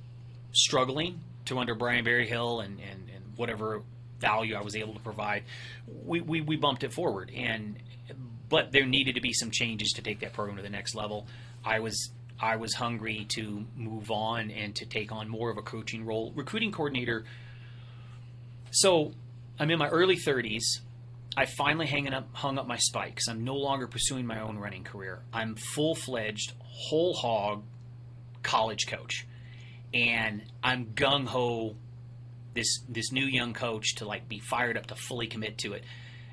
struggling 0.52 1.22
to 1.46 1.60
under 1.60 1.76
Bryan 1.76 2.04
Berryhill 2.04 2.62
and, 2.62 2.80
and, 2.80 3.10
and 3.14 3.38
whatever 3.38 3.82
value 4.20 4.56
I 4.56 4.62
was 4.62 4.76
able 4.76 4.94
to 4.94 5.00
provide, 5.00 5.44
we, 5.88 6.22
we, 6.22 6.42
we 6.42 6.56
bumped 6.56 6.84
it 6.84 6.94
forward. 6.94 7.32
And 7.36 7.78
but 8.48 8.72
there 8.72 8.86
needed 8.86 9.16
to 9.16 9.22
be 9.22 9.34
some 9.34 9.52
changes 9.52 9.92
to 9.94 10.02
take 10.02 10.20
that 10.20 10.34
program 10.34 10.58
to 10.58 10.64
the 10.64 10.70
next 10.70 10.96
level. 10.96 11.28
I 11.64 11.80
was 11.80 12.12
I 12.40 12.58
was 12.58 12.74
hungry 12.74 13.26
to 13.30 13.66
move 13.76 14.12
on 14.12 14.52
and 14.52 14.76
to 14.76 14.86
take 14.86 15.12
on 15.12 15.30
more 15.30 15.50
of 15.50 15.58
a 15.58 15.62
coaching 15.62 16.06
role, 16.06 16.34
recruiting 16.36 16.72
coordinator. 16.72 17.26
So 18.72 19.14
I'm 19.58 19.72
in 19.72 19.80
my 19.80 19.88
early 19.88 20.18
30s. 20.18 20.64
I 21.38 21.46
finally 21.46 21.88
hanging 21.88 22.14
up, 22.14 22.34
hung 22.34 22.58
up 22.58 22.68
my 22.68 22.78
spikes. 22.78 23.28
I'm 23.28 23.44
no 23.44 23.56
longer 23.56 23.88
pursuing 23.88 24.26
my 24.26 24.42
own 24.42 24.58
running 24.58 24.84
career. 24.84 25.22
I'm 25.34 25.56
full 25.56 25.96
fledged, 25.96 26.54
whole 26.60 27.14
hog 27.14 27.64
college 28.44 28.88
coach, 28.88 29.26
and 29.94 30.44
I'm 30.64 30.88
gung 30.88 31.26
ho. 31.28 31.76
This 32.54 32.80
this 32.88 33.12
new 33.12 33.26
young 33.26 33.54
coach 33.54 33.96
to 33.96 34.06
like 34.06 34.30
be 34.30 34.40
fired 34.40 34.78
up 34.78 34.86
to 34.88 34.96
fully 34.96 35.28
commit 35.28 35.58
to 35.60 35.74
it. 35.74 35.84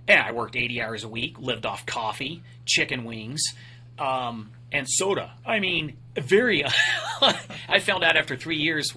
And 0.06 0.20
I 0.20 0.32
worked 0.32 0.56
80 0.56 0.82
hours 0.82 1.04
a 1.04 1.08
week, 1.08 1.38
lived 1.38 1.66
off 1.66 1.86
coffee, 1.86 2.42
chicken 2.64 3.04
wings, 3.04 3.42
um, 3.98 4.50
and 4.72 4.88
soda. 4.88 5.32
I 5.46 5.60
mean, 5.60 5.96
very. 6.16 6.64
I 7.68 7.78
found 7.80 8.04
out 8.04 8.16
after 8.16 8.36
three 8.36 8.56
years, 8.56 8.92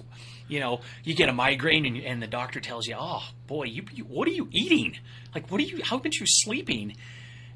you 0.48 0.60
know, 0.60 0.80
you 1.04 1.14
get 1.14 1.28
a 1.28 1.32
migraine 1.32 1.86
and, 1.86 1.96
and 1.98 2.22
the 2.22 2.26
doctor 2.26 2.60
tells 2.60 2.86
you, 2.86 2.96
"Oh 2.98 3.22
boy, 3.46 3.64
you, 3.64 3.84
you 3.92 4.04
what 4.04 4.26
are 4.28 4.32
you 4.32 4.48
eating? 4.52 4.98
Like, 5.34 5.50
what 5.50 5.60
are 5.60 5.64
you? 5.64 5.82
How 5.84 5.98
aren't 5.98 6.16
you 6.16 6.26
sleeping?" 6.26 6.96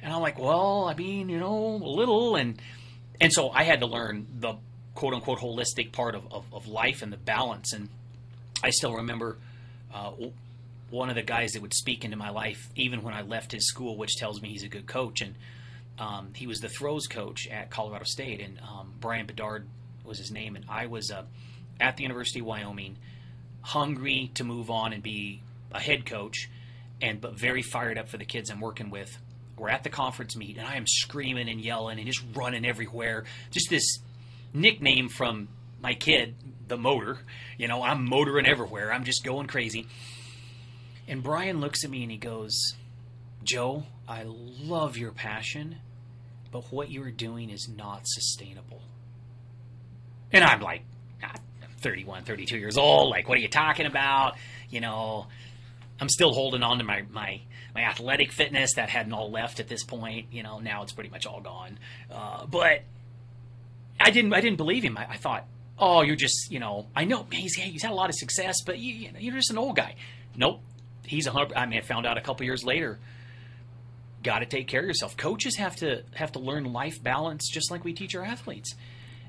And 0.03 0.13
I'm 0.13 0.21
like, 0.21 0.39
"Well, 0.39 0.85
I 0.85 0.95
mean, 0.95 1.29
you 1.29 1.39
know, 1.39 1.77
a 1.77 1.91
little." 1.91 2.37
And 2.37 2.61
and 3.21 3.33
so 3.33 3.51
I 3.51 3.65
had 3.65 3.81
to 3.81 3.87
learn 3.87 4.27
the 4.39 4.55
quote 4.95 5.15
unquote 5.15 5.39
holistic 5.39 5.93
part 5.93 6.15
of, 6.15 6.33
of, 6.33 6.45
of 6.53 6.67
life 6.69 7.03
and 7.03 7.13
the 7.13 7.17
balance. 7.17 7.73
And 7.73 7.89
I 8.63 8.71
still 8.71 8.95
remember. 8.95 9.39
Uh, 9.93 10.13
one 10.91 11.09
of 11.09 11.15
the 11.15 11.23
guys 11.23 11.53
that 11.53 11.63
would 11.63 11.73
speak 11.73 12.05
into 12.05 12.17
my 12.17 12.31
life, 12.31 12.69
even 12.75 13.03
when 13.03 13.15
I 13.15 13.23
left 13.23 13.53
his 13.53 13.69
school, 13.69 13.97
which 13.97 14.17
tells 14.17 14.43
me 14.43 14.51
he's 14.51 14.65
a 14.65 14.69
good 14.69 14.87
coach. 14.87 15.21
And 15.21 15.37
um, 16.01 16.33
he 16.35 16.47
was 16.47 16.61
the 16.61 16.69
throws 16.69 17.07
coach 17.07 17.47
at 17.49 17.71
Colorado 17.71 18.05
State, 18.05 18.41
and 18.41 18.59
um, 18.61 18.95
Brian 18.99 19.27
Bedard 19.27 19.67
was 20.05 20.19
his 20.19 20.33
name. 20.33 20.57
And 20.57 20.65
I 20.69 20.87
was 20.87 21.11
uh, 21.11 21.23
at 21.79 21.97
the 21.97 22.03
University 22.03 22.41
of 22.41 22.47
Wyoming, 22.47 22.97
hungry 23.61 24.31
to 24.35 24.43
move 24.45 24.71
on 24.71 24.93
and 24.93 25.03
be 25.03 25.43
a 25.71 25.79
head 25.79 26.07
coach, 26.07 26.49
and 27.03 27.21
but 27.21 27.39
very 27.39 27.63
fired 27.63 27.99
up 27.99 28.09
for 28.09 28.17
the 28.17 28.25
kids 28.25 28.51
I'm 28.51 28.61
working 28.61 28.91
with. 28.91 29.17
we're 29.57 29.69
at 29.69 29.85
the 29.85 29.91
conference 29.91 30.35
meet, 30.37 30.57
and 30.57 30.67
I 30.67 30.77
am 30.77 30.87
screaming 30.87 31.49
and 31.49 31.61
yelling 31.61 31.99
and 31.99 32.07
just 32.07 32.25
running 32.35 32.65
everywhere. 32.65 33.25
Just 33.51 33.69
this 33.69 33.99
nickname 34.55 35.09
from 35.11 35.49
my 35.83 35.95
kid, 35.95 36.35
the 36.67 36.79
motor. 36.79 37.19
You 37.59 37.69
know, 37.69 37.83
I'm 37.83 38.09
motoring 38.09 38.47
everywhere. 38.47 38.93
I'm 38.93 39.05
just 39.05 39.23
going 39.23 39.47
crazy. 39.47 39.87
And 41.07 41.23
Brian 41.23 41.61
looks 41.61 41.85
at 41.85 41.91
me 41.91 42.03
and 42.03 42.11
he 42.11 42.17
goes, 42.17 42.75
Joe, 43.43 43.85
I 44.09 44.25
love 44.27 44.97
your 44.97 45.13
passion, 45.13 45.77
but 46.51 46.65
what 46.73 46.91
you 46.91 47.03
are 47.03 47.11
doing 47.11 47.51
is 47.51 47.69
not 47.69 48.03
sustainable. 48.05 48.83
And 50.33 50.45
I'm 50.45 50.61
like, 50.61 50.83
I'm 51.23 51.33
31, 51.81 52.25
32 52.25 52.59
years 52.59 52.77
old. 52.77 53.11
Like, 53.11 53.29
what 53.29 53.37
are 53.39 53.41
you 53.41 53.49
talking 53.49 53.87
about? 53.87 54.37
You 54.69 54.81
know, 54.81 55.27
I'm 56.01 56.09
still 56.09 56.33
holding 56.33 56.63
on 56.63 56.79
to 56.79 56.85
my, 56.85 57.03
my, 57.11 57.41
my 57.75 57.83
athletic 57.83 58.33
fitness 58.33 58.75
that 58.75 58.89
hadn't 58.89 59.13
all 59.13 59.31
left 59.31 59.61
at 59.61 59.69
this 59.69 59.85
point. 59.85 60.27
You 60.33 60.43
know, 60.43 60.59
now 60.59 60.83
it's 60.83 60.93
pretty 60.93 61.11
much 61.11 61.27
all 61.27 61.41
gone. 61.41 61.79
Uh, 62.11 62.47
but 62.47 62.83
I 64.01 64.11
didn't, 64.11 64.33
I 64.33 64.41
didn't 64.41 64.57
believe 64.57 64.83
him. 64.83 64.97
I, 64.97 65.07
I, 65.11 65.17
thought, 65.17 65.47
oh, 65.79 66.03
you're 66.03 66.17
just, 66.17 66.51
you 66.51 66.59
know, 66.59 66.87
I 66.95 67.05
know 67.05 67.27
he's, 67.31 67.55
he's 67.55 67.83
had 67.83 67.93
a 67.93 67.95
lot 67.95 68.09
of 68.09 68.15
success, 68.15 68.63
but 68.65 68.79
you, 68.79 68.95
you 68.95 69.13
know, 69.13 69.19
you're 69.19 69.35
just 69.35 69.51
an 69.51 69.59
old 69.59 69.77
guy. 69.77 69.97
Nope. 70.37 70.61
He's 71.05 71.27
a 71.27 71.33
hundred. 71.33 71.57
I 71.57 71.67
mean, 71.67 71.79
I 71.79 71.83
found 71.83 72.07
out 72.07 72.19
a 72.19 72.21
couple 72.21 72.47
years 72.47 72.63
later. 72.63 72.99
Got 74.23 74.41
to 74.41 74.47
take 74.47 74.69
care 74.69 74.81
of 74.81 74.87
yourself. 74.87 75.17
Coaches 75.17 75.57
have 75.57 75.77
to 75.77 76.05
have 76.15 76.33
to 76.33 76.39
learn 76.39 76.73
life 76.73 77.03
balance 77.03 77.49
just 77.49 77.71
like 77.71 77.85
we 77.85 77.93
teach 77.93 78.15
our 78.15 78.25
athletes. 78.25 78.75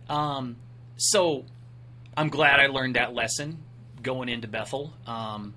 Um, 0.09 0.57
so 0.97 1.45
I'm 2.17 2.29
glad 2.29 2.59
I 2.59 2.67
learned 2.67 2.95
that 2.95 3.13
lesson 3.13 3.63
going 4.01 4.27
into 4.29 4.47
Bethel. 4.47 4.93
Um, 5.07 5.53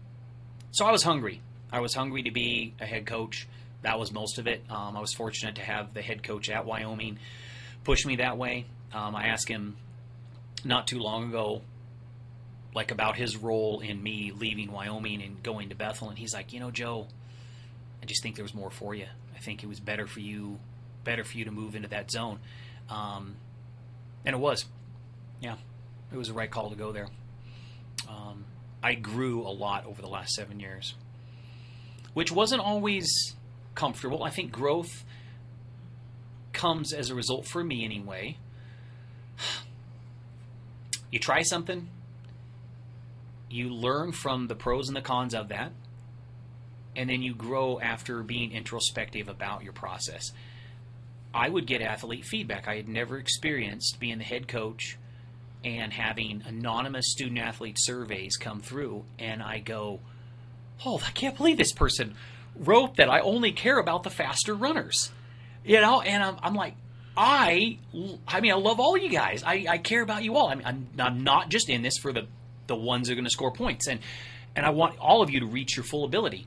so 0.70 0.86
I 0.86 0.92
was 0.92 1.02
hungry. 1.02 1.40
I 1.72 1.80
was 1.80 1.94
hungry 1.94 2.22
to 2.24 2.30
be 2.30 2.74
a 2.80 2.86
head 2.86 3.06
coach. 3.06 3.48
That 3.82 3.98
was 3.98 4.12
most 4.12 4.38
of 4.38 4.46
it. 4.46 4.62
Um, 4.70 4.96
I 4.96 5.00
was 5.00 5.12
fortunate 5.12 5.56
to 5.56 5.62
have 5.62 5.94
the 5.94 6.02
head 6.02 6.22
coach 6.22 6.48
at 6.48 6.64
Wyoming 6.64 7.18
push 7.84 8.04
me 8.06 8.16
that 8.16 8.36
way. 8.36 8.66
Um, 8.92 9.14
I 9.14 9.26
asked 9.26 9.48
him 9.48 9.76
not 10.64 10.86
too 10.86 10.98
long 10.98 11.28
ago, 11.28 11.62
like 12.74 12.90
about 12.90 13.16
his 13.16 13.36
role 13.36 13.80
in 13.80 14.02
me 14.02 14.32
leaving 14.34 14.72
Wyoming 14.72 15.22
and 15.22 15.42
going 15.42 15.68
to 15.68 15.74
Bethel, 15.74 16.08
and 16.08 16.18
he's 16.18 16.34
like, 16.34 16.52
you 16.52 16.60
know, 16.60 16.70
Joe, 16.70 17.06
I 18.02 18.06
just 18.06 18.22
think 18.22 18.36
there 18.36 18.44
was 18.44 18.54
more 18.54 18.70
for 18.70 18.94
you. 18.94 19.06
Think 19.44 19.62
it 19.62 19.66
was 19.66 19.78
better 19.78 20.06
for 20.06 20.20
you, 20.20 20.58
better 21.04 21.22
for 21.22 21.36
you 21.36 21.44
to 21.44 21.50
move 21.50 21.74
into 21.74 21.88
that 21.88 22.10
zone, 22.10 22.38
um, 22.88 23.36
and 24.24 24.34
it 24.34 24.38
was. 24.38 24.64
Yeah, 25.40 25.56
it 26.10 26.16
was 26.16 26.28
the 26.28 26.34
right 26.34 26.50
call 26.50 26.70
to 26.70 26.76
go 26.76 26.92
there. 26.92 27.08
Um, 28.08 28.46
I 28.82 28.94
grew 28.94 29.42
a 29.42 29.52
lot 29.52 29.84
over 29.84 30.00
the 30.00 30.08
last 30.08 30.34
seven 30.34 30.60
years, 30.60 30.94
which 32.14 32.32
wasn't 32.32 32.62
always 32.62 33.34
comfortable. 33.74 34.24
I 34.24 34.30
think 34.30 34.50
growth 34.50 35.04
comes 36.54 36.94
as 36.94 37.10
a 37.10 37.14
result, 37.14 37.46
for 37.46 37.62
me 37.62 37.84
anyway. 37.84 38.38
You 41.10 41.20
try 41.20 41.42
something, 41.42 41.90
you 43.48 43.68
learn 43.68 44.10
from 44.10 44.48
the 44.48 44.56
pros 44.56 44.88
and 44.88 44.96
the 44.96 45.00
cons 45.00 45.32
of 45.32 45.46
that, 45.50 45.70
and 46.96 47.08
then 47.08 47.22
you 47.22 47.34
grow 47.34 47.80
after 47.80 48.22
being 48.22 48.52
introspective 48.52 49.28
about 49.28 49.64
your 49.64 49.72
process. 49.72 50.32
I 51.32 51.48
would 51.48 51.66
get 51.66 51.82
athlete 51.82 52.24
feedback. 52.24 52.68
I 52.68 52.76
had 52.76 52.88
never 52.88 53.18
experienced 53.18 53.98
being 53.98 54.18
the 54.18 54.24
head 54.24 54.46
coach 54.46 54.96
and 55.64 55.92
having 55.92 56.42
anonymous 56.46 57.10
student 57.10 57.38
athlete 57.38 57.76
surveys 57.78 58.36
come 58.36 58.60
through, 58.60 59.04
and 59.18 59.42
I 59.42 59.58
go, 59.58 60.00
Oh, 60.84 61.00
I 61.04 61.10
can't 61.10 61.36
believe 61.36 61.56
this 61.56 61.72
person 61.72 62.14
wrote 62.56 62.96
that 62.96 63.08
I 63.08 63.20
only 63.20 63.52
care 63.52 63.78
about 63.78 64.02
the 64.02 64.10
faster 64.10 64.54
runners. 64.54 65.10
You 65.64 65.80
know, 65.80 66.00
and 66.00 66.22
I'm, 66.22 66.36
I'm 66.42 66.54
like, 66.54 66.74
I, 67.16 67.78
I 68.28 68.40
mean, 68.40 68.52
I 68.52 68.56
love 68.56 68.80
all 68.80 68.98
you 68.98 69.08
guys. 69.08 69.42
I, 69.44 69.66
I 69.68 69.78
care 69.78 70.02
about 70.02 70.24
you 70.24 70.36
all. 70.36 70.48
I 70.48 70.54
mean, 70.56 70.66
I'm, 70.66 70.88
I'm 70.98 71.24
not 71.24 71.48
just 71.48 71.70
in 71.70 71.82
this 71.82 71.96
for 71.96 72.12
the, 72.12 72.26
the 72.66 72.76
ones 72.76 73.06
that 73.06 73.12
are 73.12 73.16
going 73.16 73.24
to 73.24 73.30
score 73.30 73.52
points, 73.52 73.86
and 73.86 74.00
and 74.56 74.64
I 74.64 74.70
want 74.70 74.98
all 74.98 75.22
of 75.22 75.30
you 75.30 75.40
to 75.40 75.46
reach 75.46 75.76
your 75.76 75.84
full 75.84 76.04
ability. 76.04 76.46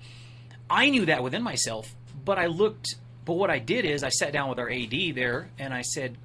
I 0.70 0.90
knew 0.90 1.06
that 1.06 1.24
within 1.24 1.44
myself, 1.44 1.96
but 2.26 2.38
I 2.38 2.48
looked. 2.48 2.96
But 3.26 3.34
what 3.34 3.50
I 3.50 3.60
did 3.60 3.86
is 3.86 4.04
I 4.04 4.10
sat 4.10 4.32
down 4.34 4.50
with 4.50 4.60
our 4.60 4.70
AD 4.70 4.94
there, 5.16 5.50
and 5.60 5.74
I 5.74 5.82
said, 5.82 6.18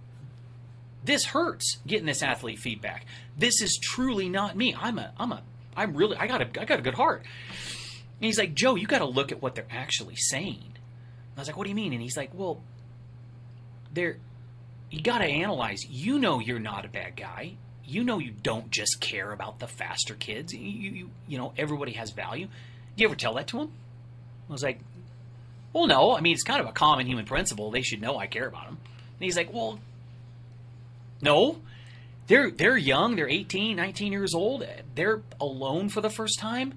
this 1.04 1.24
hurts 1.24 1.78
getting 1.86 2.06
this 2.06 2.22
athlete 2.22 2.58
feedback. 2.58 3.06
This 3.36 3.60
is 3.60 3.78
truly 3.80 4.28
not 4.28 4.56
me. 4.56 4.74
I'm 4.78 4.98
a 4.98 5.12
I'm 5.18 5.32
a 5.32 5.42
I'm 5.76 5.94
really 5.94 6.16
I 6.16 6.26
got 6.26 6.42
a 6.42 6.60
I 6.60 6.64
got 6.64 6.78
a 6.78 6.82
good 6.82 6.94
heart. 6.94 7.22
And 7.22 8.26
he's 8.26 8.38
like, 8.38 8.54
Joe, 8.54 8.76
you 8.76 8.86
got 8.86 8.98
to 8.98 9.06
look 9.06 9.32
at 9.32 9.42
what 9.42 9.54
they're 9.54 9.66
actually 9.70 10.16
saying. 10.16 10.74
I 11.36 11.40
was 11.40 11.48
like, 11.48 11.56
what 11.56 11.64
do 11.64 11.70
you 11.70 11.74
mean? 11.76 11.92
And 11.92 12.00
he's 12.00 12.16
like, 12.16 12.30
well, 12.34 12.62
they're 13.92 14.18
you 14.90 15.02
got 15.02 15.18
to 15.18 15.24
analyze. 15.24 15.84
You 15.88 16.18
know 16.18 16.38
you're 16.38 16.58
not 16.58 16.84
a 16.84 16.88
bad 16.88 17.16
guy. 17.16 17.54
You 17.84 18.04
know 18.04 18.18
you 18.18 18.30
don't 18.30 18.70
just 18.70 19.00
care 19.00 19.32
about 19.32 19.58
the 19.58 19.66
faster 19.66 20.14
kids. 20.14 20.52
You 20.52 20.60
you 20.60 21.10
you 21.26 21.38
know 21.38 21.52
everybody 21.58 21.92
has 21.92 22.10
value. 22.10 22.46
Do 22.46 23.02
you 23.02 23.08
ever 23.08 23.16
tell 23.16 23.34
that 23.34 23.48
to 23.48 23.58
them? 23.58 23.72
I 24.52 24.54
was 24.54 24.62
like, 24.62 24.80
well, 25.72 25.86
no. 25.86 26.14
I 26.14 26.20
mean, 26.20 26.34
it's 26.34 26.42
kind 26.42 26.60
of 26.60 26.68
a 26.68 26.72
common 26.72 27.06
human 27.06 27.24
principle. 27.24 27.70
They 27.70 27.80
should 27.80 28.02
know 28.02 28.18
I 28.18 28.26
care 28.26 28.46
about 28.46 28.66
them. 28.66 28.78
And 28.78 29.24
he's 29.24 29.36
like, 29.36 29.52
well, 29.52 29.80
no, 31.22 31.58
they're 32.26 32.50
they're 32.50 32.76
young. 32.76 33.16
They're 33.16 33.28
18, 33.28 33.76
19 33.76 34.12
years 34.12 34.34
old. 34.34 34.66
They're 34.94 35.22
alone 35.40 35.88
for 35.88 36.02
the 36.02 36.10
first 36.10 36.38
time. 36.38 36.74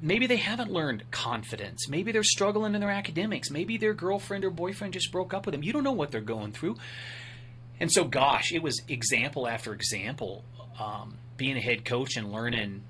Maybe 0.00 0.26
they 0.26 0.36
haven't 0.36 0.70
learned 0.70 1.10
confidence. 1.10 1.88
Maybe 1.88 2.10
they're 2.10 2.22
struggling 2.22 2.74
in 2.74 2.80
their 2.80 2.90
academics. 2.90 3.50
Maybe 3.50 3.76
their 3.76 3.94
girlfriend 3.94 4.44
or 4.44 4.50
boyfriend 4.50 4.94
just 4.94 5.12
broke 5.12 5.34
up 5.34 5.44
with 5.46 5.52
them. 5.54 5.62
You 5.62 5.72
don't 5.72 5.84
know 5.84 5.92
what 5.92 6.10
they're 6.10 6.20
going 6.20 6.52
through. 6.52 6.76
And 7.80 7.92
so, 7.92 8.04
gosh, 8.04 8.52
it 8.52 8.62
was 8.62 8.80
example 8.88 9.46
after 9.46 9.74
example. 9.74 10.44
Um, 10.78 11.16
being 11.36 11.56
a 11.56 11.60
head 11.60 11.84
coach 11.84 12.16
and 12.16 12.32
learning 12.32 12.82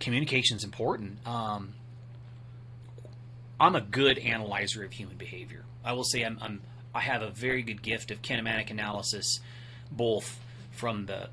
communication 0.00 0.56
is 0.56 0.64
important. 0.64 1.24
Um, 1.26 1.74
I'm 3.58 3.74
a 3.74 3.80
good 3.80 4.18
analyzer 4.18 4.84
of 4.84 4.92
human 4.92 5.16
behavior. 5.16 5.64
I 5.84 5.92
will 5.92 6.04
say 6.04 6.22
I'm, 6.22 6.38
I'm 6.40 6.60
I 6.94 7.00
have 7.00 7.22
a 7.22 7.30
very 7.30 7.62
good 7.62 7.82
gift 7.82 8.10
of 8.10 8.22
kinematic 8.22 8.70
analysis 8.70 9.40
both 9.90 10.40
from 10.72 11.06
the 11.06 11.28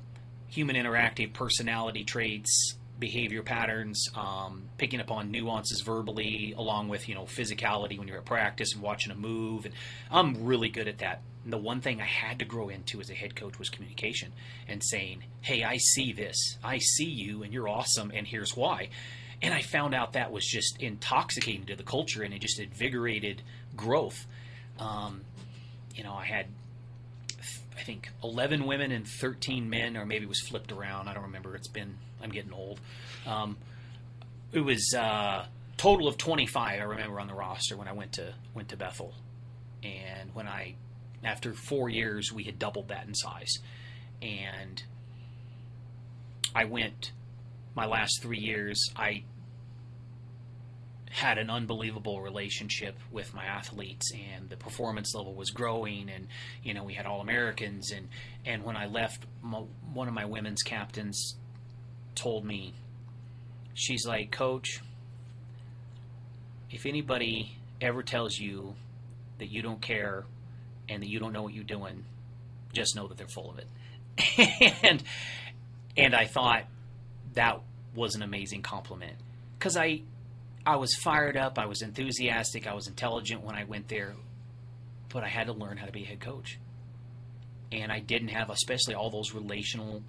human 0.48 0.76
interactive 0.76 1.32
personality 1.32 2.04
traits, 2.04 2.76
behavior 2.98 3.42
patterns, 3.42 4.08
um, 4.14 4.68
picking 4.78 5.00
up 5.00 5.10
on 5.10 5.30
nuances 5.30 5.80
verbally, 5.80 6.54
along 6.56 6.88
with 6.88 7.08
you 7.08 7.14
know 7.14 7.24
physicality 7.24 7.98
when 7.98 8.08
you're 8.08 8.18
at 8.18 8.24
practice 8.24 8.72
and 8.74 8.82
watching 8.82 9.12
a 9.12 9.16
move. 9.16 9.64
And 9.64 9.74
I'm 10.10 10.44
really 10.44 10.68
good 10.68 10.88
at 10.88 10.98
that. 10.98 11.22
And 11.44 11.52
the 11.52 11.58
one 11.58 11.80
thing 11.80 12.00
I 12.00 12.06
had 12.06 12.38
to 12.38 12.44
grow 12.44 12.68
into 12.68 13.00
as 13.00 13.10
a 13.10 13.14
head 13.14 13.36
coach 13.36 13.58
was 13.58 13.68
communication 13.68 14.32
and 14.68 14.82
saying, 14.82 15.24
"Hey, 15.40 15.62
I 15.62 15.76
see 15.76 16.12
this. 16.12 16.58
I 16.62 16.78
see 16.78 17.08
you, 17.08 17.42
and 17.42 17.52
you're 17.52 17.68
awesome, 17.68 18.12
and 18.14 18.26
here's 18.26 18.56
why." 18.56 18.88
And 19.44 19.52
I 19.52 19.60
found 19.60 19.94
out 19.94 20.14
that 20.14 20.32
was 20.32 20.46
just 20.46 20.80
intoxicating 20.80 21.66
to 21.66 21.76
the 21.76 21.82
culture, 21.82 22.22
and 22.22 22.32
it 22.32 22.40
just 22.40 22.58
invigorated 22.58 23.42
growth. 23.76 24.26
Um, 24.78 25.20
you 25.94 26.02
know, 26.02 26.14
I 26.14 26.24
had 26.24 26.46
I 27.76 27.82
think 27.82 28.08
11 28.22 28.64
women 28.64 28.90
and 28.90 29.06
13 29.06 29.68
men, 29.68 29.98
or 29.98 30.06
maybe 30.06 30.24
it 30.24 30.28
was 30.28 30.40
flipped 30.40 30.72
around. 30.72 31.08
I 31.08 31.12
don't 31.12 31.24
remember. 31.24 31.54
It's 31.56 31.68
been, 31.68 31.98
I'm 32.22 32.30
getting 32.30 32.54
old. 32.54 32.80
Um, 33.26 33.58
it 34.50 34.60
was 34.60 34.94
uh, 34.96 35.44
total 35.76 36.08
of 36.08 36.16
25. 36.16 36.80
I 36.80 36.82
remember 36.82 37.20
on 37.20 37.26
the 37.26 37.34
roster 37.34 37.76
when 37.76 37.86
I 37.86 37.92
went 37.92 38.12
to 38.14 38.32
went 38.54 38.70
to 38.70 38.78
Bethel, 38.78 39.12
and 39.82 40.34
when 40.34 40.48
I, 40.48 40.76
after 41.22 41.52
four 41.52 41.90
years, 41.90 42.32
we 42.32 42.44
had 42.44 42.58
doubled 42.58 42.88
that 42.88 43.06
in 43.06 43.14
size, 43.14 43.58
and 44.22 44.82
I 46.54 46.64
went. 46.64 47.12
My 47.76 47.86
last 47.86 48.22
three 48.22 48.38
years, 48.38 48.88
I 48.94 49.24
had 51.14 51.38
an 51.38 51.48
unbelievable 51.48 52.20
relationship 52.20 52.96
with 53.12 53.32
my 53.32 53.44
athletes 53.44 54.10
and 54.12 54.50
the 54.50 54.56
performance 54.56 55.14
level 55.14 55.32
was 55.32 55.50
growing 55.50 56.10
and 56.10 56.26
you 56.64 56.74
know 56.74 56.82
we 56.82 56.94
had 56.94 57.06
all 57.06 57.20
Americans 57.20 57.92
and 57.92 58.08
and 58.44 58.64
when 58.64 58.76
I 58.76 58.86
left 58.86 59.24
my, 59.40 59.58
one 59.92 60.08
of 60.08 60.14
my 60.14 60.24
women's 60.24 60.64
captains 60.64 61.36
told 62.16 62.44
me 62.44 62.74
she's 63.74 64.04
like 64.04 64.32
coach 64.32 64.80
if 66.68 66.84
anybody 66.84 67.56
ever 67.80 68.02
tells 68.02 68.36
you 68.36 68.74
that 69.38 69.52
you 69.52 69.62
don't 69.62 69.80
care 69.80 70.24
and 70.88 71.00
that 71.00 71.08
you 71.08 71.20
don't 71.20 71.32
know 71.32 71.42
what 71.42 71.54
you're 71.54 71.62
doing 71.62 72.04
just 72.74 72.96
know 72.96 73.06
that 73.06 73.16
they're 73.16 73.28
full 73.28 73.50
of 73.50 73.58
it. 73.58 73.68
And 74.82 75.02
and 75.96 76.14
I 76.14 76.26
thought 76.26 76.64
that 77.34 77.60
was 77.94 78.16
an 78.16 78.22
amazing 78.22 78.62
compliment 78.62 79.16
because 79.58 79.76
I 79.76 80.02
I 80.66 80.76
was 80.76 80.94
fired 80.94 81.36
up, 81.36 81.58
I 81.58 81.66
was 81.66 81.82
enthusiastic, 81.82 82.66
I 82.66 82.74
was 82.74 82.86
intelligent 82.86 83.42
when 83.42 83.54
I 83.54 83.64
went 83.64 83.88
there, 83.88 84.14
but 85.10 85.22
I 85.22 85.28
had 85.28 85.46
to 85.48 85.52
learn 85.52 85.76
how 85.76 85.86
to 85.86 85.92
be 85.92 86.04
a 86.04 86.06
head 86.06 86.20
coach. 86.20 86.58
And 87.70 87.92
I 87.92 88.00
didn't 88.00 88.28
have, 88.28 88.50
especially 88.50 88.94
all 88.94 89.10
those 89.10 89.34
relational, 89.34 90.02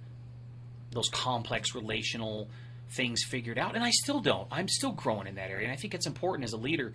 those 0.92 1.08
complex 1.08 1.74
relational 1.74 2.48
things 2.90 3.22
figured 3.24 3.58
out. 3.58 3.74
And 3.74 3.84
I 3.84 3.90
still 3.90 4.20
don't. 4.20 4.46
I'm 4.50 4.68
still 4.68 4.92
growing 4.92 5.26
in 5.26 5.34
that 5.34 5.50
area. 5.50 5.64
And 5.64 5.72
I 5.72 5.76
think 5.76 5.94
it's 5.94 6.06
important 6.06 6.44
as 6.44 6.52
a 6.52 6.58
leader 6.58 6.92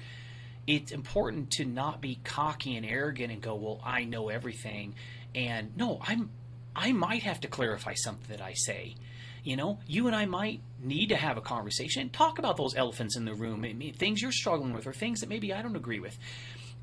it's 0.67 0.91
important 0.91 1.51
to 1.51 1.65
not 1.65 2.01
be 2.01 2.19
cocky 2.23 2.75
and 2.75 2.85
arrogant 2.85 3.31
and 3.31 3.41
go, 3.41 3.55
"Well, 3.55 3.81
I 3.83 4.03
know 4.03 4.29
everything," 4.29 4.95
and 5.33 5.75
no, 5.75 5.99
I'm 6.01 6.29
I 6.75 6.91
might 6.91 7.23
have 7.23 7.41
to 7.41 7.47
clarify 7.47 7.93
something 7.95 8.27
that 8.29 8.41
I 8.41 8.53
say. 8.53 8.95
You 9.43 9.55
know, 9.55 9.79
you 9.87 10.07
and 10.07 10.15
I 10.15 10.25
might 10.25 10.61
need 10.81 11.07
to 11.07 11.15
have 11.15 11.37
a 11.37 11.41
conversation 11.41 12.03
and 12.03 12.13
talk 12.13 12.37
about 12.37 12.57
those 12.57 12.75
elephants 12.75 13.17
in 13.17 13.25
the 13.25 13.33
room, 13.33 13.65
things 13.97 14.21
you're 14.21 14.31
struggling 14.31 14.73
with, 14.73 14.85
or 14.85 14.93
things 14.93 15.21
that 15.21 15.29
maybe 15.29 15.51
I 15.51 15.61
don't 15.61 15.75
agree 15.75 15.99
with. 15.99 16.17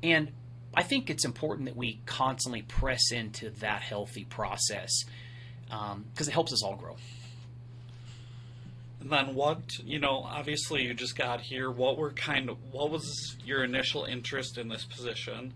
And 0.03 0.31
I 0.73 0.83
think 0.83 1.09
it's 1.09 1.25
important 1.25 1.67
that 1.67 1.75
we 1.75 1.99
constantly 2.05 2.61
press 2.61 3.11
into 3.11 3.49
that 3.61 3.81
healthy 3.81 4.25
process 4.25 4.91
because 5.65 5.93
um, 5.93 6.05
it 6.17 6.29
helps 6.29 6.51
us 6.51 6.63
all 6.63 6.75
grow. 6.75 6.95
And 9.01 9.09
then 9.09 9.33
what, 9.33 9.79
you 9.79 9.99
know, 9.99 10.23
obviously 10.25 10.83
you 10.83 10.93
just 10.93 11.17
got 11.17 11.39
here. 11.39 11.71
What 11.71 11.97
were 11.97 12.11
kind 12.11 12.49
of, 12.49 12.57
what 12.71 12.91
was 12.91 13.37
your 13.45 13.63
initial 13.63 14.03
interest 14.03 14.57
in 14.57 14.67
this 14.67 14.83
position? 14.83 15.53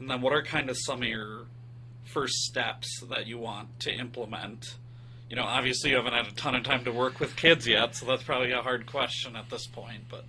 And 0.00 0.10
then 0.10 0.20
what 0.20 0.32
are 0.32 0.42
kind 0.42 0.68
of 0.68 0.76
some 0.76 1.02
of 1.02 1.08
your 1.08 1.46
first 2.04 2.34
steps 2.34 3.00
that 3.08 3.26
you 3.26 3.38
want 3.38 3.78
to 3.80 3.92
implement? 3.92 4.74
You 5.32 5.36
know, 5.36 5.44
obviously 5.44 5.88
you 5.88 5.96
haven't 5.96 6.12
had 6.12 6.26
a 6.26 6.32
ton 6.32 6.54
of 6.54 6.62
time 6.62 6.84
to 6.84 6.92
work 6.92 7.18
with 7.18 7.36
kids 7.36 7.66
yet, 7.66 7.96
so 7.96 8.04
that's 8.04 8.22
probably 8.22 8.52
a 8.52 8.60
hard 8.60 8.84
question 8.84 9.34
at 9.34 9.48
this 9.48 9.66
point, 9.66 10.02
but. 10.10 10.26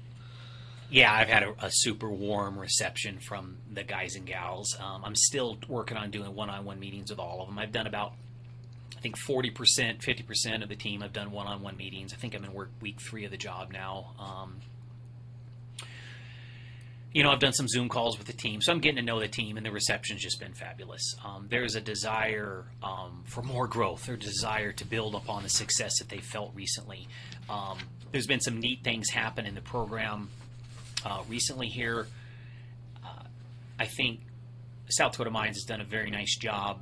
Yeah, 0.89 1.11
I've 1.11 1.27
had 1.27 1.43
a, 1.43 1.53
a 1.59 1.69
super 1.69 2.09
warm 2.09 2.57
reception 2.57 3.19
from 3.19 3.57
the 3.69 3.83
guys 3.83 4.15
and 4.15 4.25
gals. 4.25 4.77
Um, 4.79 5.03
I'm 5.03 5.15
still 5.15 5.57
working 5.67 5.97
on 5.97 6.09
doing 6.09 6.33
one-on-one 6.33 6.79
meetings 6.79 7.09
with 7.09 7.19
all 7.19 7.41
of 7.41 7.49
them. 7.49 7.59
I've 7.59 7.73
done 7.73 7.85
about 7.85 8.13
I 8.95 9.01
think 9.01 9.17
40%, 9.17 9.51
50% 9.53 10.63
of 10.63 10.69
the 10.69 10.75
team 10.77 11.03
I've 11.03 11.11
done 11.11 11.31
one 11.31 11.47
on 11.47 11.61
one 11.61 11.75
meetings. 11.75 12.13
I 12.13 12.15
think 12.15 12.33
I'm 12.33 12.45
in 12.45 12.53
work 12.53 12.69
week 12.79 13.01
three 13.01 13.25
of 13.25 13.31
the 13.31 13.37
job 13.37 13.73
now. 13.73 14.13
Um, 14.17 14.61
you 17.13 17.21
know, 17.21 17.29
I've 17.29 17.39
done 17.39 17.53
some 17.53 17.67
Zoom 17.67 17.89
calls 17.89 18.17
with 18.17 18.25
the 18.25 18.33
team, 18.33 18.59
so 18.61 18.71
I'm 18.71 18.79
getting 18.79 18.97
to 18.97 19.03
know 19.03 19.19
the 19.19 19.27
team, 19.27 19.57
and 19.57 19.65
the 19.65 19.71
reception's 19.71 20.21
just 20.21 20.39
been 20.39 20.53
fabulous. 20.53 21.15
Um, 21.23 21.47
there's 21.49 21.75
a 21.75 21.81
desire 21.81 22.65
um, 22.81 23.23
for 23.25 23.43
more 23.43 23.67
growth, 23.67 24.09
or 24.09 24.15
desire 24.15 24.71
to 24.73 24.85
build 24.85 25.13
upon 25.13 25.43
the 25.43 25.49
success 25.49 25.99
that 25.99 26.09
they 26.09 26.17
felt 26.17 26.51
recently. 26.55 27.07
Um, 27.49 27.77
there's 28.11 28.25
been 28.25 28.39
some 28.39 28.59
neat 28.59 28.83
things 28.83 29.09
happen 29.09 29.45
in 29.45 29.53
the 29.53 29.61
program 29.61 30.29
uh, 31.05 31.21
recently 31.29 31.67
here. 31.67 32.07
Uh, 33.05 33.23
I 33.79 33.85
think 33.85 34.21
South 34.89 35.11
Dakota 35.11 35.29
Mines 35.29 35.57
has 35.57 35.65
done 35.65 35.81
a 35.81 35.85
very 35.85 36.09
nice 36.09 36.35
job 36.35 36.79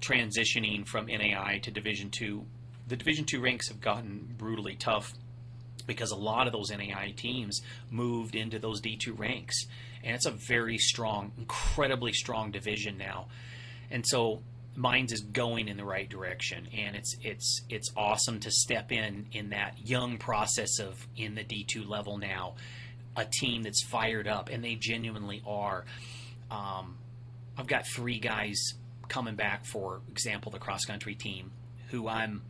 transitioning 0.00 0.86
from 0.86 1.08
NAIA 1.08 1.60
to 1.62 1.70
Division 1.72 2.10
Two, 2.10 2.44
the 2.86 2.96
Division 2.96 3.24
Two 3.24 3.40
ranks 3.40 3.66
have 3.68 3.80
gotten 3.80 4.34
brutally 4.38 4.76
tough 4.76 5.12
because 5.86 6.10
a 6.10 6.16
lot 6.16 6.46
of 6.46 6.52
those 6.52 6.70
NAIA 6.70 7.14
teams 7.16 7.60
moved 7.90 8.34
into 8.34 8.58
those 8.58 8.80
D2 8.80 9.18
ranks, 9.18 9.66
and 10.02 10.14
it's 10.14 10.26
a 10.26 10.30
very 10.30 10.78
strong, 10.78 11.32
incredibly 11.38 12.12
strong 12.12 12.50
division 12.50 12.98
now, 12.98 13.26
and 13.90 14.06
so 14.06 14.42
Mines 14.76 15.10
is 15.10 15.22
going 15.22 15.68
in 15.68 15.78
the 15.78 15.84
right 15.84 16.08
direction, 16.08 16.68
and 16.76 16.94
it's 16.94 17.16
it's 17.22 17.62
it's 17.70 17.90
awesome 17.96 18.40
to 18.40 18.50
step 18.50 18.92
in 18.92 19.26
in 19.32 19.50
that 19.50 19.74
young 19.82 20.18
process 20.18 20.78
of 20.78 21.06
in 21.16 21.34
the 21.34 21.42
D2 21.42 21.88
level 21.88 22.18
now, 22.18 22.56
a 23.16 23.24
team 23.24 23.62
that's 23.62 23.82
fired 23.82 24.28
up, 24.28 24.50
and 24.50 24.62
they 24.62 24.74
genuinely 24.74 25.42
are. 25.46 25.86
Um, 26.50 26.98
I've 27.56 27.66
got 27.66 27.86
three 27.86 28.18
guys 28.18 28.74
coming 29.08 29.34
back, 29.34 29.64
for 29.64 30.02
example, 30.10 30.52
the 30.52 30.58
cross 30.58 30.84
country 30.84 31.14
team, 31.14 31.52
who 31.90 32.06
I'm 32.06 32.42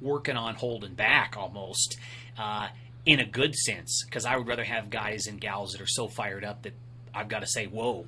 working 0.00 0.36
on 0.36 0.54
holding 0.54 0.94
back 0.94 1.36
almost 1.36 1.98
uh, 2.38 2.68
in 3.06 3.20
a 3.20 3.24
good 3.24 3.54
sense, 3.54 4.04
because 4.04 4.24
I 4.24 4.36
would 4.36 4.46
rather 4.46 4.64
have 4.64 4.90
guys 4.90 5.26
and 5.26 5.40
gals 5.40 5.72
that 5.72 5.80
are 5.80 5.86
so 5.86 6.08
fired 6.08 6.44
up 6.44 6.62
that 6.62 6.74
I've 7.14 7.28
got 7.28 7.40
to 7.40 7.46
say, 7.46 7.66
whoa. 7.66 8.06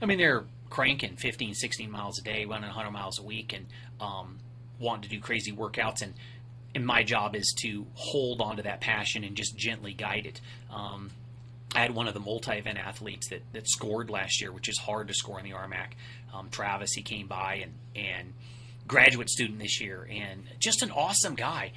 I 0.00 0.06
mean, 0.06 0.18
they're 0.18 0.44
cranking 0.70 1.16
15, 1.16 1.54
16 1.54 1.90
miles 1.90 2.18
a 2.18 2.22
day, 2.22 2.44
running 2.44 2.68
100 2.68 2.90
miles 2.90 3.18
a 3.18 3.22
week, 3.22 3.52
and 3.52 3.66
um, 4.00 4.38
wanting 4.78 5.02
to 5.02 5.08
do 5.08 5.20
crazy 5.20 5.52
workouts. 5.52 6.02
And, 6.02 6.14
and 6.74 6.86
my 6.86 7.02
job 7.02 7.34
is 7.34 7.54
to 7.62 7.86
hold 7.94 8.40
on 8.40 8.56
to 8.56 8.62
that 8.62 8.80
passion 8.80 9.24
and 9.24 9.36
just 9.36 9.56
gently 9.56 9.92
guide 9.92 10.26
it. 10.26 10.40
Um, 10.72 11.10
I 11.74 11.80
had 11.80 11.94
one 11.94 12.08
of 12.08 12.14
the 12.14 12.20
multi-event 12.20 12.78
athletes 12.78 13.28
that, 13.28 13.42
that 13.52 13.68
scored 13.68 14.10
last 14.10 14.40
year, 14.40 14.52
which 14.52 14.68
is 14.68 14.78
hard 14.78 15.08
to 15.08 15.14
score 15.14 15.38
in 15.38 15.44
the 15.44 15.52
RMAC. 15.52 15.92
Um, 16.34 16.48
Travis, 16.50 16.92
he 16.92 17.02
came 17.02 17.26
by 17.26 17.62
and 17.62 17.72
and 17.94 18.32
graduate 18.90 19.30
student 19.30 19.60
this 19.60 19.80
year, 19.80 20.06
and 20.10 20.42
just 20.58 20.82
an 20.82 20.90
awesome 20.90 21.36
guy, 21.36 21.70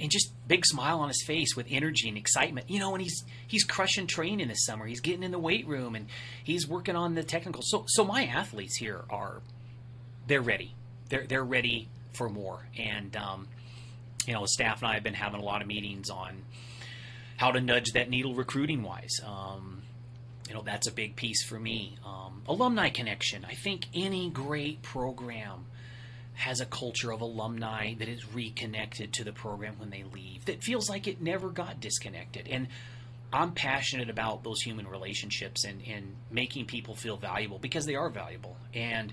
and 0.00 0.10
just 0.10 0.32
big 0.48 0.64
smile 0.64 1.00
on 1.00 1.08
his 1.08 1.22
face 1.22 1.54
with 1.54 1.66
energy 1.68 2.08
and 2.08 2.16
excitement. 2.16 2.70
You 2.70 2.78
know, 2.78 2.94
and 2.94 3.02
he's 3.02 3.22
he's 3.46 3.64
crushing 3.64 4.06
training 4.06 4.48
this 4.48 4.64
summer. 4.64 4.86
He's 4.86 5.02
getting 5.02 5.22
in 5.22 5.30
the 5.30 5.38
weight 5.38 5.66
room 5.68 5.94
and 5.94 6.06
he's 6.42 6.66
working 6.66 6.96
on 6.96 7.14
the 7.14 7.22
technical. 7.22 7.62
So 7.62 7.84
so 7.86 8.02
my 8.02 8.24
athletes 8.24 8.76
here 8.76 9.02
are 9.10 9.42
they're 10.26 10.40
ready. 10.40 10.74
They're 11.10 11.26
they're 11.26 11.44
ready 11.44 11.88
for 12.14 12.30
more. 12.30 12.66
And 12.78 13.14
um, 13.14 13.46
you 14.26 14.32
know, 14.32 14.40
the 14.40 14.48
staff 14.48 14.80
and 14.80 14.90
I 14.90 14.94
have 14.94 15.02
been 15.02 15.14
having 15.14 15.40
a 15.40 15.44
lot 15.44 15.60
of 15.60 15.68
meetings 15.68 16.08
on 16.08 16.42
how 17.36 17.52
to 17.52 17.60
nudge 17.60 17.92
that 17.92 18.08
needle 18.08 18.34
recruiting 18.34 18.82
wise. 18.82 19.20
Um, 19.24 19.82
you 20.48 20.54
know, 20.54 20.62
that's 20.62 20.86
a 20.86 20.92
big 20.92 21.14
piece 21.14 21.44
for 21.44 21.58
me. 21.58 21.98
Um, 22.06 22.42
alumni 22.46 22.88
connection. 22.88 23.44
I 23.44 23.54
think 23.54 23.86
any 23.94 24.30
great 24.30 24.80
program 24.80 25.66
has 26.34 26.60
a 26.60 26.66
culture 26.66 27.12
of 27.12 27.20
alumni 27.20 27.94
that 27.94 28.08
is 28.08 28.32
reconnected 28.32 29.12
to 29.14 29.24
the 29.24 29.32
program 29.32 29.78
when 29.78 29.90
they 29.90 30.04
leave, 30.12 30.44
that 30.46 30.62
feels 30.62 30.90
like 30.90 31.06
it 31.06 31.22
never 31.22 31.48
got 31.48 31.80
disconnected. 31.80 32.48
And 32.48 32.68
I'm 33.32 33.52
passionate 33.52 34.10
about 34.10 34.44
those 34.44 34.60
human 34.60 34.86
relationships 34.86 35.64
and, 35.64 35.82
and 35.86 36.14
making 36.30 36.66
people 36.66 36.94
feel 36.94 37.16
valuable 37.16 37.58
because 37.58 37.86
they 37.86 37.94
are 37.94 38.10
valuable. 38.10 38.56
And 38.72 39.12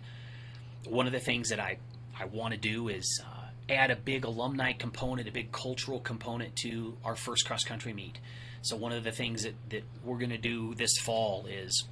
one 0.85 1.07
of 1.07 1.13
the 1.13 1.19
things 1.19 1.49
that 1.49 1.59
I, 1.59 1.77
I 2.19 2.25
want 2.25 2.53
to 2.53 2.59
do 2.59 2.87
is 2.87 3.21
uh, 3.23 3.47
add 3.69 3.91
a 3.91 3.95
big 3.95 4.25
alumni 4.25 4.73
component, 4.73 5.27
a 5.27 5.31
big 5.31 5.51
cultural 5.51 5.99
component 5.99 6.55
to 6.57 6.97
our 7.03 7.15
first 7.15 7.45
cross 7.45 7.63
country 7.63 7.93
meet. 7.93 8.19
So 8.61 8.75
one 8.75 8.91
of 8.91 9.03
the 9.03 9.11
things 9.11 9.43
that, 9.43 9.55
that 9.69 9.83
we're 10.03 10.17
going 10.17 10.29
to 10.29 10.37
do 10.37 10.75
this 10.75 10.97
fall 10.97 11.47
is 11.47 11.85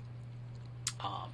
um, 0.99 1.31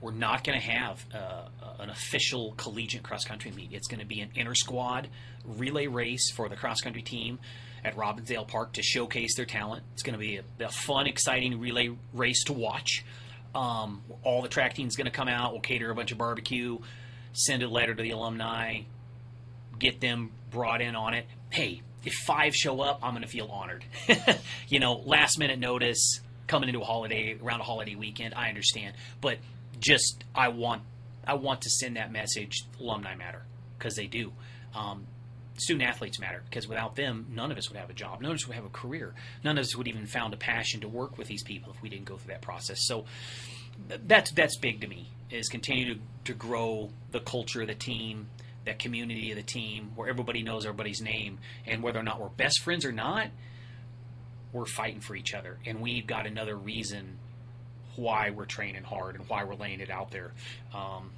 we're 0.00 0.12
not 0.12 0.44
going 0.44 0.58
to 0.60 0.66
have 0.66 1.04
uh, 1.14 1.48
an 1.78 1.90
official 1.90 2.54
collegiate 2.56 3.02
cross 3.02 3.24
country 3.24 3.50
meet. 3.50 3.72
It's 3.72 3.88
going 3.88 4.00
to 4.00 4.06
be 4.06 4.20
an 4.20 4.30
inter 4.34 4.54
squad 4.54 5.08
relay 5.44 5.86
race 5.86 6.30
for 6.30 6.48
the 6.48 6.56
cross 6.56 6.80
country 6.80 7.02
team 7.02 7.38
at 7.84 7.96
Robbinsdale 7.96 8.48
Park 8.48 8.74
to 8.74 8.82
showcase 8.82 9.36
their 9.36 9.46
talent. 9.46 9.84
It's 9.94 10.02
going 10.02 10.14
to 10.14 10.18
be 10.18 10.36
a, 10.38 10.64
a 10.64 10.68
fun, 10.68 11.06
exciting 11.06 11.60
relay 11.60 11.90
race 12.12 12.44
to 12.44 12.52
watch. 12.52 13.04
Um, 13.54 14.02
all 14.22 14.42
the 14.42 14.48
track 14.48 14.74
team's 14.74 14.96
going 14.96 15.06
to 15.06 15.10
come 15.12 15.28
out. 15.28 15.52
We'll 15.52 15.60
cater 15.60 15.90
a 15.90 15.94
bunch 15.94 16.12
of 16.12 16.18
barbecue, 16.18 16.78
send 17.32 17.62
a 17.62 17.68
letter 17.68 17.94
to 17.94 18.02
the 18.02 18.10
alumni, 18.10 18.80
get 19.78 20.00
them 20.00 20.32
brought 20.50 20.82
in 20.82 20.94
on 20.94 21.14
it. 21.14 21.26
Hey, 21.50 21.82
if 22.04 22.12
five 22.26 22.54
show 22.54 22.80
up, 22.80 23.00
I'm 23.02 23.12
going 23.12 23.22
to 23.22 23.28
feel 23.28 23.46
honored. 23.46 23.84
you 24.68 24.80
know, 24.80 24.94
last 24.94 25.38
minute 25.38 25.58
notice 25.58 26.20
coming 26.46 26.68
into 26.68 26.80
a 26.80 26.84
holiday 26.84 27.36
around 27.42 27.60
a 27.60 27.64
holiday 27.64 27.94
weekend, 27.94 28.34
I 28.34 28.48
understand, 28.48 28.94
but 29.20 29.38
just 29.80 30.24
I 30.34 30.48
want 30.48 30.82
I 31.26 31.34
want 31.34 31.62
to 31.62 31.70
send 31.70 31.96
that 31.96 32.12
message. 32.12 32.64
Alumni 32.80 33.14
matter 33.14 33.42
because 33.78 33.94
they 33.96 34.06
do. 34.06 34.32
Um, 34.74 35.06
student 35.58 35.88
athletes 35.88 36.18
matter 36.18 36.42
because 36.48 36.68
without 36.68 36.96
them, 36.96 37.26
none 37.30 37.50
of 37.50 37.58
us 37.58 37.70
would 37.70 37.78
have 37.78 37.90
a 37.90 37.94
job. 37.94 38.20
None 38.20 38.30
of 38.30 38.36
us 38.36 38.46
would 38.46 38.56
have 38.56 38.64
a 38.64 38.70
career. 38.70 39.14
None 39.42 39.58
of 39.58 39.62
us 39.62 39.76
would 39.76 39.88
even 39.88 40.06
found 40.06 40.34
a 40.34 40.36
passion 40.36 40.80
to 40.80 40.88
work 40.88 41.18
with 41.18 41.28
these 41.28 41.42
people 41.42 41.72
if 41.72 41.82
we 41.82 41.88
didn't 41.88 42.04
go 42.04 42.16
through 42.16 42.32
that 42.32 42.42
process. 42.42 42.86
So 42.86 43.04
that's 43.88 44.30
that's 44.32 44.56
big 44.58 44.80
to 44.82 44.86
me. 44.86 45.08
Is 45.30 45.48
continue 45.48 45.94
to, 45.94 46.00
to 46.24 46.34
grow 46.34 46.90
the 47.10 47.20
culture 47.20 47.62
of 47.62 47.68
the 47.68 47.74
team 47.74 48.28
that 48.66 48.78
community 48.80 49.30
of 49.30 49.36
the 49.36 49.42
team 49.42 49.92
where 49.94 50.08
everybody 50.08 50.42
knows 50.42 50.66
everybody's 50.66 51.00
name 51.00 51.38
and 51.66 51.82
whether 51.82 51.98
or 51.98 52.02
not 52.02 52.20
we're 52.20 52.28
best 52.28 52.62
friends 52.62 52.84
or 52.84 52.92
not 52.92 53.28
we're 54.52 54.66
fighting 54.66 55.00
for 55.00 55.14
each 55.14 55.34
other 55.34 55.58
and 55.64 55.80
we've 55.80 56.06
got 56.06 56.26
another 56.26 56.56
reason 56.56 57.16
why 57.96 58.30
we're 58.30 58.44
training 58.44 58.82
hard 58.82 59.14
and 59.14 59.28
why 59.28 59.44
we're 59.44 59.54
laying 59.54 59.80
it 59.80 59.90
out 59.90 60.10
there 60.10 60.32
um, 60.74 61.10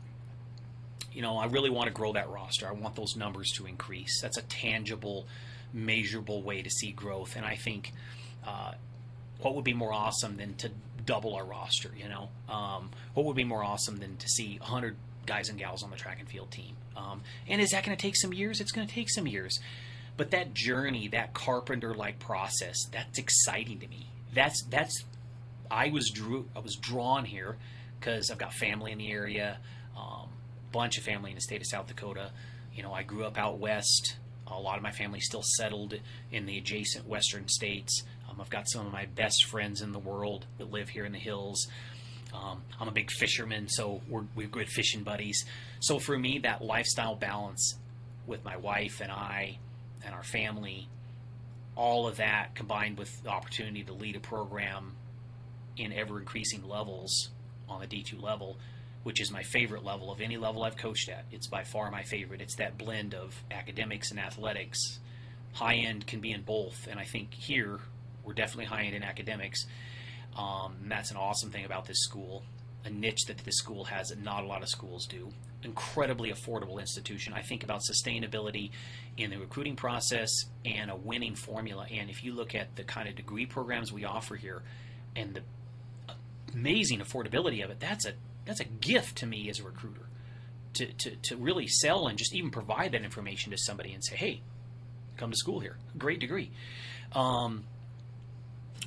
you 1.12 1.22
know 1.22 1.37
i 1.37 1.47
really 1.47 1.70
want 1.70 1.87
to 1.87 1.93
grow 1.93 2.12
that 2.12 2.29
roster 2.31 2.66
i 2.66 2.72
want 2.72 2.95
those 2.95 3.16
numbers 3.16 3.51
to 3.53 3.66
increase 3.66 4.20
that's 4.20 4.39
a 4.39 4.43
tangible 4.43 5.26
measurable 5.72 6.43
way 6.43 6.62
to 6.62 6.70
see 6.70 6.93
growth 6.93 7.37
and 7.37 7.45
i 7.45 7.55
think 7.55 7.93
uh, 8.47 8.72
what 9.41 9.55
would 9.55 9.64
be 9.64 9.74
more 9.74 9.93
awesome 9.93 10.37
than 10.37 10.55
to 10.55 10.70
double 11.05 11.35
our 11.35 11.45
roster 11.45 11.91
you 11.97 12.09
know 12.09 12.29
um, 12.49 12.91
what 13.14 13.26
would 13.26 13.37
be 13.37 13.45
more 13.45 13.62
awesome 13.62 13.97
than 13.99 14.16
to 14.16 14.29
see 14.29 14.59
100 14.59 14.97
guys 15.29 15.51
and 15.51 15.59
gals 15.59 15.85
on 15.85 15.91
the 15.91 15.97
track 15.97 16.18
and 16.18 16.29
field 16.29 16.51
team. 16.51 16.74
Um, 16.97 17.20
and 17.47 17.61
is 17.61 17.70
that 17.70 17.85
going 17.85 17.97
to 17.97 18.01
take 18.01 18.16
some 18.16 18.33
years? 18.33 18.61
It's 18.61 18.72
going 18.72 18.89
to 18.89 18.93
take 18.93 19.11
some 19.11 19.29
years. 19.29 19.61
But 20.16 20.33
that 20.33 20.55
journey, 20.55 21.07
that 21.09 21.35
carpenter 21.35 21.95
like 21.95 22.18
process, 22.18 22.87
that's 22.91 23.18
exciting 23.18 23.79
to 23.81 23.87
me. 23.87 24.09
That's 24.35 24.64
that's 24.64 25.05
I 25.71 25.91
was 25.91 26.11
drew 26.11 26.49
I 26.57 26.61
was 26.61 26.77
drawn 26.77 27.25
here 27.25 27.57
because 27.99 28.31
I've 28.31 28.39
got 28.39 28.53
family 28.55 28.93
in 28.93 28.99
the 28.99 29.11
area, 29.11 29.59
um, 29.97 30.29
bunch 30.73 30.99
of 30.99 31.05
family 31.05 31.31
in 31.31 31.35
the 31.35 31.41
state 31.41 31.61
of 31.61 31.66
South 31.66 31.87
Dakota. 31.87 32.31
You 32.75 32.83
know, 32.83 32.93
I 32.93 33.03
grew 33.03 33.25
up 33.25 33.39
out 33.39 33.59
west. 33.59 34.16
A 34.47 34.59
lot 34.59 34.77
of 34.77 34.83
my 34.83 34.93
family 34.93 35.21
still 35.21 35.43
settled 35.43 35.95
in 36.33 36.47
the 36.47 36.57
adjacent 36.57 37.07
western 37.07 37.49
states. 37.49 38.03
Um, 38.29 38.41
I've 38.41 38.51
got 38.51 38.69
some 38.69 38.87
of 38.87 38.93
my 38.93 39.07
best 39.07 39.45
friends 39.45 39.83
in 39.83 39.93
the 39.93 39.99
world 39.99 40.47
that 40.57 40.71
live 40.71 40.89
here 40.89 41.05
in 41.05 41.12
the 41.12 41.19
hills. 41.19 41.66
Um, 42.33 42.62
I'm 42.81 42.89
a 42.89 42.93
big 42.93 43.11
fisherman, 43.11 43.69
so 43.69 44.01
we're, 44.09 44.25
we're 44.35 44.49
good 44.49 44.69
fishing 44.69 45.03
buddies. 45.03 45.45
So 45.81 45.99
for 45.99 46.19
me, 46.19 46.39
that 46.41 46.62
lifestyle 46.62 47.14
balance 47.14 47.77
with 48.27 48.45
my 48.45 48.57
wife 48.57 49.01
and 49.03 49.11
I 49.11 49.59
and 50.05 50.14
our 50.14 50.23
family, 50.23 50.89
all 51.75 52.07
of 52.07 52.16
that 52.16 52.55
combined 52.55 52.99
with 52.99 53.23
the 53.23 53.31
opportunity 53.31 53.83
to 53.85 53.93
lead 53.93 54.16
a 54.16 54.21
program 54.21 54.93
in 55.79 55.93
ever 55.93 56.18
increasing 56.18 56.66
levels 56.68 57.31
on 57.68 57.81
the 57.81 57.87
D2 57.87 58.20
level, 58.20 58.57
which 59.03 59.20
is 59.20 59.31
my 59.31 59.43
favorite 59.43 59.85
level 59.85 60.11
of 60.11 60.20
any 60.20 60.37
level 60.37 60.62
I've 60.62 60.76
coached 60.76 61.09
at. 61.09 61.24
It's 61.31 61.47
by 61.47 61.64
far 61.64 61.91
my 61.91 62.03
favorite. 62.03 62.41
It's 62.41 62.57
that 62.57 62.76
blend 62.76 63.14
of 63.14 63.43
academics 63.51 64.11
and 64.11 64.18
athletics. 64.18 64.99
High 65.55 65.76
end 65.76 66.07
can 66.07 66.20
be 66.20 66.33
in 66.33 66.43
both, 66.43 66.87
and 66.91 66.99
I 66.99 67.05
think 67.05 67.35
here 67.35 67.81
we're 68.24 68.35
definitely 68.35 68.66
high 68.66 68.83
end 68.83 68.95
in 68.95 69.03
academics. 69.03 69.66
Um, 70.37 70.76
that's 70.87 71.11
an 71.11 71.16
awesome 71.16 71.51
thing 71.51 71.64
about 71.64 71.87
this 71.87 72.01
school, 72.01 72.45
a 72.85 72.91
niche 72.91 73.24
that 73.26 73.39
this 73.39 73.57
school 73.57 73.85
has 73.85 74.09
that 74.09 74.22
not 74.22 74.45
a 74.45 74.47
lot 74.47 74.62
of 74.62 74.68
schools 74.68 75.07
do. 75.07 75.31
Incredibly 75.64 76.31
affordable 76.31 76.79
institution. 76.79 77.33
I 77.33 77.43
think 77.43 77.64
about 77.64 77.81
sustainability 77.81 78.70
in 79.16 79.31
the 79.31 79.39
recruiting 79.39 79.74
process 79.74 80.31
and 80.64 80.91
a 80.91 80.95
winning 80.95 81.35
formula. 81.35 81.87
And 81.91 82.09
if 82.09 82.22
you 82.22 82.33
look 82.33 82.55
at 82.55 82.76
the 82.76 82.85
kind 82.85 83.09
of 83.09 83.16
degree 83.16 83.47
programs 83.47 83.93
we 83.93 84.05
offer 84.05 84.37
here 84.37 84.62
and 85.16 85.35
the 85.35 85.43
amazing 86.59 87.01
affordability 87.01 87.63
of 87.65 87.71
it, 87.71 87.81
that's 87.81 88.07
a 88.07 88.13
that's 88.45 88.61
a 88.61 88.65
gift 88.65 89.17
to 89.19 89.27
me 89.27 89.49
as 89.51 89.61
a 89.61 89.63
recruiter. 89.63 90.03
To, 90.75 90.87
to, 90.87 91.11
to 91.23 91.37
really 91.37 91.67
sell 91.67 92.07
and 92.07 92.17
just 92.17 92.35
even 92.35 92.51
provide 92.51 92.93
that 92.93 93.03
information 93.03 93.51
to 93.51 93.59
somebody 93.59 93.93
and 93.95 94.05
say, 94.05 94.15
hey, 94.15 94.43
come 95.17 95.31
to 95.31 95.37
school 95.37 95.59
here. 95.59 95.77
Great 95.97 96.21
degree. 96.21 96.51
Um, 97.13 97.65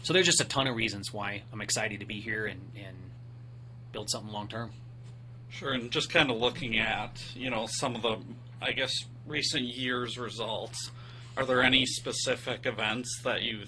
so 0.03 0.13
there's 0.13 0.27
just 0.27 0.39
a 0.39 0.45
ton 0.45 0.67
of 0.67 0.75
reasons 0.75 1.11
why 1.11 1.41
I'm 1.51 1.59
excited 1.59 1.99
to 1.99 2.05
be 2.05 2.21
here 2.21 2.45
and, 2.45 2.61
and 2.77 2.95
build 3.91 4.09
something 4.09 4.31
long 4.31 4.47
term. 4.47 4.71
Sure, 5.49 5.73
and 5.73 5.91
just 5.91 6.09
kind 6.09 6.31
of 6.31 6.37
looking 6.37 6.77
at, 6.77 7.21
you 7.35 7.49
know, 7.49 7.65
some 7.67 7.95
of 7.95 8.03
the, 8.03 8.17
I 8.61 8.71
guess, 8.71 8.93
recent 9.27 9.63
years' 9.63 10.17
results, 10.17 10.91
are 11.35 11.45
there 11.45 11.61
any 11.61 11.85
specific 11.85 12.65
events 12.65 13.21
that 13.25 13.41
you 13.41 13.63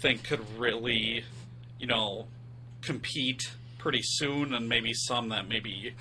think 0.00 0.22
could 0.24 0.40
really, 0.56 1.24
you 1.80 1.86
know, 1.88 2.26
compete 2.82 3.52
pretty 3.78 4.00
soon 4.02 4.54
and 4.54 4.68
maybe 4.68 4.92
some 4.92 5.28
that 5.30 5.48
maybe 5.48 5.94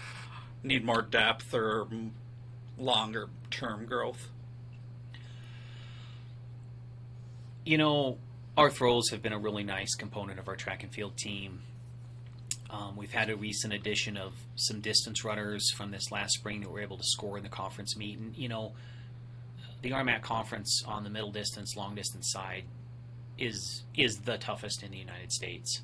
need 0.63 0.83
more 0.83 1.01
depth 1.01 1.53
or 1.53 1.87
longer 2.77 3.29
term 3.49 3.85
growth? 3.85 4.27
You 7.65 7.77
know, 7.77 8.17
our 8.57 8.69
throws 8.69 9.09
have 9.09 9.21
been 9.21 9.33
a 9.33 9.39
really 9.39 9.63
nice 9.63 9.95
component 9.95 10.39
of 10.39 10.47
our 10.47 10.55
track 10.55 10.83
and 10.83 10.91
field 10.91 11.17
team. 11.17 11.61
Um, 12.69 12.95
we've 12.95 13.11
had 13.11 13.29
a 13.29 13.35
recent 13.35 13.73
addition 13.73 14.15
of 14.15 14.33
some 14.55 14.79
distance 14.79 15.23
runners 15.23 15.71
from 15.71 15.91
this 15.91 16.11
last 16.11 16.33
spring 16.33 16.61
that 16.61 16.69
were 16.69 16.81
able 16.81 16.97
to 16.97 17.03
score 17.03 17.37
in 17.37 17.43
the 17.43 17.49
conference 17.49 17.97
meet. 17.97 18.19
And, 18.19 18.35
you 18.35 18.47
know, 18.47 18.73
the 19.81 19.91
RMAC 19.91 20.21
conference 20.21 20.83
on 20.85 21.03
the 21.03 21.09
middle 21.09 21.31
distance, 21.31 21.75
long 21.75 21.95
distance 21.95 22.31
side 22.31 22.65
is 23.37 23.83
is 23.95 24.17
the 24.25 24.37
toughest 24.37 24.83
in 24.83 24.91
the 24.91 24.97
United 24.97 25.31
States. 25.31 25.81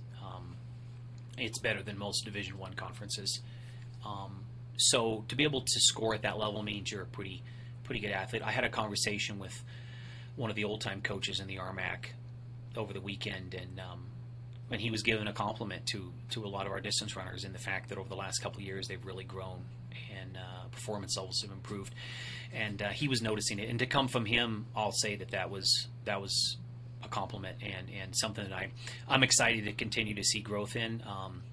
It's 1.38 1.59
better 1.59 1.83
than 1.83 1.97
most 1.97 2.25
Division 2.25 2.57
One 2.57 2.73
conferences. 2.73 3.41
Um, 4.05 4.45
so 4.77 5.25
to 5.27 5.36
be 5.36 5.43
able 5.43 5.61
to 5.61 5.79
score 5.79 6.13
at 6.13 6.21
that 6.23 6.38
level 6.38 6.61
means 6.63 6.91
you're 6.91 7.01
a 7.01 7.07
pretty 7.07 7.43
pretty 7.83 8.01
good 8.01 8.11
athlete. 8.11 8.41
I 8.43 8.51
had 8.51 8.63
a 8.63 8.69
conversation 8.69 9.39
with 9.39 9.63
one 10.36 10.49
of 10.49 10.55
the 10.55 10.63
old 10.63 10.81
time 10.81 11.01
coaches 11.01 11.39
in 11.39 11.47
the 11.47 11.57
RMAC 11.57 12.07
over 12.75 12.93
the 12.93 13.01
weekend, 13.01 13.53
and 13.53 13.79
um, 13.79 14.07
and 14.71 14.81
he 14.81 14.89
was 14.91 15.03
giving 15.03 15.27
a 15.27 15.33
compliment 15.33 15.86
to 15.88 16.11
to 16.31 16.45
a 16.45 16.47
lot 16.47 16.65
of 16.65 16.71
our 16.71 16.81
distance 16.81 17.15
runners 17.15 17.43
in 17.43 17.53
the 17.53 17.59
fact 17.59 17.89
that 17.89 17.97
over 17.97 18.09
the 18.09 18.15
last 18.15 18.39
couple 18.39 18.59
of 18.59 18.65
years 18.65 18.88
they've 18.88 19.05
really 19.05 19.23
grown 19.23 19.63
and 20.19 20.38
uh, 20.38 20.67
performance 20.71 21.15
levels 21.17 21.41
have 21.41 21.51
improved, 21.51 21.93
and 22.53 22.81
uh, 22.81 22.89
he 22.89 23.07
was 23.07 23.21
noticing 23.21 23.59
it. 23.59 23.69
And 23.69 23.79
to 23.79 23.86
come 23.86 24.07
from 24.07 24.25
him, 24.25 24.65
I'll 24.75 24.91
say 24.91 25.15
that 25.15 25.31
that 25.31 25.49
was 25.49 25.88
that 26.05 26.21
was 26.21 26.57
a 27.06 27.10
compliment 27.10 27.58
and 27.62 27.88
and 28.01 28.16
something 28.16 28.43
that 28.43 28.53
I 28.53 28.70
I'm 29.08 29.24
excited 29.24 29.66
to 29.66 29.74
continue 29.74 30.16
to 30.16 30.24
see 30.24 30.41
growth 30.41 30.76
in. 30.76 31.03
Um, 31.08 31.43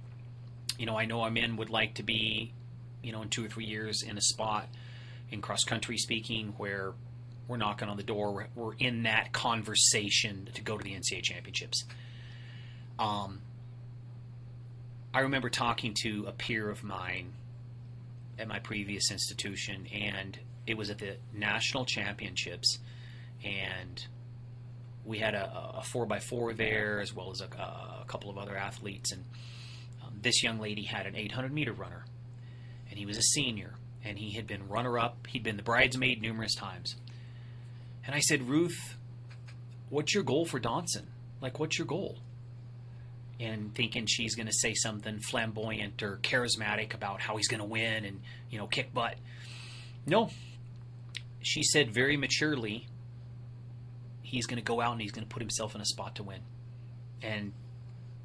you 0.79 0.87
know, 0.87 0.97
I 0.97 1.05
know 1.05 1.21
our 1.21 1.31
men 1.31 1.57
would 1.57 1.71
like 1.71 1.95
to 1.95 2.03
be, 2.03 2.53
you 3.03 3.13
know, 3.13 3.23
in 3.23 3.29
two 3.29 3.45
or 3.45 3.49
three 3.49 3.67
years 3.67 4.03
in 4.03 4.17
a 4.19 4.21
spot 4.21 4.69
in 5.31 5.41
cross 5.41 5.65
country 5.65 5.97
speaking 5.97 6.55
where 6.57 6.93
we're 7.49 7.57
knocking 7.57 7.89
on 7.89 7.97
the 7.97 8.03
door. 8.03 8.33
We're, 8.33 8.47
we're 8.55 8.75
in 8.79 9.03
that 9.05 9.33
conversation 9.33 10.49
to 10.55 10.63
go 10.63 10.79
to 10.79 10.85
the 10.85 10.95
NCAA 10.95 11.23
championships. 11.23 11.85
Um, 12.99 13.41
I 15.15 15.21
remember 15.21 15.51
talking 15.51 15.95
to 16.03 16.25
a 16.27 16.33
peer 16.33 16.71
of 16.71 16.83
mine 16.83 17.33
at 18.39 18.49
my 18.49 18.59
previous 18.59 19.11
institution, 19.11 19.87
and 19.93 20.39
it 20.67 20.77
was 20.77 20.89
at 20.91 20.99
the 20.99 21.17
national 21.35 21.85
championships, 21.85 22.79
and 23.45 24.07
we 25.05 25.19
had 25.19 25.35
a, 25.35 25.79
a 25.79 25.83
four 25.83 26.07
by 26.07 26.21
four 26.21 26.53
there 26.53 27.01
as 27.01 27.13
well 27.13 27.31
as 27.31 27.41
a, 27.41 27.45
a 27.45 28.05
couple 28.07 28.31
of 28.31 28.39
other 28.39 28.57
athletes, 28.57 29.13
and 29.13 29.25
um, 30.05 30.15
this 30.21 30.43
young 30.43 30.61
lady 30.61 30.85
had 30.85 31.07
an 31.07 31.17
800 31.17 31.53
meter 31.53 31.73
runner, 31.73 32.05
and 32.89 32.99
he 32.99 33.07
was 33.07 33.17
a 33.17 33.23
senior, 33.23 33.75
and 34.05 34.19
he 34.19 34.33
had 34.33 34.47
been 34.47 34.69
runner 34.69 34.99
up. 34.99 35.27
He'd 35.29 35.43
been 35.43 35.57
the 35.57 35.63
bridesmaid 35.63 36.21
numerous 36.23 36.55
times, 36.55 36.97
and 38.07 38.15
I 38.15 38.21
said, 38.21 38.49
Ruth, 38.49 38.97
what's 39.91 40.15
your 40.15 40.25
goal 40.25 40.45
for 40.45 40.61
Donson? 40.61 41.07
Like, 41.41 41.59
what's 41.59 41.79
your 41.79 41.87
goal? 41.87 42.19
And 43.41 43.75
thinking 43.75 44.07
she's 44.07 44.37
going 44.37 44.47
to 44.47 44.53
say 44.53 44.75
something 44.75 45.19
flamboyant 45.21 46.03
or 46.03 46.19
charismatic 46.23 46.95
about 46.95 47.21
how 47.21 47.37
he's 47.37 47.49
going 47.49 47.61
to 47.61 47.67
win 47.67 48.05
and, 48.05 48.21
you 48.51 48.59
know, 48.59 48.69
kick 48.69 48.95
butt. 48.95 49.17
No. 50.07 50.31
She 51.41 51.65
said 51.65 51.93
very 51.93 52.17
maturely, 52.17 52.87
he's 54.33 54.47
going 54.47 54.57
to 54.57 54.65
go 54.65 54.81
out 54.81 54.93
and 54.93 55.01
he's 55.03 55.13
going 55.13 55.27
to 55.27 55.29
put 55.29 55.43
himself 55.43 55.75
in 55.75 55.81
a 55.83 55.85
spot 55.85 56.17
to 56.17 56.23
win. 56.23 56.41
And 57.21 57.53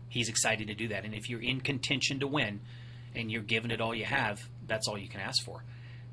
he's 0.08 0.30
excited 0.30 0.68
to 0.70 0.74
do 0.74 0.88
that. 0.88 1.04
And 1.04 1.14
if 1.14 1.30
you're 1.30 1.42
in 1.42 1.60
contention 1.60 2.22
to 2.22 2.28
win 2.28 2.62
and 3.14 3.30
you're 3.30 3.42
giving 3.42 3.72
it 3.72 3.82
all 3.82 3.94
you 3.94 4.06
have, 4.06 4.40
that's 4.66 4.88
all 4.88 4.98
you 4.98 5.10
can 5.10 5.20
ask 5.20 5.44
for. 5.44 5.66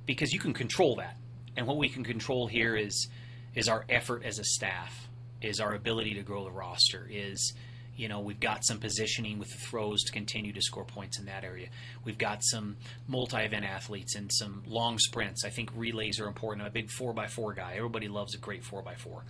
Because 0.05 0.33
you 0.33 0.41
can 0.41 0.53
control 0.53 0.97
that. 0.97 1.17
And 1.57 1.69
what 1.69 1.77
we 1.77 1.89
can 1.89 2.03
control 2.03 2.49
here 2.49 2.77
is 2.77 3.09
is 3.55 3.69
our 3.69 3.85
effort 3.89 4.25
as 4.25 4.41
a 4.41 4.45
staff, 4.45 5.09
is 5.41 5.61
our 5.61 5.75
ability 5.75 6.15
to 6.15 6.23
grow 6.23 6.43
the 6.43 6.51
roster, 6.51 7.09
is 7.09 7.55
you 7.97 8.09
know 8.09 8.19
we've 8.19 8.41
got 8.41 8.65
some 8.65 8.79
positioning 8.81 9.39
with 9.39 9.49
the 9.49 9.59
throws 9.71 10.03
to 10.03 10.13
continue 10.13 10.53
to 10.53 10.61
score 10.61 10.85
points 10.85 11.21
in 11.21 11.27
that 11.27 11.45
area. 11.45 11.69
We've 12.05 12.19
got 12.19 12.43
some 12.43 12.77
multi-event 13.07 13.65
athletes 13.65 14.17
and 14.17 14.29
some 14.33 14.65
long 14.67 14.99
sprints. 14.99 15.45
I 15.45 15.51
think 15.51 15.71
relays 15.77 16.19
are 16.19 16.27
important. 16.27 16.63
I'm 16.63 16.69
a 16.69 16.73
big 16.73 16.91
four 16.91 17.15
x 17.17 17.33
four 17.33 17.55
guy. 17.55 17.75
Everybody 17.77 18.09
loves 18.09 18.35
a 18.35 18.39
great 18.39 18.65
four 18.65 18.83
x 18.89 19.01
four. 19.01 19.23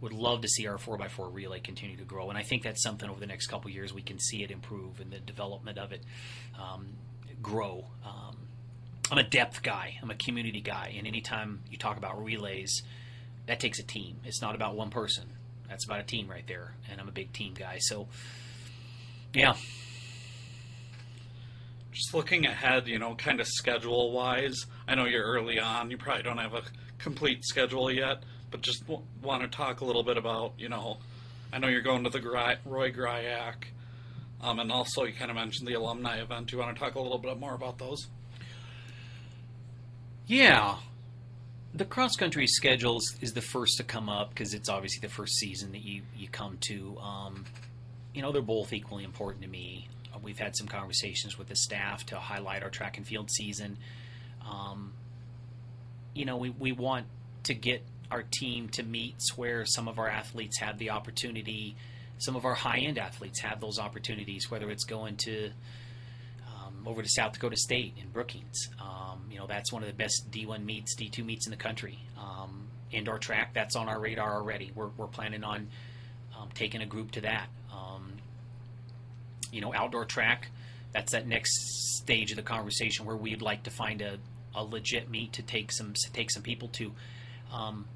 Would 0.00 0.12
love 0.12 0.42
to 0.42 0.48
see 0.48 0.66
our 0.68 0.78
four 0.78 1.00
x 1.02 1.12
four 1.12 1.28
relay 1.28 1.60
continue 1.60 1.96
to 1.96 2.04
grow, 2.04 2.28
and 2.28 2.38
I 2.38 2.42
think 2.42 2.62
that's 2.62 2.82
something 2.82 3.10
over 3.10 3.18
the 3.18 3.26
next 3.26 3.48
couple 3.48 3.70
years 3.70 3.92
we 3.92 4.02
can 4.02 4.18
see 4.18 4.44
it 4.44 4.50
improve 4.50 5.00
and 5.00 5.10
the 5.10 5.18
development 5.18 5.78
of 5.78 5.92
it 5.92 6.02
um, 6.58 6.90
grow. 7.42 7.84
Um, 8.04 8.36
I'm 9.10 9.18
a 9.18 9.24
depth 9.24 9.62
guy. 9.62 9.96
I'm 10.02 10.10
a 10.10 10.14
community 10.14 10.60
guy, 10.60 10.94
and 10.96 11.06
anytime 11.06 11.62
you 11.70 11.78
talk 11.78 11.96
about 11.96 12.22
relays 12.22 12.82
that 13.48 13.60
takes 13.60 13.78
a 13.78 13.82
team. 13.82 14.18
It's 14.24 14.42
not 14.42 14.54
about 14.54 14.76
one 14.76 14.90
person. 14.90 15.24
That's 15.68 15.84
about 15.86 16.00
a 16.00 16.04
team 16.04 16.28
right 16.28 16.46
there. 16.46 16.74
And 16.90 17.00
I'm 17.00 17.08
a 17.08 17.12
big 17.12 17.32
team 17.32 17.54
guy. 17.54 17.78
So, 17.80 18.06
yeah. 19.34 19.54
Just 21.90 22.12
looking 22.12 22.44
ahead, 22.46 22.86
you 22.86 22.98
know, 22.98 23.14
kind 23.14 23.40
of 23.40 23.48
schedule 23.48 24.12
wise, 24.12 24.66
I 24.86 24.94
know 24.94 25.06
you're 25.06 25.24
early 25.24 25.58
on. 25.58 25.90
You 25.90 25.96
probably 25.96 26.22
don't 26.22 26.36
have 26.36 26.52
a 26.52 26.62
complete 26.98 27.42
schedule 27.44 27.90
yet, 27.90 28.22
but 28.50 28.62
just 28.62 28.86
w- 28.86 29.02
want 29.22 29.42
to 29.42 29.48
talk 29.48 29.80
a 29.80 29.84
little 29.84 30.02
bit 30.02 30.16
about, 30.16 30.52
you 30.58 30.68
know, 30.68 30.98
I 31.52 31.58
know 31.58 31.68
you're 31.68 31.82
going 31.82 32.04
to 32.04 32.10
the 32.10 32.20
Gry- 32.20 32.58
Roy 32.64 32.92
Griak, 32.92 33.64
um, 34.40 34.58
and 34.58 34.70
also 34.70 35.04
you 35.04 35.12
kind 35.12 35.30
of 35.30 35.36
mentioned 35.36 35.66
the 35.66 35.74
alumni 35.74 36.20
event. 36.20 36.48
Do 36.48 36.56
you 36.56 36.62
want 36.62 36.76
to 36.76 36.80
talk 36.80 36.94
a 36.94 37.00
little 37.00 37.18
bit 37.18 37.38
more 37.38 37.54
about 37.54 37.78
those? 37.78 38.06
Yeah 40.26 40.76
the 41.74 41.84
cross 41.84 42.16
country 42.16 42.46
schedules 42.46 43.16
is 43.20 43.32
the 43.32 43.40
first 43.40 43.76
to 43.76 43.84
come 43.84 44.08
up 44.08 44.30
because 44.30 44.54
it's 44.54 44.68
obviously 44.68 45.06
the 45.06 45.12
first 45.12 45.34
season 45.34 45.72
that 45.72 45.82
you 45.82 46.02
you 46.16 46.28
come 46.28 46.58
to. 46.60 46.98
Um, 46.98 47.44
you 48.14 48.22
know, 48.22 48.32
they're 48.32 48.42
both 48.42 48.72
equally 48.72 49.04
important 49.04 49.42
to 49.42 49.48
me. 49.48 49.88
Uh, 50.12 50.18
we've 50.22 50.38
had 50.38 50.56
some 50.56 50.66
conversations 50.66 51.38
with 51.38 51.48
the 51.48 51.56
staff 51.56 52.04
to 52.06 52.16
highlight 52.16 52.62
our 52.62 52.70
track 52.70 52.96
and 52.96 53.06
field 53.06 53.30
season. 53.30 53.76
Um, 54.48 54.92
you 56.14 56.24
know, 56.24 56.36
we, 56.36 56.50
we 56.50 56.72
want 56.72 57.06
to 57.44 57.54
get 57.54 57.82
our 58.10 58.22
team 58.22 58.68
to 58.70 58.82
meets 58.82 59.36
where 59.36 59.64
some 59.64 59.88
of 59.88 59.98
our 59.98 60.08
athletes 60.08 60.58
have 60.58 60.78
the 60.78 60.90
opportunity, 60.90 61.76
some 62.18 62.36
of 62.36 62.44
our 62.44 62.54
high 62.54 62.78
end 62.78 62.98
athletes 62.98 63.40
have 63.40 63.60
those 63.60 63.78
opportunities, 63.78 64.50
whether 64.50 64.70
it's 64.70 64.84
going 64.84 65.16
to 65.16 65.50
um, 66.46 66.86
over 66.86 67.02
to 67.02 67.08
South 67.08 67.32
Dakota 67.32 67.56
State 67.56 67.94
in 68.00 68.08
Brookings. 68.10 68.68
Um, 68.80 69.28
you 69.30 69.38
know, 69.38 69.46
that's 69.46 69.72
one 69.72 69.82
of 69.82 69.88
the 69.88 69.94
best 69.94 70.30
D1 70.30 70.64
meets, 70.64 70.94
D2 70.96 71.24
meets 71.24 71.46
in 71.46 71.50
the 71.50 71.56
country. 71.56 71.98
Um, 72.18 72.68
indoor 72.90 73.18
track, 73.18 73.54
that's 73.54 73.76
on 73.76 73.88
our 73.88 74.00
radar 74.00 74.36
already. 74.36 74.72
We're, 74.74 74.88
we're 74.96 75.06
planning 75.06 75.44
on 75.44 75.68
um, 76.38 76.48
taking 76.54 76.80
a 76.80 76.86
group 76.86 77.10
to 77.12 77.20
that. 77.22 77.48
Um, 77.72 78.14
you 79.52 79.60
know, 79.60 79.72
outdoor 79.74 80.04
track. 80.04 80.48
That's 80.92 81.12
that 81.12 81.26
next 81.26 81.98
stage 81.98 82.30
of 82.30 82.36
the 82.36 82.42
conversation 82.42 83.04
where 83.04 83.16
we'd 83.16 83.42
like 83.42 83.64
to 83.64 83.70
find 83.70 84.00
a, 84.00 84.18
a 84.54 84.64
legit 84.64 85.10
meet 85.10 85.34
to 85.34 85.42
take 85.42 85.70
some 85.70 85.92
to 85.92 86.12
take 86.12 86.30
some 86.30 86.42
people 86.42 86.68
to. 86.68 86.92
Um, 87.52 87.86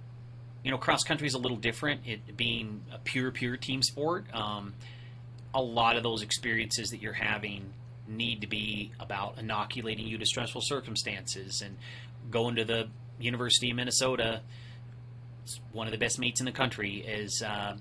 you 0.64 0.70
know, 0.70 0.78
cross 0.78 1.02
country 1.02 1.26
is 1.26 1.34
a 1.34 1.38
little 1.38 1.56
different. 1.56 2.02
It 2.06 2.36
being 2.36 2.82
a 2.92 2.98
pure, 2.98 3.30
pure 3.30 3.56
team 3.56 3.82
sport. 3.82 4.26
Um, 4.32 4.74
a 5.54 5.62
lot 5.62 5.96
of 5.96 6.02
those 6.02 6.22
experiences 6.22 6.90
that 6.90 7.02
you're 7.02 7.12
having 7.12 7.72
need 8.08 8.40
to 8.40 8.46
be 8.46 8.92
about 9.00 9.38
inoculating 9.38 10.06
you 10.06 10.18
to 10.18 10.26
stressful 10.26 10.62
circumstances 10.62 11.62
and 11.62 11.76
going 12.30 12.56
to 12.56 12.64
the 12.64 12.88
University 13.18 13.70
of 13.70 13.76
Minnesota. 13.76 14.40
One 15.72 15.86
of 15.86 15.92
the 15.92 15.98
best 15.98 16.18
meets 16.18 16.40
in 16.40 16.46
the 16.46 16.52
country 16.52 16.98
is 17.06 17.42
uh, 17.42 17.76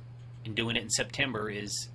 and 0.46 0.56
doing 0.56 0.76
it 0.76 0.84
in 0.84 0.90
September 0.90 1.50
is, 1.50 1.90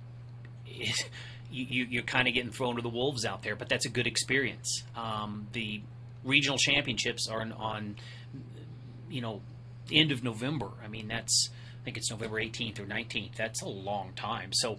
is 0.67 1.03
you, 1.51 1.85
you, 1.89 1.99
are 1.99 2.03
kind 2.03 2.27
of 2.27 2.33
getting 2.33 2.51
thrown 2.51 2.75
to 2.75 2.81
the 2.81 2.89
wolves 2.89 3.25
out 3.25 3.43
there, 3.43 3.55
but 3.55 3.69
that's 3.69 3.85
a 3.85 3.89
good 3.89 4.07
experience. 4.07 4.83
Um, 4.95 5.47
the 5.53 5.81
regional 6.23 6.57
championships 6.57 7.27
are 7.29 7.41
on, 7.41 7.51
on, 7.53 7.95
you 9.09 9.21
know, 9.21 9.41
end 9.91 10.11
of 10.11 10.23
November. 10.23 10.69
I 10.83 10.87
mean, 10.87 11.07
that's 11.07 11.49
I 11.81 11.83
think 11.83 11.97
it's 11.97 12.11
November 12.11 12.37
18th 12.37 12.79
or 12.79 12.85
19th. 12.85 13.35
That's 13.35 13.61
a 13.61 13.67
long 13.67 14.11
time. 14.15 14.51
So 14.53 14.77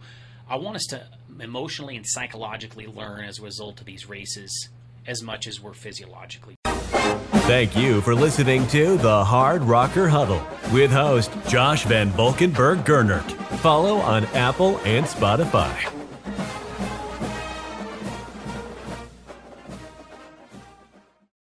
I 0.49 0.57
want 0.57 0.77
us 0.77 0.87
to 0.87 1.07
emotionally 1.41 1.97
and 1.97 2.07
psychologically 2.07 2.87
learn 2.87 3.25
as 3.25 3.39
a 3.39 3.43
result 3.43 3.81
of 3.81 3.87
these 3.87 4.09
races 4.09 4.69
as 5.07 5.23
much 5.23 5.47
as 5.47 5.61
we're 5.61 5.75
physiologically. 5.75 6.55
Thank 6.65 7.77
you 7.77 8.03
for 8.03 8.15
listening 8.15 8.67
to 8.69 8.99
the 8.99 9.25
Hardrocker 9.25 10.09
Huddle 10.09 10.43
with 10.71 10.91
host 10.91 11.31
Josh 11.49 11.85
Van 11.85 12.11
Valkenburg 12.11 12.85
Gernert. 12.85 13.31
Follow 13.61 13.97
on 13.97 14.27
Apple 14.27 14.79
and 14.85 15.07
Spotify. 15.07 15.98